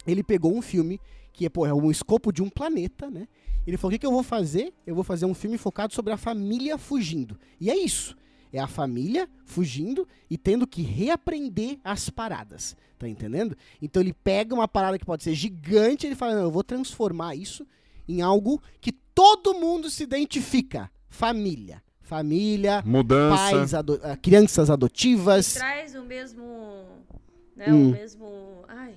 ele 0.06 0.22
pegou 0.22 0.56
um 0.56 0.62
filme 0.62 1.00
que 1.32 1.46
é, 1.46 1.48
pô, 1.48 1.66
é 1.66 1.72
um 1.72 1.90
escopo 1.90 2.32
de 2.32 2.42
um 2.42 2.50
planeta, 2.50 3.10
né? 3.10 3.26
Ele 3.66 3.76
falou, 3.76 3.90
o 3.90 3.92
que, 3.92 3.98
que 3.98 4.06
eu 4.06 4.12
vou 4.12 4.22
fazer? 4.22 4.72
Eu 4.86 4.94
vou 4.94 5.04
fazer 5.04 5.26
um 5.26 5.34
filme 5.34 5.56
focado 5.56 5.94
sobre 5.94 6.12
a 6.12 6.16
família 6.16 6.76
fugindo. 6.78 7.38
E 7.60 7.70
é 7.70 7.76
isso. 7.76 8.16
É 8.52 8.58
a 8.58 8.66
família 8.66 9.28
fugindo 9.44 10.06
e 10.28 10.36
tendo 10.36 10.66
que 10.66 10.82
reaprender 10.82 11.78
as 11.84 12.10
paradas. 12.10 12.76
Tá 12.98 13.08
entendendo? 13.08 13.56
Então 13.80 14.02
ele 14.02 14.12
pega 14.12 14.54
uma 14.54 14.68
parada 14.68 14.98
que 14.98 15.04
pode 15.06 15.22
ser 15.24 15.34
gigante 15.34 16.04
e 16.04 16.08
ele 16.08 16.16
fala, 16.16 16.34
não, 16.34 16.42
eu 16.42 16.50
vou 16.50 16.62
transformar 16.64 17.34
isso 17.34 17.66
em 18.08 18.20
algo 18.20 18.60
que 18.80 18.92
todo 18.92 19.54
mundo 19.54 19.88
se 19.88 20.02
identifica. 20.02 20.90
Família. 21.08 21.82
Família, 22.00 22.82
Mudança. 22.84 23.36
pais, 23.36 23.72
ado- 23.74 24.00
ah, 24.02 24.16
crianças 24.16 24.68
adotivas. 24.68 25.54
Traz 25.54 25.94
o 25.94 26.02
mesmo. 26.02 26.42
Né, 27.56 27.66
Hum. 27.72 27.90
O 27.90 27.92
mesmo. 27.92 28.64
Ai. 28.66 28.96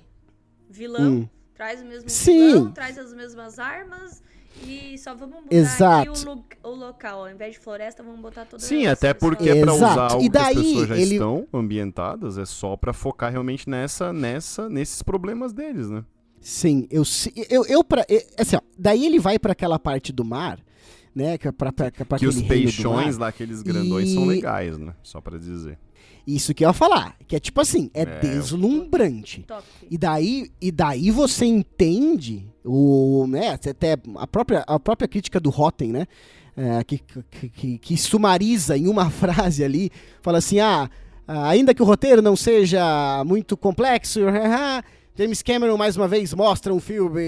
Vilão. 0.68 1.18
Hum. 1.20 1.28
Traz 1.54 1.80
o 1.80 1.84
mesmo 1.84 2.10
Sim. 2.10 2.48
vilão, 2.48 2.72
traz 2.72 2.98
as 2.98 3.14
mesmas 3.14 3.60
armas. 3.60 4.20
E 4.62 4.96
só 4.98 5.14
vamos 5.14 5.36
mudar 5.42 5.54
Exato. 5.54 6.10
aqui 6.12 6.26
o, 6.28 6.34
lo- 6.34 6.44
o 6.62 6.74
local. 6.76 7.20
Ao 7.26 7.30
invés 7.30 7.54
de 7.54 7.58
floresta, 7.58 8.02
vamos 8.02 8.20
botar 8.20 8.44
toda 8.44 8.62
Sim, 8.62 8.86
até 8.86 9.12
porque 9.12 9.48
é 9.50 9.60
pra 9.60 9.74
usar 9.74 10.12
algo 10.12 10.22
E 10.24 10.28
daí, 10.28 10.54
que 10.54 10.60
as 10.60 10.66
pessoas 10.66 10.88
já 10.88 10.96
ele- 10.96 11.14
estão 11.14 11.46
ambientadas, 11.52 12.38
é 12.38 12.44
só 12.44 12.76
pra 12.76 12.92
focar 12.92 13.30
realmente 13.32 13.68
nessa, 13.68 14.12
nessa, 14.12 14.68
nesses 14.68 15.02
problemas 15.02 15.52
deles, 15.52 15.90
né? 15.90 16.04
Sim, 16.40 16.86
eu 16.90 17.04
se- 17.04 17.32
eu, 17.50 17.64
eu 17.66 17.84
eu- 18.08 18.22
assim, 18.38 18.56
ó, 18.56 18.60
daí 18.78 19.04
ele 19.06 19.18
vai 19.18 19.38
pra 19.38 19.52
aquela 19.52 19.78
parte 19.78 20.12
do 20.12 20.24
mar, 20.24 20.58
né, 21.14 21.38
que 21.38 21.48
é 21.48 21.52
pra 21.52 21.70
que 22.18 22.26
os 22.26 22.42
peixões 22.42 23.16
lá, 23.16 23.28
aqueles 23.28 23.62
grandões, 23.62 24.10
são 24.12 24.24
E- 24.24 24.28
legais, 24.36 24.76
né? 24.78 24.94
Só 25.02 25.20
pra 25.20 25.38
dizer. 25.38 25.78
Isso 26.26 26.54
que 26.54 26.64
eu 26.64 26.68
ia 26.68 26.72
falar, 26.72 27.16
que 27.28 27.36
é 27.36 27.40
tipo 27.40 27.60
assim, 27.60 27.90
é, 27.92 28.02
É, 28.02 28.18
deslumbrante. 28.20 29.42
Top. 29.42 29.62
E 29.90 29.98
daí, 29.98 30.50
e 30.60 30.72
daí 30.72 31.10
você 31.10 31.44
entende 31.44 32.46
o, 32.64 33.26
né, 33.28 33.50
até 33.50 33.98
a 34.16 34.26
própria, 34.26 34.64
a 34.66 34.80
própria 34.80 35.06
crítica 35.06 35.38
do 35.38 35.50
Rotten, 35.50 35.92
né, 35.92 36.06
é, 36.56 36.82
que, 36.84 36.98
que, 36.98 37.48
que, 37.48 37.78
que 37.78 37.96
sumariza 37.96 38.76
em 38.76 38.88
uma 38.88 39.08
frase 39.10 39.62
ali, 39.62 39.90
fala 40.22 40.38
assim, 40.38 40.60
ah, 40.60 40.88
ah, 41.26 41.48
ainda 41.48 41.74
que 41.74 41.82
o 41.82 41.86
roteiro 41.86 42.22
não 42.22 42.36
seja 42.36 43.22
muito 43.24 43.56
complexo, 43.56 44.20
James 45.16 45.42
Cameron 45.42 45.76
mais 45.76 45.96
uma 45.96 46.08
vez 46.08 46.34
mostra 46.34 46.74
um 46.74 46.80
filme 46.80 47.20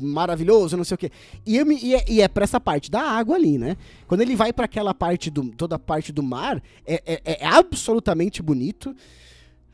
maravilhoso, 0.00 0.76
não 0.76 0.84
sei 0.84 0.94
o 0.94 0.98
quê. 0.98 1.10
E, 1.44 1.62
me- 1.64 1.78
e 1.82 1.94
é, 1.94 2.04
e 2.08 2.20
é 2.22 2.28
pra 2.28 2.44
essa 2.44 2.58
parte 2.58 2.90
da 2.90 3.00
água 3.02 3.36
ali, 3.36 3.58
né? 3.58 3.76
Quando 4.06 4.22
ele 4.22 4.34
vai 4.34 4.52
pra 4.52 4.64
aquela 4.64 4.94
parte 4.94 5.30
do, 5.30 5.50
toda 5.50 5.76
a 5.76 5.78
parte 5.78 6.10
do 6.12 6.22
mar, 6.22 6.62
é, 6.86 7.02
é- 7.06 7.42
é 7.42 7.46
absolutamente 7.46 8.42
bonito. 8.42 8.94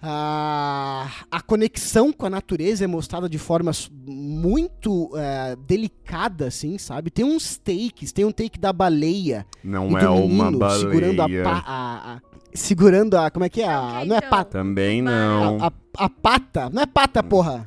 A, 0.04 1.08
a 1.30 1.40
conexão 1.40 2.12
com 2.12 2.26
a 2.26 2.30
natureza 2.30 2.82
é 2.82 2.88
mostrada 2.88 3.28
de 3.28 3.38
forma 3.38 3.70
muito 4.04 5.10
eh, 5.16 5.56
delicada, 5.64 6.48
assim, 6.48 6.76
sabe? 6.76 7.08
Tem 7.08 7.24
uns 7.24 7.56
takes, 7.56 8.10
tem 8.10 8.24
um 8.24 8.32
take 8.32 8.58
da 8.58 8.72
baleia 8.72 9.46
Não 9.62 9.96
é 9.96 10.08
uma 10.08 10.50
menino 10.50 10.70
segurando 10.72 11.22
a, 11.22 11.28
baleia. 11.28 11.46
a, 11.48 12.14
a- 12.14 12.20
segurando 12.54 13.16
a. 13.16 13.30
Como 13.30 13.44
é 13.44 13.48
que 13.48 13.60
é? 13.62 13.64
É 13.64 13.68
A, 13.68 14.04
não 14.04 14.14
é 14.14 14.18
então? 14.18 14.30
pata. 14.30 14.50
Também 14.58 15.00
não. 15.02 15.58
A, 15.62 15.66
a- 15.68 16.04
a 16.04 16.08
pata. 16.10 16.70
Não 16.70 16.82
é 16.82 16.86
pata, 16.86 17.22
porra. 17.22 17.62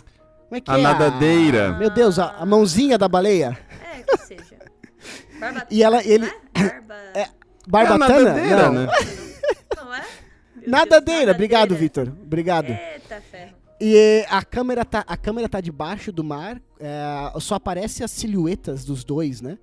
Como 0.50 0.58
é 0.58 0.62
que 0.62 0.72
A 0.72 0.78
é? 0.80 0.82
nadadeira. 0.82 1.74
Meu 1.78 1.90
Deus, 1.90 2.18
a, 2.20 2.32
a 2.38 2.46
mãozinha 2.46 2.98
da 2.98 3.08
baleia. 3.08 3.58
É, 3.94 4.02
que 4.04 4.18
seja. 4.26 4.56
Barbatana, 5.40 5.68
E 5.72 5.84
ela- 5.84 6.04
ele- 6.06 6.26
não 6.56 6.62
é? 6.66 6.82
Barba... 6.82 6.96
É 7.14 7.28
Barbatana? 7.68 8.06
a 8.06 8.20
nadadeira, 8.24 8.66
não. 8.68 8.74
né? 8.74 8.88
Não 9.76 9.94
é? 9.94 9.98
Meu 9.98 10.62
Deus, 10.62 10.68
Nadadeira. 10.72 11.32
Obrigado. 11.32 11.76
Vitor. 11.76 12.08
Obrigado. 12.24 12.70
Eita 12.70 13.22
ferro. 13.32 13.54
E 13.82 14.26
a 14.30 14.42
câmera 14.44 14.86
tá, 14.86 15.04
a 15.06 15.18
câmera 15.18 15.50
tá 15.50 15.60
debaixo 15.60 16.10
do 16.12 16.24
mar, 16.24 16.62
é, 16.80 17.34
só 17.42 17.56
aparece 17.56 18.04
as 18.06 18.12
silhuetas 18.12 18.86
dos 18.86 19.04
dois, 19.04 19.42
né? 19.42 19.58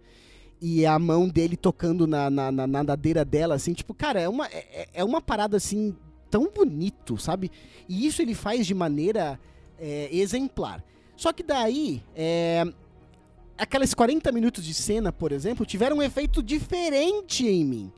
E 0.64 0.86
a 0.86 0.96
mão 0.96 1.28
dele 1.28 1.56
tocando 1.56 2.06
na, 2.06 2.30
na, 2.30 2.52
na 2.52 2.66
nadadeira 2.68 3.24
dela, 3.24 3.56
assim, 3.56 3.72
tipo, 3.72 3.92
cara, 3.92 4.20
é 4.20 4.28
uma, 4.28 4.46
é, 4.46 4.86
é 4.94 5.04
uma 5.04 5.20
parada 5.20 5.56
assim 5.56 5.92
tão 6.30 6.48
bonito, 6.54 7.18
sabe? 7.18 7.50
E 7.88 8.06
isso 8.06 8.22
ele 8.22 8.32
faz 8.32 8.64
de 8.64 8.72
maneira 8.72 9.40
é, 9.76 10.08
exemplar. 10.12 10.82
Só 11.16 11.32
que 11.32 11.42
daí, 11.42 12.00
é, 12.14 12.64
aquelas 13.58 13.92
40 13.92 14.30
minutos 14.30 14.64
de 14.64 14.72
cena, 14.72 15.12
por 15.12 15.32
exemplo, 15.32 15.66
tiveram 15.66 15.96
um 15.96 16.02
efeito 16.02 16.40
diferente 16.40 17.44
em 17.44 17.64
mim 17.64 17.92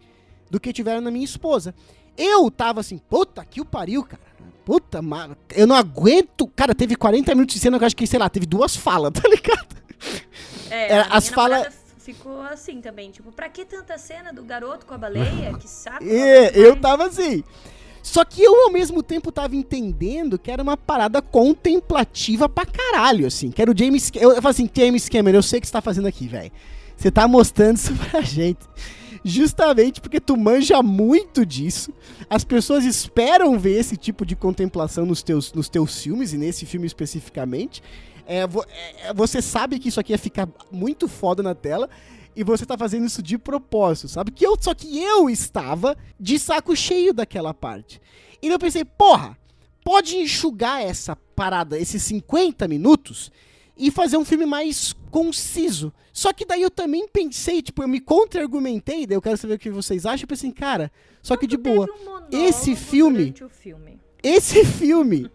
do 0.50 0.58
que 0.58 0.72
tiveram 0.72 1.02
na 1.02 1.10
minha 1.10 1.24
esposa. 1.24 1.74
Eu 2.16 2.50
tava 2.50 2.80
assim, 2.80 2.96
puta 2.96 3.44
que 3.44 3.60
o 3.60 3.64
pariu, 3.66 4.02
cara. 4.04 4.22
Puta, 4.64 5.02
mano, 5.02 5.36
eu 5.54 5.66
não 5.66 5.76
aguento. 5.76 6.46
Cara, 6.56 6.74
teve 6.74 6.96
40 6.96 7.34
minutos 7.34 7.54
de 7.56 7.60
cena 7.60 7.76
que 7.76 7.84
eu 7.84 7.86
acho 7.86 7.96
que, 7.96 8.06
sei 8.06 8.18
lá, 8.18 8.30
teve 8.30 8.46
duas 8.46 8.74
falas, 8.74 9.12
tá 9.20 9.28
ligado? 9.28 9.76
É, 10.70 10.94
a 11.00 11.02
as 11.16 11.24
minha 11.24 11.34
fala- 11.34 11.48
namorada 11.50 11.74
f- 11.76 11.83
ficou 12.04 12.40
assim 12.42 12.80
também. 12.80 13.10
Tipo, 13.10 13.32
pra 13.32 13.48
que 13.48 13.64
tanta 13.64 13.96
cena 13.96 14.32
do 14.32 14.44
garoto 14.44 14.84
com 14.84 14.94
a 14.94 14.98
baleia? 14.98 15.54
Que 15.58 15.68
saco. 15.68 16.04
É, 16.04 16.56
eu 16.56 16.76
tava 16.76 17.06
assim. 17.06 17.42
Só 18.02 18.22
que 18.24 18.42
eu, 18.42 18.66
ao 18.66 18.70
mesmo 18.70 19.02
tempo, 19.02 19.32
tava 19.32 19.56
entendendo 19.56 20.38
que 20.38 20.50
era 20.50 20.62
uma 20.62 20.76
parada 20.76 21.22
contemplativa 21.22 22.48
pra 22.48 22.66
caralho, 22.66 23.26
assim. 23.26 23.50
Que 23.50 23.62
era 23.62 23.70
o 23.70 23.76
James... 23.76 24.10
Eu, 24.14 24.32
eu 24.32 24.42
falo 24.42 24.50
assim, 24.50 24.68
James 24.72 25.08
Cameron, 25.08 25.38
eu 25.38 25.42
sei 25.42 25.58
o 25.58 25.62
que 25.62 25.66
você 25.66 25.72
tá 25.72 25.80
fazendo 25.80 26.06
aqui, 26.06 26.28
velho. 26.28 26.52
Você 26.94 27.10
tá 27.10 27.26
mostrando 27.26 27.76
isso 27.76 27.94
pra 28.10 28.20
gente. 28.20 28.60
Justamente 29.24 30.02
porque 30.02 30.20
tu 30.20 30.36
manja 30.36 30.82
muito 30.82 31.46
disso. 31.46 31.94
As 32.28 32.44
pessoas 32.44 32.84
esperam 32.84 33.58
ver 33.58 33.80
esse 33.80 33.96
tipo 33.96 34.26
de 34.26 34.36
contemplação 34.36 35.06
nos 35.06 35.22
teus, 35.22 35.50
nos 35.54 35.70
teus 35.70 36.02
filmes, 36.02 36.34
e 36.34 36.36
nesse 36.36 36.66
filme 36.66 36.86
especificamente. 36.86 37.82
É, 38.26 38.38
é, 38.38 39.08
é, 39.08 39.14
você 39.14 39.40
sabe 39.42 39.78
que 39.78 39.88
isso 39.88 40.00
aqui 40.00 40.12
ia 40.12 40.18
ficar 40.18 40.48
muito 40.70 41.08
foda 41.08 41.42
na 41.42 41.54
tela. 41.54 41.88
E 42.36 42.42
você 42.42 42.66
tá 42.66 42.76
fazendo 42.76 43.06
isso 43.06 43.22
de 43.22 43.38
propósito, 43.38 44.08
sabe? 44.08 44.32
Que 44.32 44.44
eu, 44.44 44.56
só 44.60 44.74
que 44.74 44.98
eu 45.00 45.30
estava 45.30 45.96
de 46.18 46.36
saco 46.36 46.74
cheio 46.74 47.14
daquela 47.14 47.54
parte. 47.54 48.00
E 48.42 48.48
eu 48.48 48.58
pensei, 48.58 48.84
porra, 48.84 49.38
pode 49.84 50.16
enxugar 50.16 50.82
essa 50.82 51.14
parada, 51.14 51.78
esses 51.78 52.02
50 52.02 52.66
minutos, 52.66 53.30
e 53.76 53.88
fazer 53.88 54.16
um 54.16 54.24
filme 54.24 54.46
mais 54.46 54.92
conciso. 55.12 55.92
Só 56.12 56.32
que 56.32 56.44
daí 56.44 56.62
eu 56.62 56.70
também 56.72 57.06
pensei, 57.06 57.62
tipo, 57.62 57.82
eu 57.84 57.88
me 57.88 58.00
contra-argumentei, 58.00 59.06
daí 59.06 59.16
eu 59.16 59.22
quero 59.22 59.36
saber 59.36 59.54
o 59.54 59.58
que 59.58 59.70
vocês 59.70 60.04
acham, 60.04 60.24
eu 60.24 60.28
pensei, 60.28 60.50
cara, 60.50 60.90
só 61.22 61.36
que 61.36 61.46
de 61.46 61.56
boa. 61.56 61.86
um 62.32 62.36
esse 62.36 62.74
filme- 62.74 63.32
filme. 63.48 64.00
Esse 64.22 64.64
filme 64.64 65.30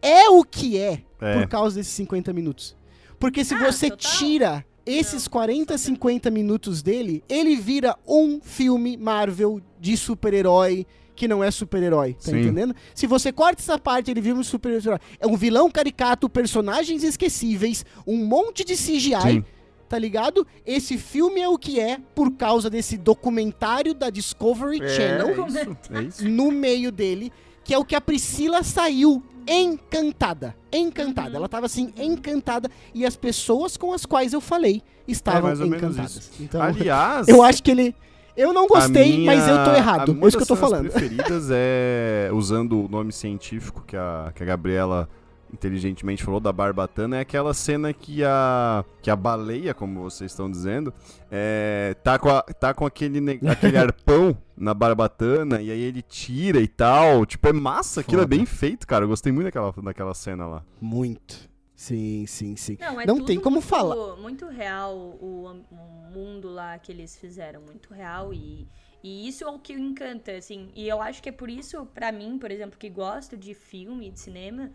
é 0.00 0.28
o 0.28 0.44
que 0.44 0.78
é, 0.78 1.02
É. 1.20 1.38
por 1.38 1.48
causa 1.48 1.76
desses 1.76 1.92
50 1.92 2.32
minutos. 2.32 2.76
Porque 3.18 3.44
se 3.44 3.54
Ah, 3.54 3.58
você 3.72 3.90
total. 3.90 4.10
tira 4.18 4.64
esses 4.84 5.24
Não, 5.24 5.32
40, 5.32 5.78
só 5.78 5.84
50 5.86 6.30
minutos 6.30 6.82
dele, 6.82 7.22
ele 7.28 7.56
vira 7.56 7.96
um 8.06 8.40
filme 8.42 8.96
Marvel 8.96 9.60
de 9.80 9.96
super-herói 9.96 10.86
que 11.16 11.28
não 11.28 11.44
é 11.44 11.50
super-herói, 11.50 12.14
tá 12.14 12.32
Sim. 12.32 12.40
entendendo? 12.40 12.74
Se 12.92 13.06
você 13.06 13.30
corta 13.32 13.62
essa 13.62 13.78
parte, 13.78 14.10
ele 14.10 14.20
vira 14.20 14.34
um 14.36 14.42
super-herói. 14.42 14.98
É 15.20 15.26
um 15.28 15.36
vilão 15.36 15.70
caricato, 15.70 16.28
personagens 16.28 17.04
esquecíveis, 17.04 17.84
um 18.04 18.16
monte 18.26 18.64
de 18.64 18.74
CGI, 18.74 19.20
Sim. 19.22 19.44
tá 19.88 19.96
ligado? 19.96 20.44
Esse 20.66 20.98
filme 20.98 21.40
é 21.40 21.48
o 21.48 21.56
que 21.56 21.78
é 21.78 21.98
por 22.16 22.32
causa 22.32 22.68
desse 22.68 22.98
documentário 22.98 23.94
da 23.94 24.10
Discovery 24.10 24.78
Channel 24.88 25.28
É 25.28 25.46
isso, 25.48 25.78
é 25.94 26.02
isso. 26.02 26.28
no 26.28 26.50
meio 26.50 26.90
dele, 26.90 27.32
que 27.62 27.72
é 27.72 27.78
o 27.78 27.84
que 27.84 27.94
a 27.94 28.00
Priscila 28.00 28.64
saiu 28.64 29.22
encantada. 29.46 30.54
Encantada. 30.72 31.30
Uhum. 31.30 31.36
Ela 31.36 31.48
tava 31.48 31.66
assim, 31.66 31.92
encantada. 31.96 32.70
E 32.94 33.04
as 33.04 33.16
pessoas 33.16 33.76
com 33.76 33.92
as 33.92 34.04
quais 34.06 34.32
eu 34.32 34.40
falei 34.40 34.82
estavam 35.06 35.50
É 35.50 35.54
encantadas. 35.66 36.30
Então, 36.40 36.60
Aliás, 36.62 37.28
eu 37.28 37.42
acho 37.42 37.62
que 37.62 37.70
ele. 37.70 37.94
Eu 38.36 38.52
não 38.52 38.66
gostei, 38.66 39.18
minha- 39.18 39.26
mas 39.36 39.46
eu 39.48 39.64
tô 39.64 39.70
errado. 39.74 40.18
É 40.20 40.26
isso 40.26 40.36
que 40.36 40.42
eu 40.42 40.46
tô 40.46 40.56
falando. 40.56 40.90
preferidas 40.90 41.48
é, 41.52 42.28
usando 42.32 42.84
o 42.84 42.88
nome 42.88 43.12
científico 43.12 43.84
que 43.86 43.96
a, 43.96 44.32
que 44.34 44.42
a 44.42 44.46
Gabriela 44.46 45.08
inteligentemente 45.54 46.22
falou, 46.22 46.38
da 46.40 46.52
barbatana, 46.52 47.16
é 47.16 47.20
aquela 47.20 47.54
cena 47.54 47.92
que 47.92 48.22
a, 48.24 48.84
que 49.00 49.10
a 49.10 49.16
baleia, 49.16 49.72
como 49.72 50.02
vocês 50.02 50.30
estão 50.30 50.50
dizendo, 50.50 50.92
é, 51.30 51.94
tá 52.02 52.18
com, 52.18 52.28
a- 52.28 52.42
tá 52.42 52.74
com 52.74 52.84
aquele, 52.84 53.18
aquele 53.48 53.78
arpão 53.78 54.36
na 54.56 54.74
barbatana 54.74 55.62
e 55.62 55.70
aí 55.70 55.80
ele 55.80 56.02
tira 56.02 56.60
e 56.60 56.68
tal. 56.68 57.24
Tipo, 57.24 57.48
é 57.48 57.52
massa, 57.52 58.00
aquilo 58.02 58.20
é 58.20 58.24
Foda. 58.24 58.36
bem 58.36 58.44
feito, 58.44 58.86
cara. 58.86 59.04
Eu 59.04 59.08
gostei 59.08 59.32
muito 59.32 59.46
daquela, 59.46 59.72
daquela 59.82 60.14
cena 60.14 60.46
lá. 60.46 60.62
Muito. 60.80 61.48
Sim, 61.74 62.24
sim, 62.26 62.54
sim. 62.56 62.76
Não, 62.80 63.00
é 63.00 63.06
Não 63.06 63.16
tudo 63.16 63.26
tem 63.26 63.40
como 63.40 63.56
muito, 63.56 63.66
falar. 63.66 64.16
Muito 64.16 64.46
real 64.48 64.94
o, 64.96 65.64
o 65.70 66.12
mundo 66.12 66.48
lá 66.48 66.78
que 66.78 66.92
eles 66.92 67.16
fizeram, 67.16 67.60
muito 67.62 67.92
real 67.92 68.32
e, 68.32 68.66
e 69.02 69.26
isso 69.28 69.42
é 69.44 69.48
o 69.48 69.58
que 69.58 69.72
encanta, 69.72 70.30
assim. 70.32 70.70
E 70.74 70.88
eu 70.88 71.02
acho 71.02 71.20
que 71.20 71.28
é 71.28 71.32
por 71.32 71.50
isso, 71.50 71.84
pra 71.92 72.12
mim, 72.12 72.38
por 72.38 72.50
exemplo, 72.52 72.78
que 72.78 72.88
gosto 72.88 73.36
de 73.36 73.52
filme, 73.54 74.08
de 74.08 74.20
cinema, 74.20 74.70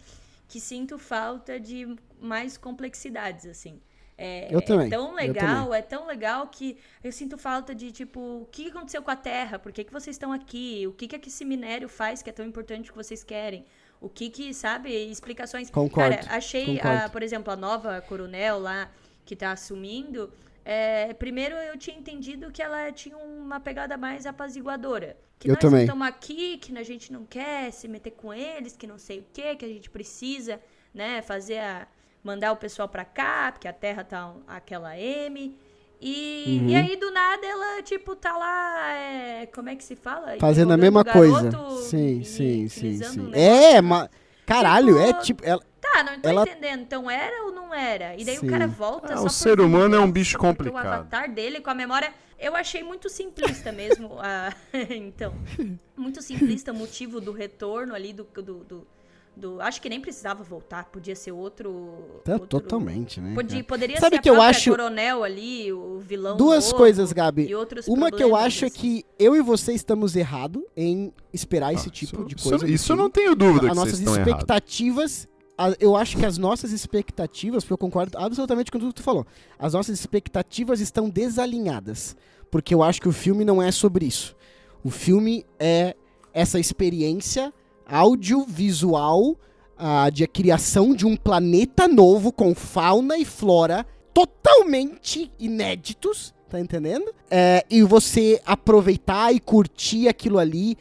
que 0.50 0.60
sinto 0.60 0.98
falta 0.98 1.60
de 1.60 1.96
mais 2.20 2.58
complexidades, 2.58 3.46
assim. 3.46 3.80
É, 4.18 4.54
Eu 4.54 4.62
também, 4.62 4.88
é 4.88 4.90
tão 4.90 5.14
legal, 5.14 5.74
é 5.74 5.82
tão 5.82 6.06
legal 6.06 6.48
que 6.48 6.78
eu 7.02 7.12
sinto 7.12 7.38
falta 7.38 7.74
de, 7.74 7.90
tipo, 7.92 8.20
o 8.42 8.46
que 8.52 8.68
aconteceu 8.68 9.02
com 9.02 9.12
a 9.12 9.16
Terra? 9.16 9.58
Por 9.58 9.72
que, 9.72 9.84
que 9.86 9.94
vocês 9.94 10.16
estão 10.16 10.34
aqui? 10.34 10.86
O 10.88 10.92
que, 10.92 11.08
que 11.08 11.30
esse 11.30 11.46
minério 11.46 11.88
faz 11.88 12.22
que 12.22 12.30
é 12.30 12.34
tão 12.34 12.46
importante 12.46 12.90
que 12.92 12.98
vocês 12.98 13.24
querem? 13.24 13.64
O 14.02 14.10
que 14.10 14.30
que, 14.30 14.54
sabe, 14.54 14.90
explicações. 15.10 15.70
Concordo, 15.70 16.18
Cara, 16.18 16.36
achei, 16.36 16.82
a, 16.82 17.08
por 17.10 17.22
exemplo, 17.22 17.54
a 17.54 17.56
nova 17.56 18.02
coronel 18.02 18.60
lá 18.60 18.92
que 19.24 19.36
tá 19.36 19.52
assumindo. 19.52 20.34
é, 20.66 21.14
primeiro 21.14 21.56
eu 21.56 21.78
tinha 21.78 21.98
entendido 21.98 22.52
que 22.52 22.62
ela 22.62 22.92
tinha 22.92 23.18
uma 23.18 23.60
pegada 23.60 23.96
mais 23.98 24.26
apaziguadora. 24.26 25.16
Que 25.40 25.48
Eu 25.50 25.54
nós 25.54 25.62
também. 25.62 25.82
estamos 25.86 26.06
aqui, 26.08 26.58
que 26.58 26.78
a 26.78 26.84
gente 26.84 27.14
não 27.14 27.24
quer 27.26 27.72
se 27.72 27.88
meter 27.88 28.12
com 28.12 28.34
eles, 28.34 28.76
que 28.76 28.86
não 28.86 28.98
sei 28.98 29.20
o 29.20 29.26
quê, 29.34 29.56
que 29.56 29.64
a 29.64 29.70
gente 29.70 29.90
precisa, 29.90 30.60
né, 30.94 31.22
fazer 31.22 31.60
a. 31.60 31.88
mandar 32.22 32.52
o 32.52 32.58
pessoal 32.58 32.90
pra 32.90 33.06
cá, 33.06 33.50
porque 33.54 33.66
a 33.68 33.72
terra 33.72 34.04
tá 34.04 34.28
um- 34.28 34.42
aquela 34.46 34.98
M. 35.00 35.58
E, 36.02 36.60
Uhum. 36.62 36.70
e 36.70 36.76
aí, 36.76 36.96
do 36.98 37.10
nada, 37.12 37.46
ela, 37.46 37.82
tipo, 37.82 38.14
tá 38.16 38.36
lá. 38.38 38.94
é, 38.94 39.46
como 39.48 39.70
é 39.70 39.76
que 39.78 39.84
se 39.84 39.96
fala? 39.96 40.36
Fazendo 40.40 40.74
a 40.74 40.78
mesma 40.78 41.04
coisa. 41.06 41.50
Sim, 41.84 42.20
e 42.20 42.26
sim, 42.26 42.68
sim, 42.68 43.02
sim. 43.02 43.20
um 43.22 43.34
É, 43.34 43.82
mas. 43.82 44.10
Caralho, 44.46 44.98
é 45.00 45.08
Tipo, 45.14 45.22
tipo. 45.24 45.46
Ela, 45.46 45.62
Tá, 45.80 46.04
não 46.04 46.20
tô 46.20 46.28
Ela- 46.30 46.44
entendendo. 46.44 46.82
Então 46.82 47.10
era 47.10 47.46
ou 47.46 47.52
não 47.54 47.74
era? 47.74 48.14
E 48.18 48.26
daí 48.26 48.36
Sim. 48.38 48.48
o 48.48 48.50
cara 48.50 48.68
volta 48.68 49.14
Ah, 49.14 49.18
só 49.18 49.26
o 49.26 49.30
ser 49.30 49.62
humano 49.62 49.96
é 49.96 50.00
um 50.00 50.12
bicho 50.12 50.38
complicado. 50.38 50.76
O 50.76 50.88
avatar 50.88 51.32
dele 51.34 51.62
com 51.62 51.70
a 51.70 51.74
memória... 51.74 52.14
Eu 52.40 52.56
achei 52.56 52.82
muito 52.84 53.10
simplista 53.10 53.72
mesmo. 53.72 54.14
a- 54.20 54.54
então, 54.90 55.34
muito 55.98 56.22
simplista 56.22 56.72
o 56.72 56.76
motivo 56.76 57.20
do 57.20 57.32
retorno 57.32 57.94
ali 57.94 58.14
do... 58.14 58.24
do, 58.24 58.42
do- 58.64 58.88
do- 59.36 59.62
Acho 59.62 59.82
que 59.82 59.88
nem 59.88 60.02
precisava 60.02 60.44
voltar. 60.44 60.86
Podia 60.86 61.16
ser 61.16 61.32
outro... 61.32 62.22
tá 62.26 62.34
outro- 62.34 62.48
totalmente, 62.48 63.22
né? 63.22 63.34
Podia, 63.34 63.64
poderia 63.64 63.98
Sabe 64.00 64.18
ser 64.18 64.22
que 64.24 64.30
a 64.30 64.34
eu 64.34 64.42
acho- 64.42 64.70
coronel 64.72 65.24
ali, 65.24 65.72
o 65.72 66.00
vilão 66.00 66.36
Duas 66.36 66.66
novo 66.66 66.78
coisas, 66.78 67.14
Gabi. 67.14 67.46
e 67.48 67.56
outros 67.56 67.88
Uma 67.88 68.12
que 68.12 68.22
eu 68.22 68.36
acho 68.36 68.66
é 68.66 68.70
que 68.70 69.06
eu 69.18 69.36
e 69.38 69.42
você 69.42 69.72
estamos 69.74 70.16
errados 70.18 70.62
em 70.76 71.14
esperar 71.32 71.74
esse 71.74 71.88
Ah, 71.88 71.92
tipo 71.92 72.16
isso, 72.18 72.26
de 72.28 72.36
isso- 72.36 72.50
coisa. 72.50 72.66
do 72.66 72.72
Isso 72.72 72.92
eu 72.92 72.98
não 72.98 73.10
tenho 73.10 73.34
dúvida 73.34 73.70
As 73.72 73.78
nossas 73.78 74.00
expectativas. 74.02 75.28
Eu 75.80 75.96
acho 75.96 76.18
que 76.18 76.26
as 76.26 76.38
nossas 76.38 76.72
expectativas, 76.72 77.64
porque 77.64 77.74
eu 77.74 77.78
concordo 77.78 78.18
absolutamente 78.18 78.72
com 78.72 78.80
tudo 78.80 78.94
que 78.94 79.02
tu 79.02 79.04
falou. 79.04 79.26
As 79.58 79.74
nossas 79.74 80.00
expectativas 80.00 80.80
estão 80.80 81.10
desalinhadas. 81.10 82.16
Porque 82.50 82.74
eu 82.74 82.82
acho 82.82 83.02
que 83.02 83.08
o 83.08 83.12
filme 83.12 83.46
não 83.46 83.62
é 83.62 83.72
sobre 83.72 84.06
isso. 84.06 84.36
O 84.84 84.90
filme 84.90 85.46
é 85.60 85.96
essa 86.34 86.60
experiência 86.60 87.54
audiovisual 87.86 89.36
ah, 89.78 90.10
de 90.10 90.24
a 90.24 90.28
criação 90.28 90.94
de 90.94 91.06
um 91.06 91.16
planeta 91.16 91.88
novo 91.88 92.32
com 92.32 92.54
fauna 92.54 93.18
e 93.18 93.26
flora 93.26 93.86
totalmente 94.14 95.32
inéditos, 95.40 96.34
tá 96.50 96.60
entendendo? 96.60 97.14
É, 97.30 97.66
e 97.70 97.82
você 97.84 98.42
aproveitar 98.46 99.34
e 99.34 99.40
curtir 99.40 100.08
aquilo 100.08 100.38
ali 100.38 100.78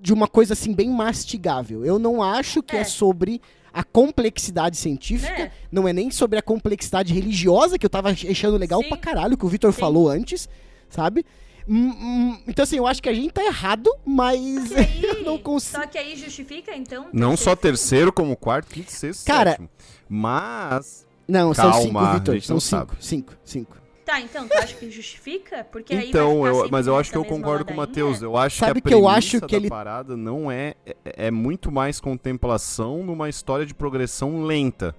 de 0.00 0.12
uma 0.12 0.28
coisa 0.28 0.52
assim 0.52 0.72
bem 0.72 0.88
mastigável. 0.90 1.84
Eu 1.84 1.98
não 1.98 2.22
acho 2.22 2.62
que 2.62 2.76
é, 2.76 2.80
É. 2.80 2.84
sobre 2.84 3.40
a 3.76 3.84
complexidade 3.84 4.74
científica, 4.78 5.42
É. 5.42 5.50
não 5.70 5.86
é 5.86 5.92
nem 5.92 6.10
sobre 6.10 6.38
a 6.38 6.42
complexidade 6.42 7.12
religiosa 7.12 7.78
que 7.78 7.84
eu 7.84 7.90
tava 7.90 8.08
achando 8.08 8.56
legal 8.56 8.82
Sim. 8.82 8.88
pra 8.88 8.96
caralho 8.96 9.36
que 9.36 9.44
o 9.44 9.48
Vitor 9.48 9.70
falou 9.70 10.08
antes, 10.08 10.48
sabe? 10.88 11.26
Hum, 11.68 11.90
hum, 11.90 12.38
então, 12.48 12.62
assim, 12.62 12.76
eu 12.78 12.86
acho 12.86 13.02
que 13.02 13.08
a 13.08 13.12
gente 13.12 13.32
tá 13.32 13.44
errado, 13.44 13.90
mas 14.04 14.40
Só 14.68 14.74
que 14.74 14.80
aí, 14.80 15.02
eu 15.04 15.22
não 15.24 15.36
consigo. 15.36 15.82
Só 15.82 15.86
que 15.86 15.98
aí 15.98 16.16
justifica, 16.16 16.74
então. 16.74 17.08
Não 17.12 17.30
terceiro 17.30 17.36
só 17.36 17.54
terceiro, 17.54 18.12
como 18.12 18.34
quarto, 18.36 18.72
quinto, 18.72 18.90
sexto, 18.92 19.26
Cara, 19.26 19.50
sétimo. 19.50 19.68
Mas. 20.08 21.04
Não, 21.28 21.52
são 21.52 21.70
Calma, 21.70 21.82
cinco, 21.82 21.98
a 21.98 22.12
Vitor. 22.14 22.40
São 22.42 22.60
cinco, 22.60 22.70
sabe. 22.70 22.92
cinco, 23.04 23.32
cinco. 23.44 23.76
Tá, 24.06 24.20
então, 24.20 24.46
tu 24.46 24.56
acha 24.56 24.74
que 24.76 24.88
justifica? 24.88 25.64
Porque 25.64 25.92
aí 25.92 26.08
Então, 26.10 26.36
ficar 26.44 26.48
eu, 26.48 26.68
mas 26.70 26.86
eu 26.86 26.96
acho 26.96 27.10
que 27.10 27.18
eu 27.18 27.24
concordo 27.24 27.64
com 27.64 27.74
o 27.74 27.76
ladainha? 27.76 28.04
Matheus. 28.04 28.22
Eu 28.22 28.36
acho 28.36 28.56
Sabe 28.58 28.80
que 28.80 28.86
a 28.86 28.90
que 28.90 28.94
eu 28.94 29.00
premissa 29.02 29.18
acho 29.18 29.40
que 29.40 29.50
da 29.52 29.56
ele- 29.56 29.68
parada 29.68 30.16
não 30.16 30.48
é, 30.48 30.74
é. 30.86 31.26
é 31.26 31.30
muito 31.32 31.72
mais 31.72 31.98
contemplação 31.98 33.02
numa 33.02 33.28
história 33.28 33.66
de 33.66 33.74
progressão 33.74 34.44
lenta. 34.44 34.94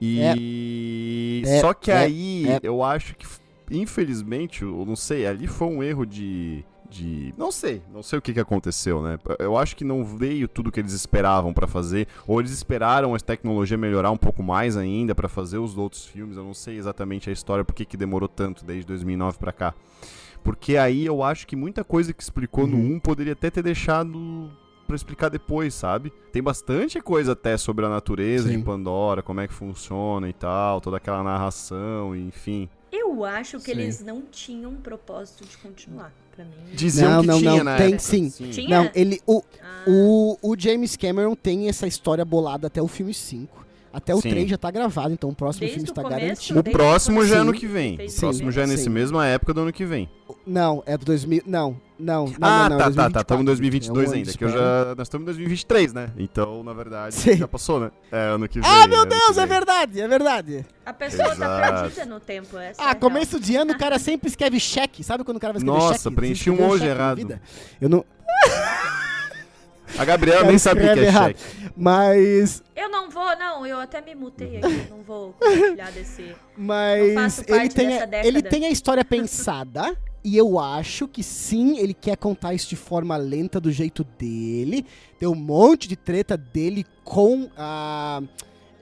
E. 0.00 1.42
É, 1.46 1.60
Só 1.60 1.72
que 1.72 1.90
é, 1.92 1.96
aí 1.96 2.48
é. 2.48 2.60
eu 2.62 2.82
acho 2.82 3.14
que, 3.14 3.24
infelizmente, 3.70 4.62
eu 4.62 4.84
não 4.84 4.96
sei, 4.96 5.26
ali 5.26 5.46
foi 5.46 5.68
um 5.68 5.80
erro 5.82 6.04
de. 6.04 6.64
De... 6.94 7.34
Não 7.36 7.50
sei, 7.50 7.82
não 7.92 8.04
sei 8.04 8.18
o 8.18 8.22
que, 8.22 8.32
que 8.32 8.38
aconteceu, 8.38 9.02
né? 9.02 9.18
Eu 9.40 9.58
acho 9.58 9.74
que 9.74 9.82
não 9.84 10.04
veio 10.04 10.46
tudo 10.46 10.70
que 10.70 10.78
eles 10.78 10.92
esperavam 10.92 11.52
pra 11.52 11.66
fazer, 11.66 12.06
ou 12.24 12.38
eles 12.38 12.52
esperaram 12.52 13.14
a 13.14 13.18
tecnologia 13.18 13.76
melhorar 13.76 14.12
um 14.12 14.16
pouco 14.16 14.44
mais 14.44 14.76
ainda 14.76 15.12
pra 15.12 15.28
fazer 15.28 15.58
os 15.58 15.76
outros 15.76 16.06
filmes. 16.06 16.36
Eu 16.36 16.44
não 16.44 16.54
sei 16.54 16.76
exatamente 16.76 17.28
a 17.28 17.32
história, 17.32 17.64
por 17.64 17.74
que 17.74 17.84
que 17.84 17.96
demorou 17.96 18.28
tanto 18.28 18.64
desde 18.64 18.86
2009 18.86 19.38
pra 19.38 19.50
cá. 19.52 19.74
Porque 20.44 20.76
aí 20.76 21.04
eu 21.04 21.22
acho 21.22 21.46
que 21.48 21.56
muita 21.56 21.82
coisa 21.82 22.12
que 22.12 22.22
explicou 22.22 22.66
no 22.66 22.76
Uhum. 22.76 22.94
1 22.96 23.00
poderia 23.00 23.32
até 23.32 23.50
ter 23.50 23.62
deixado 23.62 24.48
pra 24.86 24.94
explicar 24.94 25.30
depois, 25.30 25.74
sabe? 25.74 26.12
Tem 26.30 26.42
bastante 26.42 27.00
coisa 27.00 27.32
até 27.32 27.56
sobre 27.56 27.86
a 27.86 27.88
natureza 27.88 28.48
Sim. 28.48 28.58
de 28.58 28.62
Pandora, 28.64 29.22
como 29.22 29.40
é 29.40 29.48
que 29.48 29.54
funciona 29.54 30.28
e 30.28 30.32
tal, 30.32 30.80
toda 30.80 30.98
aquela 30.98 31.22
narração, 31.22 32.14
enfim. 32.14 32.68
Eu 32.96 33.24
acho 33.24 33.58
que 33.58 33.66
Sim. 33.66 33.70
eles 33.72 34.00
não 34.00 34.22
tinham 34.22 34.70
um 34.70 34.76
propósito 34.76 35.44
de 35.44 35.56
continuar. 35.58 36.12
Pra 36.34 36.44
mim. 36.44 36.50
Diziam 36.74 37.10
Não, 37.10 37.20
que 37.20 37.26
não, 37.28 37.38
tinha 37.38 37.64
não, 37.64 37.76
tem 37.76 37.86
época, 37.94 37.98
sim. 38.00 38.28
Tinha? 38.28 38.68
Não, 38.68 38.90
ele. 38.94 39.20
O, 39.24 39.42
Ah, 39.62 39.84
o, 39.86 40.38
o 40.42 40.56
James 40.58 40.96
Cameron 40.96 41.36
tem 41.36 41.68
essa 41.68 41.86
história 41.86 42.24
bolada 42.24 42.66
até 42.66 42.82
o 42.82 42.88
filme 42.88 43.14
5. 43.14 43.64
Até 43.94 44.12
o 44.12 44.20
Sim. 44.20 44.30
3 44.30 44.50
já 44.50 44.58
tá 44.58 44.70
gravado, 44.72 45.12
então 45.14 45.30
o 45.30 45.34
próximo 45.34 45.60
Desde 45.60 45.76
filme 45.76 45.88
o 45.88 45.92
está 45.92 46.02
começo? 46.02 46.20
garantido. 46.20 46.58
O 46.60 46.64
próximo 46.64 47.24
já 47.24 47.34
é 47.36 47.38
Sim. 47.38 47.42
ano 47.42 47.52
que 47.52 47.66
vem. 47.68 47.94
O 47.94 47.96
Fez 47.98 48.18
próximo 48.18 48.50
sim. 48.50 48.56
já 48.56 48.62
é 48.62 48.66
nesse 48.66 48.84
Sim. 48.84 48.90
mesma 48.90 49.24
época 49.26 49.54
do 49.54 49.60
ano 49.60 49.72
que 49.72 49.84
vem. 49.84 50.10
Não, 50.44 50.82
é 50.84 50.98
do 50.98 51.04
2000. 51.06 51.42
Não, 51.46 51.80
não. 51.98 52.26
não 52.26 52.34
ah, 52.40 52.68
não, 52.68 52.76
não, 52.76 52.92
tá, 52.92 53.04
é 53.06 53.10
tá, 53.10 53.24
tá. 53.24 53.34
2024. 53.34 53.34
Estamos 53.34 53.40
em 53.40 53.44
É 53.44 53.46
2022 53.46 53.96
um 53.96 54.10
ano 54.10 54.14
ainda. 54.18 54.32
Que 54.32 54.44
eu 54.44 54.48
já. 54.48 54.94
Nós 54.96 55.06
estamos 55.06 55.22
em 55.22 55.26
2023, 55.26 55.92
né? 55.92 56.10
Então, 56.18 56.62
na 56.64 56.72
verdade, 56.72 57.14
Sim. 57.14 57.36
já 57.36 57.46
passou, 57.48 57.78
né? 57.78 57.90
É 58.10 58.18
ano 58.30 58.48
que 58.48 58.60
vem. 58.60 58.68
Ah, 58.68 58.86
meu 58.88 59.06
Deus, 59.06 59.38
é 59.38 59.46
verdade, 59.46 60.00
é 60.00 60.08
verdade. 60.08 60.66
A 60.84 60.92
pessoa 60.92 61.28
tá 61.28 61.34
Exato. 61.34 61.82
perdida 61.82 62.04
no 62.06 62.18
tempo. 62.20 62.58
Essa 62.58 62.82
é 62.82 62.84
Ah, 62.84 62.88
real. 62.88 62.96
começo 63.00 63.38
de 63.38 63.54
ano 63.56 63.72
o 63.74 63.78
cara 63.78 63.98
sempre 63.98 64.28
escreve 64.28 64.58
cheque. 64.58 65.04
Sabe 65.04 65.22
quando 65.24 65.36
o 65.36 65.40
cara 65.40 65.52
vai 65.52 65.58
escrever 65.62 65.78
Nossa, 65.78 65.98
cheque? 66.02 66.16
preenchi 66.16 66.50
Você 66.50 66.62
um 66.62 66.68
hoje 66.68 66.84
errado. 66.86 67.40
Eu 67.80 67.88
não. 67.88 68.04
A 69.98 70.04
Gabriela 70.04 70.44
nem 70.44 70.58
sabe 70.58 70.80
o 70.80 70.94
que 70.94 71.00
é 71.00 71.04
errado. 71.04 71.36
cheque. 71.36 71.70
Mas. 71.76 72.62
Eu 72.74 72.88
não 72.88 73.10
vou, 73.10 73.36
não, 73.36 73.66
eu 73.66 73.78
até 73.78 74.00
me 74.00 74.14
mutei 74.14 74.58
aqui, 74.58 74.86
não 74.90 75.02
vou 75.02 75.32
compartilhar 75.34 75.90
desse. 75.92 76.22
Não 76.22 76.66
Mas 76.66 77.14
faço 77.14 77.44
ele 77.46 77.68
tem, 77.68 77.88
dessa 77.88 78.02
a, 78.02 78.06
década. 78.06 78.28
ele 78.28 78.42
tem 78.42 78.66
a 78.66 78.70
história 78.70 79.04
pensada. 79.06 79.96
e 80.22 80.36
eu 80.36 80.58
acho 80.58 81.06
que 81.06 81.22
sim, 81.22 81.78
ele 81.78 81.94
quer 81.94 82.16
contar 82.16 82.54
isso 82.54 82.68
de 82.68 82.76
forma 82.76 83.16
lenta, 83.16 83.60
do 83.60 83.70
jeito 83.70 84.04
dele. 84.18 84.86
Tem 85.18 85.28
um 85.28 85.34
monte 85.34 85.86
de 85.88 85.96
treta 85.96 86.36
dele 86.36 86.84
com 87.04 87.48
a. 87.56 88.22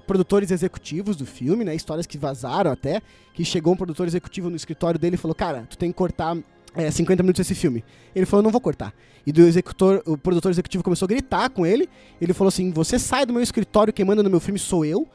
Produtores 0.06 0.50
executivos 0.50 1.16
do 1.16 1.24
filme, 1.24 1.64
né? 1.64 1.74
Histórias 1.74 2.06
que 2.06 2.18
vazaram 2.18 2.70
até. 2.72 3.00
Que 3.32 3.44
chegou 3.44 3.72
um 3.72 3.76
produtor 3.76 4.06
executivo 4.06 4.50
no 4.50 4.56
escritório 4.56 4.98
dele 4.98 5.14
e 5.14 5.18
falou: 5.18 5.34
Cara, 5.34 5.64
tu 5.70 5.78
tem 5.78 5.90
que 5.90 5.96
cortar 5.96 6.36
é, 6.74 6.90
50 6.90 7.22
minutos 7.22 7.38
desse 7.46 7.54
filme. 7.54 7.84
Ele 8.14 8.26
falou: 8.26 8.42
Não 8.42 8.50
vou 8.50 8.60
cortar. 8.60 8.94
E 9.26 9.32
do 9.32 9.42
executor, 9.42 10.02
o 10.06 10.18
produtor 10.18 10.50
executivo 10.50 10.82
começou 10.82 11.06
a 11.06 11.08
gritar 11.08 11.48
com 11.50 11.64
ele. 11.64 11.88
Ele 12.20 12.32
falou 12.32 12.48
assim: 12.48 12.70
Você 12.72 12.98
sai 12.98 13.24
do 13.26 13.32
meu 13.32 13.42
escritório, 13.42 13.92
quem 13.92 14.04
manda 14.04 14.22
no 14.22 14.30
meu 14.30 14.40
filme 14.40 14.58
sou 14.58 14.84
eu. 14.84 15.06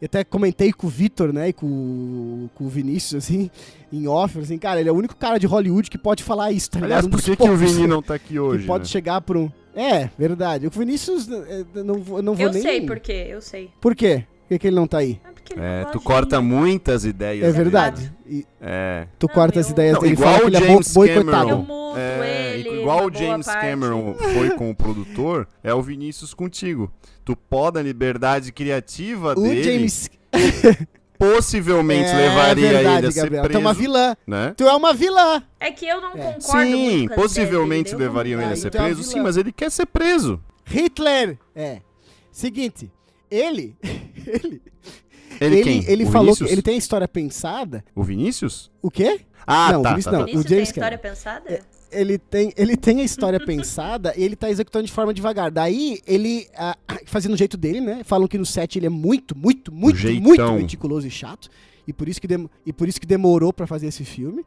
E 0.00 0.04
até 0.04 0.22
comentei 0.22 0.72
com 0.72 0.86
o 0.86 0.90
Vitor, 0.90 1.32
né, 1.32 1.48
e 1.48 1.52
com, 1.52 2.48
com 2.54 2.66
o 2.66 2.68
Vinícius, 2.68 3.24
assim, 3.24 3.50
em 3.92 4.06
off, 4.06 4.38
assim, 4.38 4.56
cara, 4.56 4.78
ele 4.78 4.88
é 4.88 4.92
o 4.92 4.94
único 4.94 5.16
cara 5.16 5.38
de 5.38 5.46
Hollywood 5.48 5.90
que 5.90 5.98
pode 5.98 6.22
falar 6.22 6.52
isso, 6.52 6.70
tá 6.70 6.78
Aliás, 6.78 7.04
ligado? 7.04 7.20
Por 7.20 7.20
que, 7.20 7.34
que 7.34 7.50
o 7.50 7.56
Vini 7.56 7.84
não 7.88 8.00
tá 8.00 8.14
aqui 8.14 8.38
hoje? 8.38 8.60
que 8.60 8.66
pode 8.68 8.84
né? 8.84 8.88
chegar 8.88 9.20
por 9.20 9.36
um... 9.36 9.50
É, 9.74 10.08
verdade. 10.16 10.68
O 10.68 10.70
Vinícius, 10.70 11.28
eh, 11.28 11.64
eu 11.74 11.82
não, 11.84 11.94
vou- 11.96 12.18
eu 12.18 12.22
não 12.22 12.34
vou 12.34 12.46
Eu 12.46 12.52
nem... 12.52 12.62
sei 12.62 12.86
por 12.86 13.00
quê, 13.00 13.26
eu 13.28 13.40
sei. 13.40 13.70
Por 13.80 13.96
quê? 13.96 14.24
Por 14.42 14.48
que, 14.50 14.58
que 14.60 14.66
ele 14.68 14.76
não 14.76 14.86
tá 14.86 14.98
aí? 14.98 15.20
É 15.24 15.32
ele 15.54 15.62
É, 15.62 15.84
não 15.84 15.90
tu 15.92 16.00
corta 16.00 16.40
muitas 16.40 17.04
ideias. 17.04 17.44
É 17.46 17.52
verdade. 17.52 18.12
E 18.26 18.46
É. 18.60 19.06
tu 19.18 19.26
Não, 19.26 19.34
corta 19.34 19.60
as 19.60 19.70
ideias 19.70 19.94
Não, 19.94 20.00
dele 20.02 20.12
igual 20.14 20.34
o 20.44 20.46
ele 20.46 20.56
é 20.56 20.60
James 20.60 20.94
boicotado. 20.94 21.26
Eu 21.28 21.32
Cameron. 21.32 21.56
muto 21.62 21.98
É, 21.98 22.58
ele. 22.58 22.80
igual 22.80 23.06
o 23.06 23.14
James 23.14 23.46
parte. 23.46 23.60
Cameron 23.66 24.14
foi 24.34 24.50
com 24.50 24.70
o 24.70 24.74
produtor, 24.74 25.48
é 25.62 25.72
o 25.74 25.82
Vinícius 25.82 26.34
contigo. 26.34 26.90
Tu 27.24 27.36
poda 27.36 27.80
a 27.80 27.82
liberdade 27.82 28.52
criativa 28.52 29.32
O 29.32 29.42
dele, 29.42 29.62
James... 29.62 30.10
possivelmente 31.18 32.08
é 32.10 32.16
levaria 32.16 32.70
verdade, 32.70 32.98
ele 32.98 33.06
a 33.08 33.10
ser 33.10 33.20
Gabriel. 33.22 33.42
Tu 33.42 33.46
é 33.46 33.48
preso, 33.50 33.60
uma 33.60 33.74
vilã. 33.74 34.16
né? 34.26 34.54
Tu 34.56 34.64
é 34.68 34.74
uma 34.76 34.94
vilã. 34.94 35.42
É 35.58 35.70
que 35.72 35.86
eu 35.86 36.00
não 36.00 36.12
É. 36.12 36.32
concordo 36.32 36.40
Sim, 36.70 37.08
possivelmente 37.14 37.90
dele, 37.92 38.04
levariam 38.04 38.40
ele 38.40 38.52
a 38.52 38.56
ser 38.56 38.68
então 38.68 38.82
é 38.82 38.84
preso, 38.84 39.02
sim, 39.02 39.20
mas 39.20 39.36
ele 39.36 39.50
quer 39.52 39.70
ser 39.70 39.86
preso. 39.86 40.40
Hitler. 40.64 41.36
É. 41.56 41.80
Seguinte, 42.30 42.90
ele... 43.30 43.74
ele... 44.26 44.62
Ele, 45.40 45.62
quem? 45.62 45.84
ele 45.86 46.04
o 46.04 46.10
falou 46.10 46.32
que 46.34 46.38
Vinícius? 46.40 46.50
ele 46.52 46.62
tem 46.62 46.74
a 46.74 46.78
história 46.78 47.08
pensada. 47.08 47.84
O 47.94 48.02
Vinícius? 48.02 48.70
O 48.82 48.90
quê? 48.90 49.20
Ah, 49.46 49.72
Não, 49.72 49.80
o 49.80 49.82
tá, 49.82 49.90
Vinícius 49.90 50.04
tá, 50.12 50.12
não. 50.12 50.18
tá. 50.20 50.24
Vinícius 50.26 50.44
o 50.44 50.48
tem 50.48 50.62
história 50.62 50.98
pensada? 50.98 51.60
ele 51.90 52.18
tem, 52.18 52.52
ele 52.54 52.76
tem 52.76 53.00
a 53.00 53.04
história 53.04 53.40
pensada 53.46 54.12
e 54.16 54.22
ele 54.22 54.36
tá 54.36 54.50
executando 54.50 54.84
de 54.84 54.92
forma 54.92 55.14
devagar. 55.14 55.50
Daí, 55.50 56.00
ele, 56.06 56.46
ah, 56.56 56.76
fazendo 57.06 57.32
o 57.32 57.36
jeito 57.36 57.56
dele, 57.56 57.80
né? 57.80 58.02
Falam 58.04 58.28
que 58.28 58.36
no 58.36 58.44
set 58.44 58.78
ele 58.78 58.86
é 58.86 58.90
muito, 58.90 59.36
muito, 59.36 59.72
muito, 59.72 59.96
jeitão. 59.96 60.22
muito 60.22 60.52
meticuloso 60.52 61.06
e 61.06 61.10
chato. 61.10 61.48
E 61.86 61.92
por 61.92 62.06
isso 62.08 62.20
que, 62.20 62.26
dem- 62.28 62.50
e 62.66 62.72
por 62.72 62.86
isso 62.88 63.00
que 63.00 63.06
demorou 63.06 63.52
pra 63.52 63.66
fazer 63.66 63.86
esse 63.86 64.04
filme. 64.04 64.44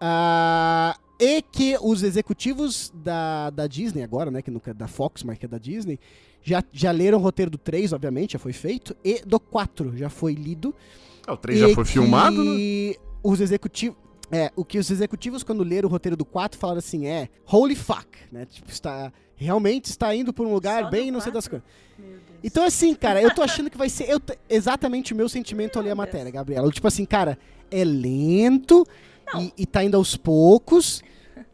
Ah, 0.00 0.96
e 1.20 1.42
que 1.42 1.76
os 1.82 2.02
executivos 2.02 2.92
da, 2.94 3.50
da 3.50 3.66
Disney 3.66 4.02
agora, 4.02 4.30
né? 4.30 4.40
Que 4.40 4.50
nunca 4.50 4.70
é 4.70 4.74
da 4.74 4.86
Fox, 4.88 5.22
mas 5.24 5.36
que 5.36 5.44
é 5.44 5.48
da 5.48 5.58
Disney, 5.58 5.98
já, 6.42 6.62
já 6.72 6.90
leram 6.90 7.18
o 7.18 7.20
roteiro 7.20 7.50
do 7.50 7.58
3, 7.58 7.92
obviamente, 7.92 8.32
já 8.32 8.38
foi 8.38 8.52
feito. 8.52 8.96
E 9.04 9.22
do 9.24 9.38
4 9.38 9.96
já 9.96 10.08
foi 10.08 10.34
lido. 10.34 10.74
Ah, 11.26 11.34
o 11.34 11.36
3 11.36 11.58
já 11.58 11.74
foi 11.74 11.84
filmado, 11.84 12.42
né? 12.42 12.94
os 13.22 13.40
executivos. 13.40 13.96
É, 14.30 14.52
o 14.54 14.62
que 14.62 14.78
os 14.78 14.90
executivos, 14.90 15.42
quando 15.42 15.64
leram 15.64 15.88
o 15.88 15.90
roteiro 15.90 16.16
do 16.16 16.24
4, 16.24 16.58
falaram 16.58 16.78
assim, 16.78 17.06
é, 17.06 17.30
holy 17.50 17.74
fuck, 17.74 18.06
né? 18.30 18.44
Tipo, 18.44 18.70
está, 18.70 19.10
realmente 19.36 19.86
está 19.86 20.14
indo 20.14 20.34
por 20.34 20.46
um 20.46 20.52
lugar 20.52 20.84
Só 20.84 20.90
bem 20.90 21.10
não 21.10 21.20
sei 21.20 21.32
das 21.32 21.48
coisas. 21.48 21.66
Meu 21.98 22.08
Deus. 22.10 22.22
Então, 22.44 22.62
assim, 22.62 22.94
cara, 22.94 23.22
eu 23.22 23.34
tô 23.34 23.42
achando 23.42 23.70
que 23.70 23.78
vai 23.78 23.88
ser 23.88 24.10
eu 24.10 24.20
exatamente 24.48 25.14
o 25.14 25.16
meu 25.16 25.28
sentimento 25.28 25.78
ao 25.78 25.82
ler 25.82 25.90
a 25.92 25.94
matéria. 25.94 26.30
Gabriela. 26.30 26.70
Tipo 26.70 26.86
assim, 26.88 27.06
cara, 27.06 27.38
é 27.70 27.84
lento 27.84 28.86
e, 29.38 29.52
e 29.62 29.66
tá 29.66 29.82
indo 29.82 29.96
aos 29.96 30.16
poucos. 30.16 31.02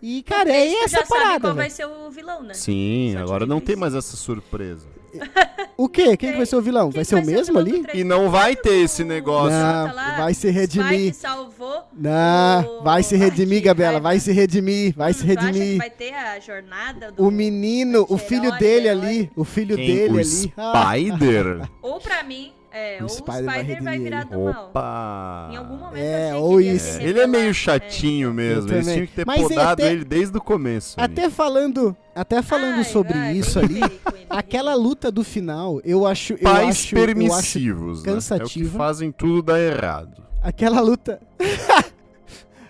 E, 0.03 0.23
cara, 0.23 0.45
Porque 0.45 0.57
é 0.57 0.83
essa 0.85 0.89
já 1.01 1.05
sabe 1.07 1.09
parada, 1.23 1.41
qual 1.41 1.55
vai 1.55 1.65
velho. 1.71 1.75
ser 1.75 1.87
o 1.87 2.11
vilão, 2.11 2.43
né? 2.43 2.55
Sim, 2.55 3.13
Só 3.17 3.21
agora 3.23 3.47
não 3.47 3.57
isso. 3.59 3.67
tem 3.67 3.77
mais 3.77 3.95
essa 3.95 4.17
surpresa. 4.17 4.87
O 5.77 5.89
quê? 5.89 6.17
Quem 6.17 6.31
que 6.31 6.37
vai 6.37 6.47
ser 6.47 6.55
o 6.55 6.63
vilão? 6.63 6.89
Vai 6.89 7.05
ser 7.05 7.17
o 7.17 7.27
mesmo 7.27 7.59
ali? 7.59 7.85
E 7.95 8.05
não 8.05 8.31
vai 8.31 8.55
ter 8.55 8.75
esse 8.85 9.03
negócio. 9.03 9.51
Não, 9.51 9.87
Tá 9.89 9.93
lá, 9.93 10.17
vai 10.19 10.33
se 10.33 10.49
redimir. 10.49 11.13
salvou. 11.15 11.83
Não, 11.93 12.79
o- 12.79 12.83
vai 12.85 13.03
se 13.03 13.17
redimir, 13.17 13.59
que 13.59 13.65
Gabriela, 13.67 13.99
vai 13.99 14.21
se 14.21 14.31
redimir, 14.31 14.95
vai 14.97 15.13
se 15.13 15.25
Hum, 15.25 15.27
que 15.27 15.35
redimir. 15.35 15.79
vai 15.79 15.91
ter 15.91 16.15
a 16.15 16.39
jornada 16.39 17.11
do... 17.11 17.27
O 17.27 17.31
menino, 17.31 18.07
o 18.09 18.17
filho 18.17 18.53
anti-herói, 18.53 18.59
dele 18.61 18.89
herói? 18.89 19.05
ali, 19.05 19.31
o 19.35 19.43
filho 19.45 19.75
Quem? 19.77 19.87
dele 19.97 20.15
o 20.17 20.21
ali. 20.21 20.53
Ah, 20.57 20.93
Spider? 20.95 21.69
Ou 21.83 21.99
pra 22.01 22.23
mim, 22.23 22.53
é, 22.75 22.99
O 22.99 23.03
ou 23.03 23.07
o 23.07 23.09
Spider 23.09 23.35
Spider, 23.35 23.65
vai 23.65 23.83
vai, 23.83 23.99
virar 23.99 24.21
ele. 24.23 24.31
do 24.31 24.41
mal. 24.41 24.65
Opa! 24.67 25.49
Em 25.53 25.57
algum 25.57 25.77
momento 25.77 25.97
É, 25.97 26.35
ou 26.35 26.61
ele 26.61 26.73
isso. 26.73 27.01
Ele 27.01 27.21
é 27.21 27.27
meio 27.27 27.55
chatinho 27.55 28.35
mesmo. 28.35 28.71
Eu 28.71 28.75
Eles 28.77 28.93
tinham 28.93 29.07
que 29.07 29.13
ter 29.15 29.27
Mas 29.27 29.43
podado 29.43 29.83
até- 29.83 29.93
ele 29.93 30.05
desde 30.05 30.37
o 30.37 30.41
começo. 30.41 30.95
Até 31.01 31.31
falando, 31.31 31.97
até 32.15 32.43
falando 32.43 32.79
Ai, 32.79 32.85
sobre 32.85 33.13
ai, 33.15 33.37
isso 33.37 33.59
ali, 33.59 33.81
aquela 34.29 34.75
luta 34.75 35.11
do 35.11 35.23
final, 35.23 35.81
eu 35.85 36.07
acho, 36.07 36.33
eu 36.35 36.39
Pais 36.41 36.57
acho, 36.57 36.95
eu 36.97 36.99
acho 36.99 37.07
permissivos, 37.07 38.03
né? 38.03 38.11
É 38.11 38.15
o 38.15 38.17
que 38.17 38.29
cansativa. 38.29 38.79
fazem 38.79 39.13
tudo 39.13 39.43
dar 39.43 39.61
errado. 39.61 40.23
aquela 40.43 40.81
luta 40.81 41.21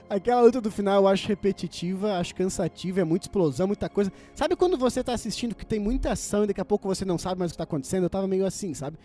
Aquela 0.09 0.43
luta 0.43 0.61
do 0.61 0.71
final 0.71 1.03
eu 1.03 1.09
acho 1.09 1.27
repetitiva, 1.27 2.19
acho 2.19 2.35
cansativa, 2.35 3.01
é 3.01 3.05
muita 3.05 3.25
explosão, 3.25 3.67
muita 3.67 3.89
coisa. 3.89 4.13
Sabe 4.35 4.55
quando 4.55 4.77
você 4.77 5.03
tá 5.03 5.13
assistindo 5.15 5.55
que 5.55 5.65
tem 5.67 5.81
muita 5.81 6.13
ação 6.13 6.45
e 6.45 6.47
daqui 6.47 6.61
a 6.61 6.65
pouco 6.65 6.87
você 6.87 7.05
não 7.05 7.19
sabe 7.19 7.39
mais 7.39 7.51
o 7.51 7.55
que 7.55 7.59
tá 7.59 7.65
acontecendo? 7.65 8.05
Eu 8.05 8.11
tava 8.11 8.29
meio 8.29 8.47
assim, 8.47 8.75
sabe? 8.75 8.97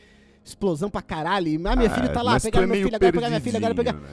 Explosão 0.44 0.90
pra 0.90 1.02
caralho. 1.02 1.48
E, 1.48 1.56
ah, 1.56 1.76
minha 1.76 1.90
Ah, 1.90 1.94
filha 1.94 2.10
tá 2.10 2.22
lá, 2.22 2.40
pegar 2.40 2.60
é 2.60 2.62
meu 2.62 2.70
meio 2.70 2.84
filho, 2.86 2.96
agora 2.96 3.12
pegar 3.14 3.28
minha 3.30 3.42
filha, 3.42 3.58
agora 3.58 3.76
pegar. 3.76 3.94
né? 3.94 4.08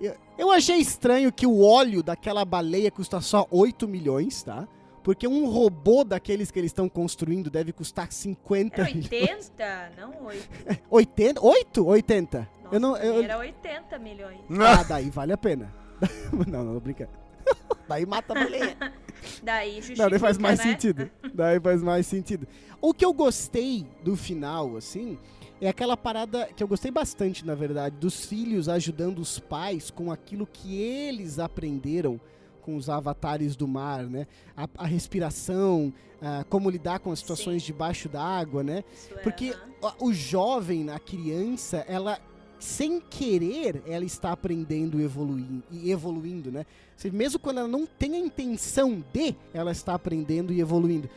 Eu, 0.00 0.14
eu 0.38 0.50
achei 0.50 0.76
estranho 0.78 1.30
que 1.32 1.46
o 1.46 1.62
óleo 1.62 2.02
daquela 2.02 2.44
baleia 2.44 2.90
custa 2.90 3.20
só 3.20 3.46
8 3.50 3.86
milhões, 3.86 4.42
tá? 4.42 4.66
Porque 5.04 5.26
um 5.28 5.46
robô 5.48 6.04
daqueles 6.04 6.50
que 6.50 6.58
eles 6.58 6.70
estão 6.70 6.88
construindo 6.88 7.50
deve 7.50 7.72
custar 7.72 8.10
50 8.10 8.82
Era 8.82 8.84
milhões. 8.94 9.04
80, 9.10 9.92
não 9.98 10.26
8. 10.26 10.48
80? 10.90 11.40
8? 11.44 11.86
80? 11.86 12.38
Nossa, 12.38 12.74
eu 12.76 12.80
não. 12.80 12.96
Eu, 12.96 13.22
Era 13.22 13.38
80 13.38 13.98
milhões. 13.98 14.38
ah, 14.60 14.82
daí 14.84 15.10
vale 15.10 15.32
a 15.32 15.36
pena. 15.36 15.72
não, 16.48 16.64
não, 16.64 16.74
tô 16.74 16.80
brincando. 16.80 17.10
Daí 17.88 18.06
mata 18.06 18.32
a 18.32 18.42
mulher. 18.44 18.76
Daí 19.42 19.74
justifica, 19.76 20.02
Não, 20.04 20.10
daí 20.10 20.18
faz 20.18 20.38
mais 20.38 20.58
né? 20.58 20.64
sentido. 20.64 21.10
Daí 21.34 21.60
faz 21.60 21.82
mais 21.82 22.06
sentido. 22.06 22.46
O 22.80 22.94
que 22.94 23.04
eu 23.04 23.12
gostei 23.12 23.84
do 24.04 24.16
final, 24.16 24.76
assim, 24.76 25.18
é 25.62 25.68
aquela 25.68 25.96
parada 25.96 26.48
que 26.56 26.62
eu 26.62 26.66
gostei 26.66 26.90
bastante, 26.90 27.46
na 27.46 27.54
verdade, 27.54 27.96
dos 27.96 28.26
filhos 28.26 28.68
ajudando 28.68 29.20
os 29.20 29.38
pais 29.38 29.92
com 29.92 30.10
aquilo 30.10 30.44
que 30.44 30.76
eles 30.76 31.38
aprenderam 31.38 32.20
com 32.62 32.74
os 32.74 32.88
avatares 32.88 33.54
do 33.54 33.68
mar, 33.68 34.04
né? 34.04 34.26
A, 34.56 34.68
a 34.78 34.86
respiração, 34.86 35.92
ah, 36.20 36.44
como 36.48 36.68
lidar 36.68 36.98
com 36.98 37.12
as 37.12 37.20
situações 37.20 37.62
Sim. 37.62 37.66
debaixo 37.66 38.08
d'água, 38.08 38.64
né? 38.64 38.82
Isso 38.92 39.14
é, 39.14 39.22
Porque 39.22 39.54
aham. 39.82 39.94
o 40.00 40.08
o 40.08 40.12
jovem, 40.12 40.90
a 40.90 40.98
criança, 40.98 41.84
ela 41.88 42.18
sem 42.58 43.00
querer, 43.00 43.82
ela 43.86 44.04
está 44.04 44.32
aprendendo 44.32 45.00
evoluindo, 45.00 45.62
e 45.70 45.90
evoluindo, 45.90 46.50
né? 46.50 46.66
Mesmo 47.12 47.38
quando 47.38 47.58
ela 47.58 47.68
não 47.68 47.86
tem 47.86 48.14
a 48.14 48.18
intenção 48.18 49.02
de, 49.12 49.34
ela 49.54 49.70
está 49.70 49.94
aprendendo 49.94 50.52
e 50.52 50.60
evoluindo. 50.60 51.08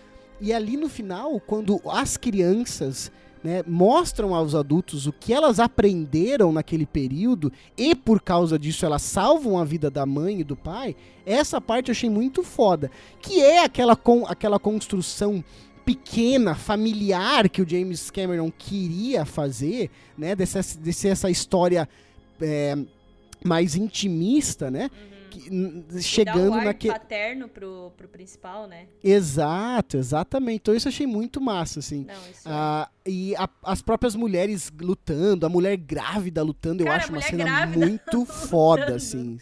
E 0.41 0.51
ali 0.51 0.75
no 0.75 0.89
final, 0.89 1.39
quando 1.39 1.79
as 1.89 2.17
crianças 2.17 3.11
né, 3.45 3.63
mostram 3.67 4.33
aos 4.33 4.55
adultos 4.55 5.05
o 5.05 5.13
que 5.13 5.31
elas 5.31 5.59
aprenderam 5.59 6.51
naquele 6.51 6.83
período 6.83 7.53
e 7.77 7.93
por 7.93 8.19
causa 8.19 8.57
disso 8.57 8.87
elas 8.87 9.03
salvam 9.03 9.59
a 9.59 9.63
vida 9.63 9.91
da 9.91 10.03
mãe 10.03 10.39
e 10.39 10.43
do 10.43 10.55
pai, 10.55 10.95
essa 11.23 11.61
parte 11.61 11.89
eu 11.89 11.91
achei 11.91 12.09
muito 12.09 12.41
foda. 12.41 12.89
Que 13.21 13.43
é 13.43 13.63
aquela, 13.63 13.95
aquela 14.27 14.57
construção 14.57 15.43
pequena, 15.85 16.55
familiar 16.55 17.47
que 17.47 17.61
o 17.61 17.69
James 17.69 18.09
Cameron 18.09 18.51
queria 18.51 19.25
fazer, 19.25 19.91
né? 20.17 20.35
Dessa, 20.35 20.61
desse 20.79 21.07
essa 21.07 21.29
história 21.29 21.87
é, 22.41 22.75
mais 23.43 23.75
intimista, 23.75 24.71
né? 24.71 24.89
que- 24.89 25.14
n- 25.49 25.83
Dá 25.89 26.01
chegando 26.01 26.51
um 26.53 26.63
naquele. 26.63 26.93
paterno 26.93 27.47
pro, 27.47 27.91
pro 27.97 28.07
principal, 28.07 28.67
né? 28.67 28.87
Exato, 29.03 29.97
exatamente. 29.97 30.57
Então 30.61 30.75
isso 30.75 30.87
eu 30.87 30.91
achei 30.91 31.07
muito 31.07 31.39
massa, 31.41 31.79
assim. 31.79 32.05
Não, 32.05 32.13
isso 32.31 32.47
é. 32.47 32.51
Ah, 32.51 32.89
e 33.05 33.35
a- 33.35 33.49
as 33.63 33.81
próprias 33.81 34.15
mulheres 34.15 34.71
lutando, 34.81 35.45
a 35.45 35.49
mulher 35.49 35.75
grávida 35.77 36.41
lutando, 36.43 36.81
eu 36.83 36.87
Cara, 36.87 36.97
acho 36.97 37.07
a 37.09 37.15
uma 37.15 37.21
cena 37.21 37.65
muito 37.67 38.25
foda, 38.25 38.95
assim. 38.95 39.37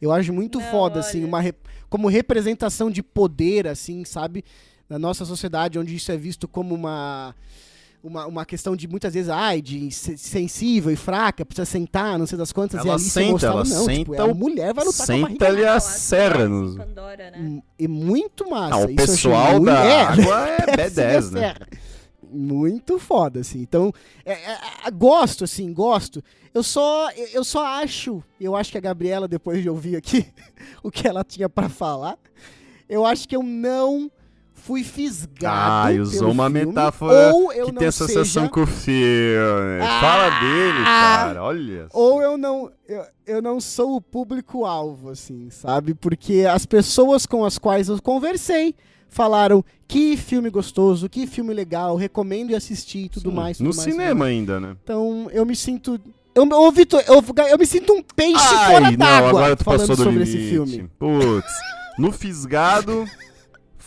Eu 0.00 0.12
acho 0.12 0.32
muito 0.32 0.60
Não, 0.60 0.70
foda, 0.70 1.00
assim, 1.00 1.18
olha. 1.18 1.26
uma 1.26 1.40
re- 1.40 1.54
como 1.90 2.06
representação 2.08 2.90
de 2.90 3.02
poder, 3.02 3.66
assim, 3.66 4.04
sabe? 4.04 4.44
Na 4.88 4.98
nossa 4.98 5.24
sociedade, 5.24 5.78
onde 5.78 5.94
isso 5.96 6.10
é 6.12 6.16
visto 6.16 6.46
como 6.48 6.74
uma. 6.74 7.34
Uma, 8.00 8.26
uma 8.26 8.46
questão 8.46 8.76
de 8.76 8.86
muitas 8.86 9.12
vezes, 9.14 9.28
ai, 9.28 9.60
de 9.60 9.90
se- 9.90 10.16
sensível 10.16 10.92
e 10.92 10.96
fraca, 10.96 11.44
precisa 11.44 11.64
sentar, 11.64 12.16
não 12.16 12.26
sei 12.26 12.38
das 12.38 12.52
quantas, 12.52 12.78
e 12.84 12.86
Ela 12.86 12.94
ali 12.94 13.02
você 13.02 13.10
senta, 13.10 13.46
ela 13.46 13.56
não, 13.56 13.64
tipo, 13.64 14.12
senta 14.12 14.22
a 14.22 14.26
o- 14.26 14.34
mulher 14.36 14.72
vai 14.72 14.84
lutar 14.84 15.04
com 15.06 15.12
a 15.12 15.16
barriga 15.16 15.28
Senta-lhe 15.44 15.62
a 15.64 15.70
Não, 15.70 15.76
as 15.76 15.82
serra 15.84 16.48
nos... 16.48 16.76
Pandora, 16.76 17.30
né? 17.32 17.38
Hum, 17.40 17.62
E 17.76 17.88
muito 17.88 18.48
massa. 18.48 18.74
Ah, 18.76 18.78
o 18.78 18.94
pessoal 18.94 19.58
da 19.58 19.72
é, 19.84 20.02
água 20.02 20.48
é 20.48 20.80
Essa 20.80 21.02
é 21.02 21.16
a 21.16 21.20
B10, 21.20 21.30
né? 21.32 21.54
Muito 22.30 22.98
foda, 22.98 23.40
assim. 23.40 23.60
Então, 23.60 23.92
é, 24.24 24.32
é, 24.32 24.58
é, 24.86 24.90
gosto, 24.92 25.44
assim, 25.44 25.72
gosto. 25.72 26.22
Eu 26.54 26.62
só, 26.62 27.10
eu 27.32 27.42
só 27.42 27.64
acho, 27.66 28.22
eu 28.40 28.54
acho 28.54 28.70
que 28.70 28.78
a 28.78 28.80
Gabriela, 28.82 29.26
depois 29.26 29.60
de 29.62 29.68
ouvir 29.68 29.96
aqui 29.96 30.26
o 30.84 30.90
que 30.90 31.08
ela 31.08 31.24
tinha 31.24 31.48
pra 31.48 31.68
falar, 31.68 32.16
eu 32.88 33.04
acho 33.04 33.26
que 33.28 33.34
eu 33.34 33.42
não 33.42 34.10
fui 34.68 34.84
fisgado. 34.84 35.98
Ah, 35.98 36.02
usou 36.02 36.30
uma 36.30 36.50
filme, 36.50 36.66
metáfora 36.66 37.32
ou 37.34 37.50
eu 37.50 37.64
que 37.66 37.72
não 37.72 37.78
tem 37.78 37.88
associação 37.88 38.42
seja, 38.42 38.48
com 38.50 38.60
o 38.60 38.66
filme. 38.66 39.80
Ah! 39.80 39.98
Fala 39.98 40.40
dele, 40.40 40.84
cara. 40.84 41.42
Olha. 41.42 41.86
ou 41.90 42.20
eu 42.20 42.36
não, 42.36 42.70
eu, 42.86 43.02
eu 43.26 43.40
não 43.40 43.62
sou 43.62 43.96
o 43.96 44.00
público-alvo, 44.00 45.08
assim, 45.08 45.48
sabe? 45.48 45.94
Porque 45.94 46.46
as 46.46 46.66
pessoas 46.66 47.24
com 47.24 47.46
as 47.46 47.56
quais 47.56 47.88
eu 47.88 48.00
conversei 48.02 48.74
falaram 49.08 49.64
que 49.86 50.18
filme 50.18 50.50
gostoso, 50.50 51.08
que 51.08 51.26
filme 51.26 51.54
legal, 51.54 51.96
recomendo 51.96 52.50
e 52.50 52.54
assistir 52.54 53.06
e 53.06 53.08
tudo 53.08 53.30
Sim, 53.30 53.36
mais. 53.36 53.60
No 53.60 53.70
tudo 53.70 53.76
mais, 53.76 53.86
tudo 53.86 53.92
cinema 53.94 54.14
mais. 54.16 54.32
ainda, 54.32 54.60
né? 54.60 54.76
Então 54.84 55.30
eu 55.32 55.46
me 55.46 55.56
sinto. 55.56 55.98
Eu, 56.34 56.42
ô, 56.46 56.70
Vitor, 56.70 57.02
eu, 57.08 57.24
eu 57.46 57.58
me 57.58 57.64
sinto 57.64 57.94
um 57.94 58.02
peixe 58.02 58.36
Ai, 58.36 58.72
fora 58.72 58.90
não, 58.90 58.96
d'água 58.98 59.28
agora 59.30 59.56
tu 59.56 59.64
falando 59.64 59.80
passou 59.80 59.96
do 59.96 60.04
sobre 60.04 60.24
limite. 60.24 60.36
esse 60.36 60.50
filme. 60.50 60.90
Putz, 60.98 61.52
no 61.98 62.12
fisgado 62.12 63.06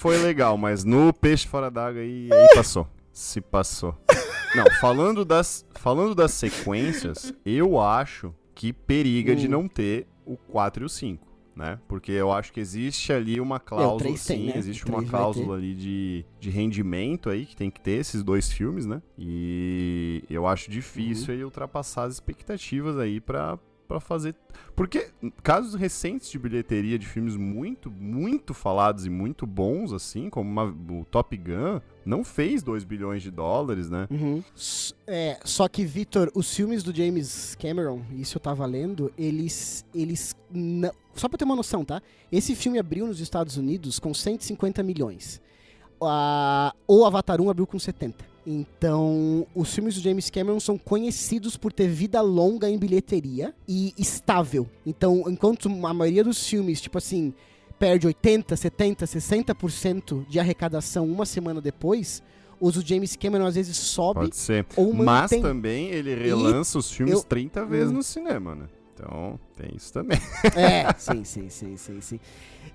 foi 0.01 0.17
legal, 0.17 0.57
mas 0.57 0.83
no 0.83 1.13
peixe 1.13 1.47
fora 1.47 1.69
d'água 1.69 2.01
aí, 2.01 2.27
aí 2.33 2.47
passou. 2.55 2.87
Se 3.13 3.39
passou. 3.39 3.95
Não, 4.55 4.65
falando 4.79 5.23
das, 5.23 5.63
falando 5.75 6.15
das 6.15 6.31
sequências, 6.31 7.31
eu 7.45 7.79
acho 7.79 8.33
que 8.55 8.73
periga 8.73 9.35
de 9.35 9.47
Hum. 9.47 9.51
não 9.51 9.67
ter 9.67 10.07
o 10.25 10.35
4 10.35 10.83
e 10.83 10.85
o 10.85 10.89
5, 10.89 11.27
né? 11.55 11.79
Porque 11.87 12.11
eu 12.11 12.31
acho 12.31 12.51
que 12.51 12.59
existe 12.59 13.13
ali 13.13 13.39
uma 13.39 13.59
cláusula, 13.59 13.99
três 13.99 14.25
tem, 14.25 14.39
sim, 14.39 14.45
né? 14.47 14.53
existe 14.57 14.85
uma 14.87 15.03
cláusula 15.03 15.55
ali 15.55 15.75
de, 15.75 16.25
de 16.39 16.49
rendimento 16.49 17.29
aí 17.29 17.45
que 17.45 17.55
tem 17.55 17.69
que 17.69 17.79
ter 17.79 17.91
esses 17.99 18.23
dois 18.23 18.51
filmes, 18.51 18.85
né? 18.85 19.01
E 19.17 20.23
eu 20.29 20.47
acho 20.47 20.69
difícil 20.71 21.27
Uhum. 21.33 21.39
aí 21.39 21.43
ultrapassar 21.45 22.03
as 22.05 22.13
expectativas 22.15 22.97
aí 22.97 23.19
pra, 23.21 23.57
pra 23.91 23.99
fazer. 23.99 24.35
Porque 24.75 25.09
casos 25.43 25.75
recentes 25.75 26.29
de 26.29 26.39
bilheteria 26.39 26.97
de 26.97 27.05
filmes 27.05 27.35
muito, 27.35 27.89
muito 27.91 28.53
falados 28.53 29.05
e 29.05 29.09
muito 29.09 29.45
bons, 29.45 29.91
assim, 29.93 30.29
como 30.29 30.49
uma- 30.49 30.65
o 30.65 31.05
Top 31.05 31.35
Gun, 31.35 31.79
não 32.05 32.23
fez 32.23 32.63
2 32.63 32.83
bilhões 32.83 33.21
de 33.21 33.29
dólares, 33.29 33.89
né? 33.89 34.07
Uhum. 34.09 34.43
É, 35.05 35.39
só 35.43 35.67
que, 35.67 35.83
Vitor, 35.85 36.31
os 36.33 36.53
filmes 36.55 36.83
do 36.83 36.95
James 36.95 37.55
Cameron, 37.55 38.01
isso 38.13 38.37
eu 38.37 38.41
tava 38.41 38.65
lendo, 38.65 39.11
eles. 39.17 39.85
eles 39.93 40.35
não- 40.51 40.91
Só 41.13 41.27
pra 41.27 41.37
ter 41.37 41.43
uma 41.43 41.55
noção, 41.57 41.83
tá? 41.83 42.01
Esse 42.31 42.55
filme 42.55 42.79
abriu 42.79 43.05
nos 43.05 43.19
Estados 43.19 43.57
Unidos 43.57 43.99
com 43.99 44.13
150 44.13 44.81
milhões. 44.81 45.41
A- 46.01 46.73
o 46.87 47.05
Avatar 47.05 47.41
1 47.41 47.49
abriu 47.49 47.67
com 47.67 47.77
70. 47.77 48.30
Então, 48.45 49.45
os 49.53 49.73
filmes 49.73 49.95
do 49.95 50.01
James 50.01 50.29
Cameron 50.29 50.59
são 50.59 50.77
conhecidos 50.77 51.55
por 51.57 51.71
ter 51.71 51.87
vida 51.87 52.21
longa 52.21 52.69
em 52.69 52.77
bilheteria 52.77 53.53
e 53.67 53.93
estável. 53.97 54.67
Então, 54.85 55.23
enquanto 55.27 55.69
a 55.85 55.93
maioria 55.93 56.23
dos 56.23 56.45
filmes, 56.47 56.81
tipo 56.81 56.97
assim, 56.97 57.33
perde 57.79 58.07
80, 58.07 58.55
70, 58.55 59.05
60% 59.05 60.25
de 60.27 60.39
arrecadação 60.39 61.05
uma 61.05 61.25
semana 61.25 61.61
depois, 61.61 62.21
os 62.59 62.75
do 62.75 62.85
James 62.87 63.15
Cameron 63.15 63.45
às 63.45 63.55
vezes 63.55 63.75
sobe 63.77 64.21
Pode 64.21 64.35
ser. 64.35 64.65
ou 64.75 64.93
Mas 64.93 65.05
mantém. 65.31 65.41
também 65.41 65.87
ele 65.89 66.13
relança 66.15 66.77
os 66.77 66.91
filmes 66.91 67.13
eu- 67.15 67.23
30 67.23 67.65
vezes 67.65 67.89
Hum. 67.91 67.95
no 67.97 68.03
cinema, 68.03 68.55
né? 68.55 68.65
Então, 68.93 69.39
tem 69.57 69.71
isso 69.75 69.91
também. 69.91 70.19
É, 70.55 70.93
sim, 70.97 71.23
sim, 71.23 71.49
sim, 71.49 71.75
sim, 71.75 71.99
sim. 72.01 72.19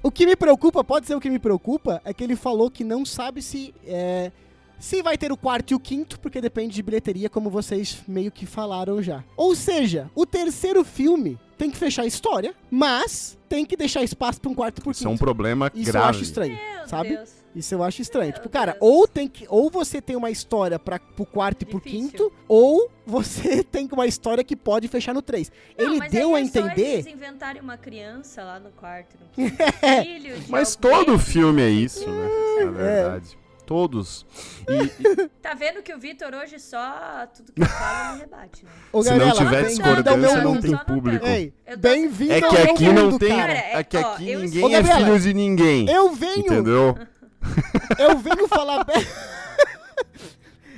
O 0.02 0.10
que 0.10 0.26
me 0.26 0.34
preocupa, 0.34 0.82
pode 0.82 1.06
ser 1.06 1.14
o 1.14 1.20
que 1.20 1.30
me 1.30 1.38
preocupa, 1.38 2.00
é 2.04 2.12
que 2.12 2.24
ele 2.24 2.34
falou 2.34 2.68
que 2.68 2.82
não 2.82 3.04
sabe 3.04 3.40
se 3.40 3.72
é, 3.86 4.32
se 4.78 5.02
vai 5.02 5.16
ter 5.16 5.32
o 5.32 5.36
quarto 5.36 5.70
e 5.72 5.74
o 5.74 5.80
quinto, 5.80 6.18
porque 6.20 6.40
depende 6.40 6.74
de 6.74 6.82
bilheteria, 6.82 7.28
como 7.30 7.50
vocês 7.50 8.02
meio 8.06 8.30
que 8.30 8.46
falaram 8.46 9.02
já. 9.02 9.24
Ou 9.36 9.54
seja, 9.54 10.10
o 10.14 10.26
terceiro 10.26 10.84
filme 10.84 11.38
tem 11.56 11.70
que 11.70 11.76
fechar 11.76 12.02
a 12.02 12.06
história, 12.06 12.54
mas 12.70 13.38
tem 13.48 13.64
que 13.64 13.76
deixar 13.76 14.02
espaço 14.02 14.40
para 14.40 14.50
um 14.50 14.54
quarto 14.54 14.78
e 14.78 14.82
por 14.82 14.90
Isso 14.90 15.04
é 15.04 15.08
um 15.08 15.12
quinto. 15.12 15.24
problema 15.24 15.70
Isso 15.74 15.88
eu 15.88 15.92
grave. 15.92 16.10
acho 16.10 16.22
estranho, 16.22 16.54
Meu 16.76 16.86
sabe? 16.88 17.08
Deus. 17.16 17.46
Isso 17.54 17.74
eu 17.74 17.82
acho 17.82 18.02
estranho. 18.02 18.26
Meu 18.26 18.34
Tipo, 18.34 18.50
cara, 18.50 18.72
Deus. 18.72 18.82
ou 18.82 19.08
tem 19.08 19.26
que 19.26 19.46
ou 19.48 19.70
você 19.70 20.02
tem 20.02 20.14
uma 20.14 20.30
história 20.30 20.78
para 20.78 20.98
pro 20.98 21.24
quarto 21.24 21.62
e 21.62 21.64
pro 21.64 21.78
Difícil. 21.80 22.00
quinto, 22.10 22.32
ou 22.46 22.90
você 23.06 23.64
tem 23.64 23.88
uma 23.90 24.06
história 24.06 24.44
que 24.44 24.54
pode 24.54 24.86
fechar 24.88 25.14
no 25.14 25.22
três. 25.22 25.50
Não, 25.78 25.86
Ele 25.86 25.98
mas 25.98 26.12
deu 26.12 26.34
aí 26.34 26.42
a 26.42 26.44
é 26.46 26.48
só 26.50 26.58
entender 26.60 26.82
eles 26.92 27.06
inventarem 27.06 27.62
uma 27.62 27.78
criança 27.78 28.44
lá 28.44 28.60
no 28.60 28.68
quarto, 28.72 29.16
no 29.18 29.26
quinto, 29.30 29.56
filho 30.04 30.38
de 30.38 30.50
Mas 30.50 30.76
alguém. 30.82 31.04
todo 31.06 31.18
filme 31.18 31.62
é 31.62 31.70
isso, 31.70 32.06
né? 32.10 32.28
É. 32.60 32.64
Na 32.66 32.70
verdade. 32.72 33.38
Todos. 33.66 34.24
E, 34.68 35.24
e 35.24 35.28
Tá 35.42 35.52
vendo 35.54 35.82
que 35.82 35.92
o 35.92 35.98
Vitor 35.98 36.32
hoje 36.34 36.58
só 36.58 37.26
tudo 37.34 37.52
que 37.52 37.60
eu 37.60 37.66
falo 37.66 38.12
ele 38.14 38.20
rebate, 38.20 38.64
né? 38.64 38.70
Ô, 38.92 39.02
se 39.02 39.10
não 39.14 39.32
tiver 39.32 39.64
discordância, 39.66 40.42
não 40.42 40.60
tem 40.60 40.76
público. 40.78 41.26
Ei, 41.26 41.52
Eu 41.66 41.74
tô- 41.74 41.80
bem-vindo 41.80 42.32
É 42.32 42.40
que 42.40 42.56
aqui 42.56 42.92
não 42.92 43.18
tem. 43.18 43.36
cara. 43.36 43.52
É- 43.52 43.82
que 43.82 43.96
ó, 43.96 44.12
aqui 44.12 44.30
eu 44.30 44.40
ninguém 44.40 44.64
Ô, 44.64 44.68
é 44.68 44.72
Gabriela, 44.72 45.00
filho 45.00 45.20
de 45.20 45.34
ninguém. 45.34 45.90
Eu 45.90 46.12
venho, 46.14 46.38
Entendeu? 46.38 46.96
eu 47.98 48.18
venho 48.18 48.48
falar 48.48 48.84
bem. 48.84 48.96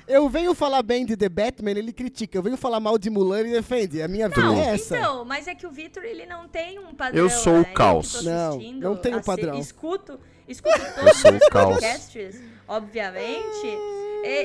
Eu 0.06 0.26
venho 0.30 0.54
falar 0.54 0.82
bem 0.82 1.04
de 1.04 1.18
The 1.18 1.28
Batman, 1.28 1.72
ele 1.72 1.92
critica. 1.92 2.38
Eu 2.38 2.42
venho 2.42 2.56
falar 2.56 2.80
mal 2.80 2.96
de 2.96 3.10
Mulan, 3.10 3.40
ele 3.40 3.50
defende. 3.52 4.00
A 4.00 4.08
minha 4.08 4.26
vida 4.26 4.40
Não, 4.40 4.58
é 4.58 4.74
essa. 4.74 4.96
então, 4.96 5.22
mas 5.22 5.46
é 5.46 5.54
que 5.54 5.66
o 5.66 5.70
Vitor, 5.70 6.02
ele 6.02 6.24
não 6.24 6.48
tem 6.48 6.78
um 6.78 6.94
padrão. 6.94 7.22
Eu 7.22 7.28
sou 7.28 7.52
o 7.52 7.56
né? 7.56 7.60
Eu 7.60 7.64
que 7.66 7.72
caos. 7.74 8.24
Não, 8.24 8.58
não 8.72 8.96
tenho 8.96 9.22
padrão. 9.22 9.58
Escuto, 9.58 10.18
escuto 10.48 10.80
todos 10.94 11.14
sou 11.18 11.32
o 11.32 11.36
os 11.36 11.48
caos. 11.50 11.74
podcasts, 11.74 12.40
obviamente. 12.68 13.66
e- 13.66 13.98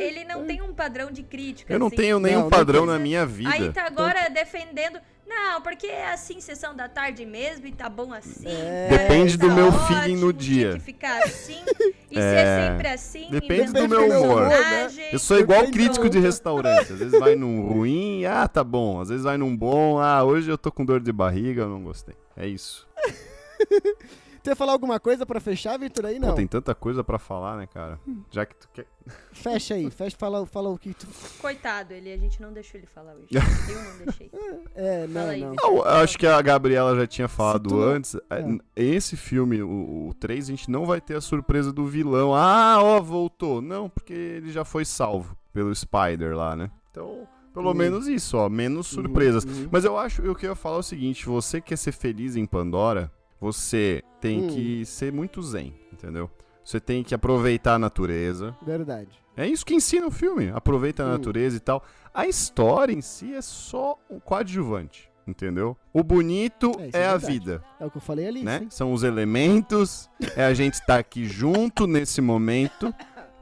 Ele 0.08 0.24
não 0.24 0.46
tem 0.46 0.62
um 0.62 0.74
padrão 0.74 1.12
de 1.12 1.24
crítica. 1.24 1.74
Eu 1.74 1.80
não 1.80 1.88
assim. 1.88 1.96
tenho 1.96 2.20
nenhum 2.20 2.42
Não, 2.44 2.50
padrão 2.50 2.86
na 2.86 2.98
minha 3.00 3.22
Aí 3.22 3.28
vida. 3.28 3.72
tá 3.74 3.86
agora 3.86 4.30
defendendo. 4.30 5.00
Não, 5.26 5.62
porque 5.62 5.88
é 5.88 6.12
assim, 6.12 6.40
sessão 6.40 6.76
da 6.76 6.88
tarde 6.88 7.26
mesmo 7.26 7.66
e 7.66 7.72
tá 7.72 7.90
bom 7.90 8.14
assim. 8.14 8.46
É. 8.48 8.88
Depende 8.90 9.36
do 9.38 9.48
tá 9.48 9.56
meu 9.56 9.68
ótimo, 9.70 9.88
feeling 9.88 10.16
no 10.18 10.32
dia. 10.32 10.74
que 10.74 10.80
ficar 10.80 11.18
assim 11.24 11.60
e 12.12 12.20
É. 12.20 12.22
ser 12.22 12.72
sempre 12.72 12.88
assim. 12.90 13.28
Depende 13.32 13.72
do 13.74 13.88
meu 13.90 14.06
humor. 14.22 14.48
personagem. 14.50 15.06
Eu 15.12 15.18
sou 15.20 15.40
igual 15.40 15.62
Depende 15.62 15.78
crítico 15.80 16.10
de 16.10 16.20
do- 16.20 16.24
restaurante. 16.24 16.94
Às 16.94 17.00
vezes 17.00 17.20
vai 17.20 17.36
num 17.36 17.66
ruim, 17.68 18.26
ah, 18.26 18.48
tá 18.48 18.64
bom. 18.64 19.02
Às 19.02 19.10
vezes 19.10 19.24
vai 19.24 19.38
num 19.38 19.56
bom, 19.58 19.98
ah, 19.98 20.24
hoje 20.24 20.52
eu 20.52 20.58
tô 20.58 20.72
com 20.72 20.86
dor 20.86 21.00
de 21.00 21.12
barriga, 21.12 21.64
eu 21.64 21.70
não 21.70 21.82
gostei. 21.84 22.16
É 22.38 22.46
isso. 22.46 22.88
Você 24.44 24.50
ia 24.50 24.56
falar 24.58 24.74
alguma 24.74 25.00
coisa 25.00 25.26
pra 25.26 25.40
fechar, 25.40 25.80
Vitor? 25.80 26.06
Aí 26.06 26.20
Pô, 26.20 26.28
não. 26.28 26.36
tem 26.36 26.46
tanta 26.46 26.76
coisa 26.76 27.02
pra 27.02 27.18
falar, 27.18 27.56
né, 27.56 27.66
cara? 27.66 27.98
Já 28.30 28.46
que 28.46 28.54
tu 28.58 28.68
quer. 28.74 28.86
Fecha 29.32 29.74
aí, 29.76 29.90
fecha, 29.90 30.18
fala, 30.20 30.46
fala 30.46 30.68
o 30.70 30.78
que 30.78 30.94
tu. 30.94 31.08
Coitado, 31.40 31.94
ele, 31.94 32.12
a 32.12 32.18
gente 32.18 32.42
não 32.42 32.52
deixou 32.52 32.78
ele 32.78 32.88
falar 32.88 33.14
hoje. 33.16 33.30
Eu 33.72 33.82
não 33.84 33.98
deixei. 34.06 34.30
É, 34.76 35.08
não, 35.08 35.22
Fala 35.22 35.32
aí, 35.32 35.42
não. 35.42 35.54
Não, 35.56 35.76
eu 35.78 35.84
acho 35.86 36.18
que 36.18 36.28
a 36.28 36.42
Gabriela 36.42 36.94
já 36.96 37.08
tinha 37.08 37.28
falado 37.30 37.70
tu- 37.70 37.82
antes. 37.82 38.16
é, 38.16 38.42
É. 38.42 38.58
Esse 38.76 39.16
filme, 39.16 39.62
o, 39.64 40.10
o 40.10 40.14
3, 40.20 40.44
a 40.46 40.52
gente 40.52 40.70
não 40.70 40.86
vai 40.86 41.00
ter 41.00 41.16
a 41.16 41.22
surpresa 41.22 41.72
do 41.72 41.86
vilão. 41.86 42.36
Ah, 42.36 42.80
ó, 42.82 43.00
voltou. 43.02 43.62
Não, 43.62 43.90
porque 43.90 44.14
ele 44.14 44.52
já 44.52 44.66
foi 44.66 44.84
salvo 44.84 45.38
pelo 45.54 45.74
Spider 45.74 46.36
lá, 46.36 46.54
né? 46.56 46.70
Então, 46.92 47.26
pelo 47.54 47.70
Uhum. 47.70 47.74
menos 47.76 48.08
isso, 48.08 48.36
ó. 48.38 48.50
Menos 48.50 48.88
surpresas. 48.88 49.46
Uhum. 49.46 49.70
Mas 49.72 49.86
eu 49.86 49.98
acho, 49.98 50.22
eu 50.22 50.36
queria 50.36 50.56
falar 50.56 50.78
o 50.80 50.84
seguinte: 50.84 51.26
você 51.26 51.62
quer 51.62 51.78
ser 51.78 51.92
feliz 51.94 52.36
em 52.36 52.46
Pandora, 52.46 53.10
você 53.44 54.02
tem 54.22 54.44
Hum. 54.44 54.48
que 54.48 54.86
ser 54.86 55.12
muito 55.12 55.42
zen, 55.42 55.76
entendeu? 55.92 56.32
Você 56.64 56.80
tem 56.80 57.04
que 57.04 57.14
aproveitar 57.14 57.74
a 57.76 57.80
natureza. 57.80 58.56
Verdade. 58.66 59.10
É 59.36 59.46
isso 59.46 59.66
que 59.66 59.74
ensina 59.76 60.08
o 60.08 60.12
filme. 60.12 60.50
Aproveita 60.56 61.04
a 61.04 61.08
Hum. 61.08 61.12
natureza 61.12 61.58
e 61.58 61.60
tal. 61.60 61.84
A 62.14 62.26
história 62.26 62.94
em 62.94 63.02
si 63.02 63.34
é 63.34 63.42
só 63.42 64.00
um 64.10 64.18
coadjuvante, 64.20 65.10
entendeu? 65.28 65.76
O 65.92 66.02
bonito 66.04 66.72
É, 66.80 67.00
é, 67.00 67.02
é 67.04 67.08
a 67.08 67.18
vida, 67.18 67.62
É 67.82 67.86
o 67.86 67.92
que 67.92 67.98
eu 67.98 68.02
falei 68.02 68.28
ali, 68.28 68.44
né? 68.44 68.60
sim. 68.60 68.68
São 68.70 68.94
os 68.94 69.04
elementos, 69.04 70.10
é 70.38 70.46
a 70.46 70.54
gente 70.54 70.76
estar 70.76 71.00
aqui 71.00 71.26
junto 71.26 71.86
nesse 71.86 72.22
momento. 72.22 72.94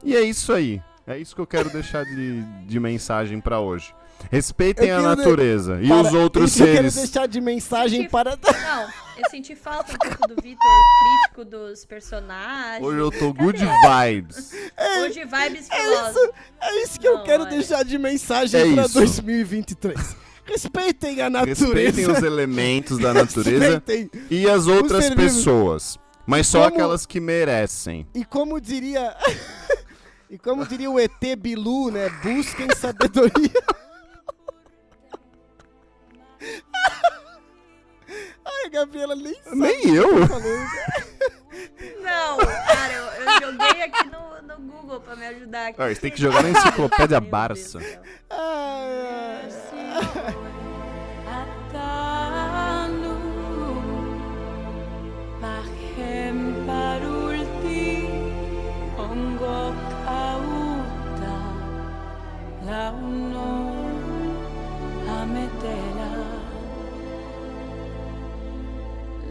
E 0.02 0.16
é 0.16 0.22
isso 0.22 0.52
aí. 0.52 0.82
É 1.06 1.16
isso 1.16 1.34
que 1.34 1.40
eu 1.40 1.46
quero 1.46 1.70
deixar 1.70 2.04
de, 2.04 2.42
de 2.66 2.80
mensagem 2.80 3.40
pra 3.40 3.60
hoje. 3.60 3.94
Respeitem 4.30 4.90
a 4.90 4.96
quero 5.00 5.10
de- 5.10 5.16
natureza 5.16 5.80
e 5.82 5.88
Para- 5.88 6.00
os 6.02 6.14
outros 6.14 6.50
isso 6.52 6.62
Eu 6.62 6.66
quero 6.66 6.90
seres. 6.90 6.94
deixar 6.94 7.26
de 7.28 7.40
mensagem 7.40 8.08
para. 8.08 8.36
Não, 8.36 8.88
eu 9.18 9.30
senti 9.30 9.54
falta 9.54 9.92
um 9.92 9.98
pouco 9.98 10.28
do 10.28 10.42
Vitor 10.42 10.70
crítico 11.00 11.44
dos 11.44 11.84
personagens. 11.84 12.84
Hoje 12.84 12.98
eu 12.98 13.10
tô 13.10 13.32
good 13.32 13.58
vibes. 13.58 14.52
Hoje 15.02 15.24
vibes 15.24 15.68
filósofo. 15.68 16.32
É 16.60 16.82
isso 16.82 16.98
que 16.98 17.06
eu 17.06 17.18
Não, 17.18 17.24
quero 17.24 17.42
olha. 17.44 17.50
deixar 17.50 17.84
de 17.84 17.98
mensagem 17.98 18.60
É 18.60 18.74
pra 18.74 18.84
isso. 18.84 18.94
2023. 18.94 20.16
Respeitem 20.44 21.20
a 21.20 21.30
natureza. 21.30 21.64
Respeitem 21.66 22.10
os 22.10 22.22
elementos 22.22 22.98
da 22.98 23.12
natureza 23.14 23.58
Respeitem. 23.76 24.10
e 24.30 24.48
as 24.48 24.66
outras 24.66 25.10
pessoas. 25.10 25.98
Mas 26.26 26.46
só 26.46 26.62
Como- 26.64 26.74
aquelas 26.74 27.04
que 27.06 27.20
merecem. 27.20 28.06
E 28.14 28.24
como 28.24 28.60
diria. 28.60 29.14
e 30.30 30.38
como 30.38 30.66
diria 30.66 30.90
o 30.90 30.98
ET 30.98 31.10
Bilu, 31.38 31.90
né? 31.90 32.08
Busquem 32.22 32.68
sabedoria. 32.76 33.32
Gabriela 38.72 39.14
nem 39.14 39.34
sabe. 39.34 39.56
Nem 39.56 39.94
eu. 39.94 40.08
o 40.08 40.14
que 40.14 40.20
tá 40.20 40.26
falando. 40.28 40.66
Não, 42.02 42.38
cara, 42.38 42.92
eu, 42.92 43.04
eu 43.04 43.40
joguei 43.40 43.82
aqui 43.82 44.04
no, 44.08 44.42
no 44.42 44.72
Google 44.72 45.00
pra 45.00 45.14
me 45.14 45.26
ajudar. 45.26 45.68
Aqui. 45.68 45.82
Ah, 45.82 45.88
você 45.88 46.00
tem 46.00 46.10
que 46.10 46.20
jogar 46.20 46.42
na 46.42 46.50
enciclopédia 46.50 47.20
Barça. 47.20 47.78
Ai, 48.30 49.06
ai. 49.10 50.52
Parulti 56.66 58.08
Ongo 58.96 59.72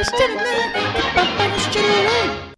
Babanız 0.00 0.20
canına, 0.20 0.74
babanız 1.16 1.70
canına. 1.74 2.49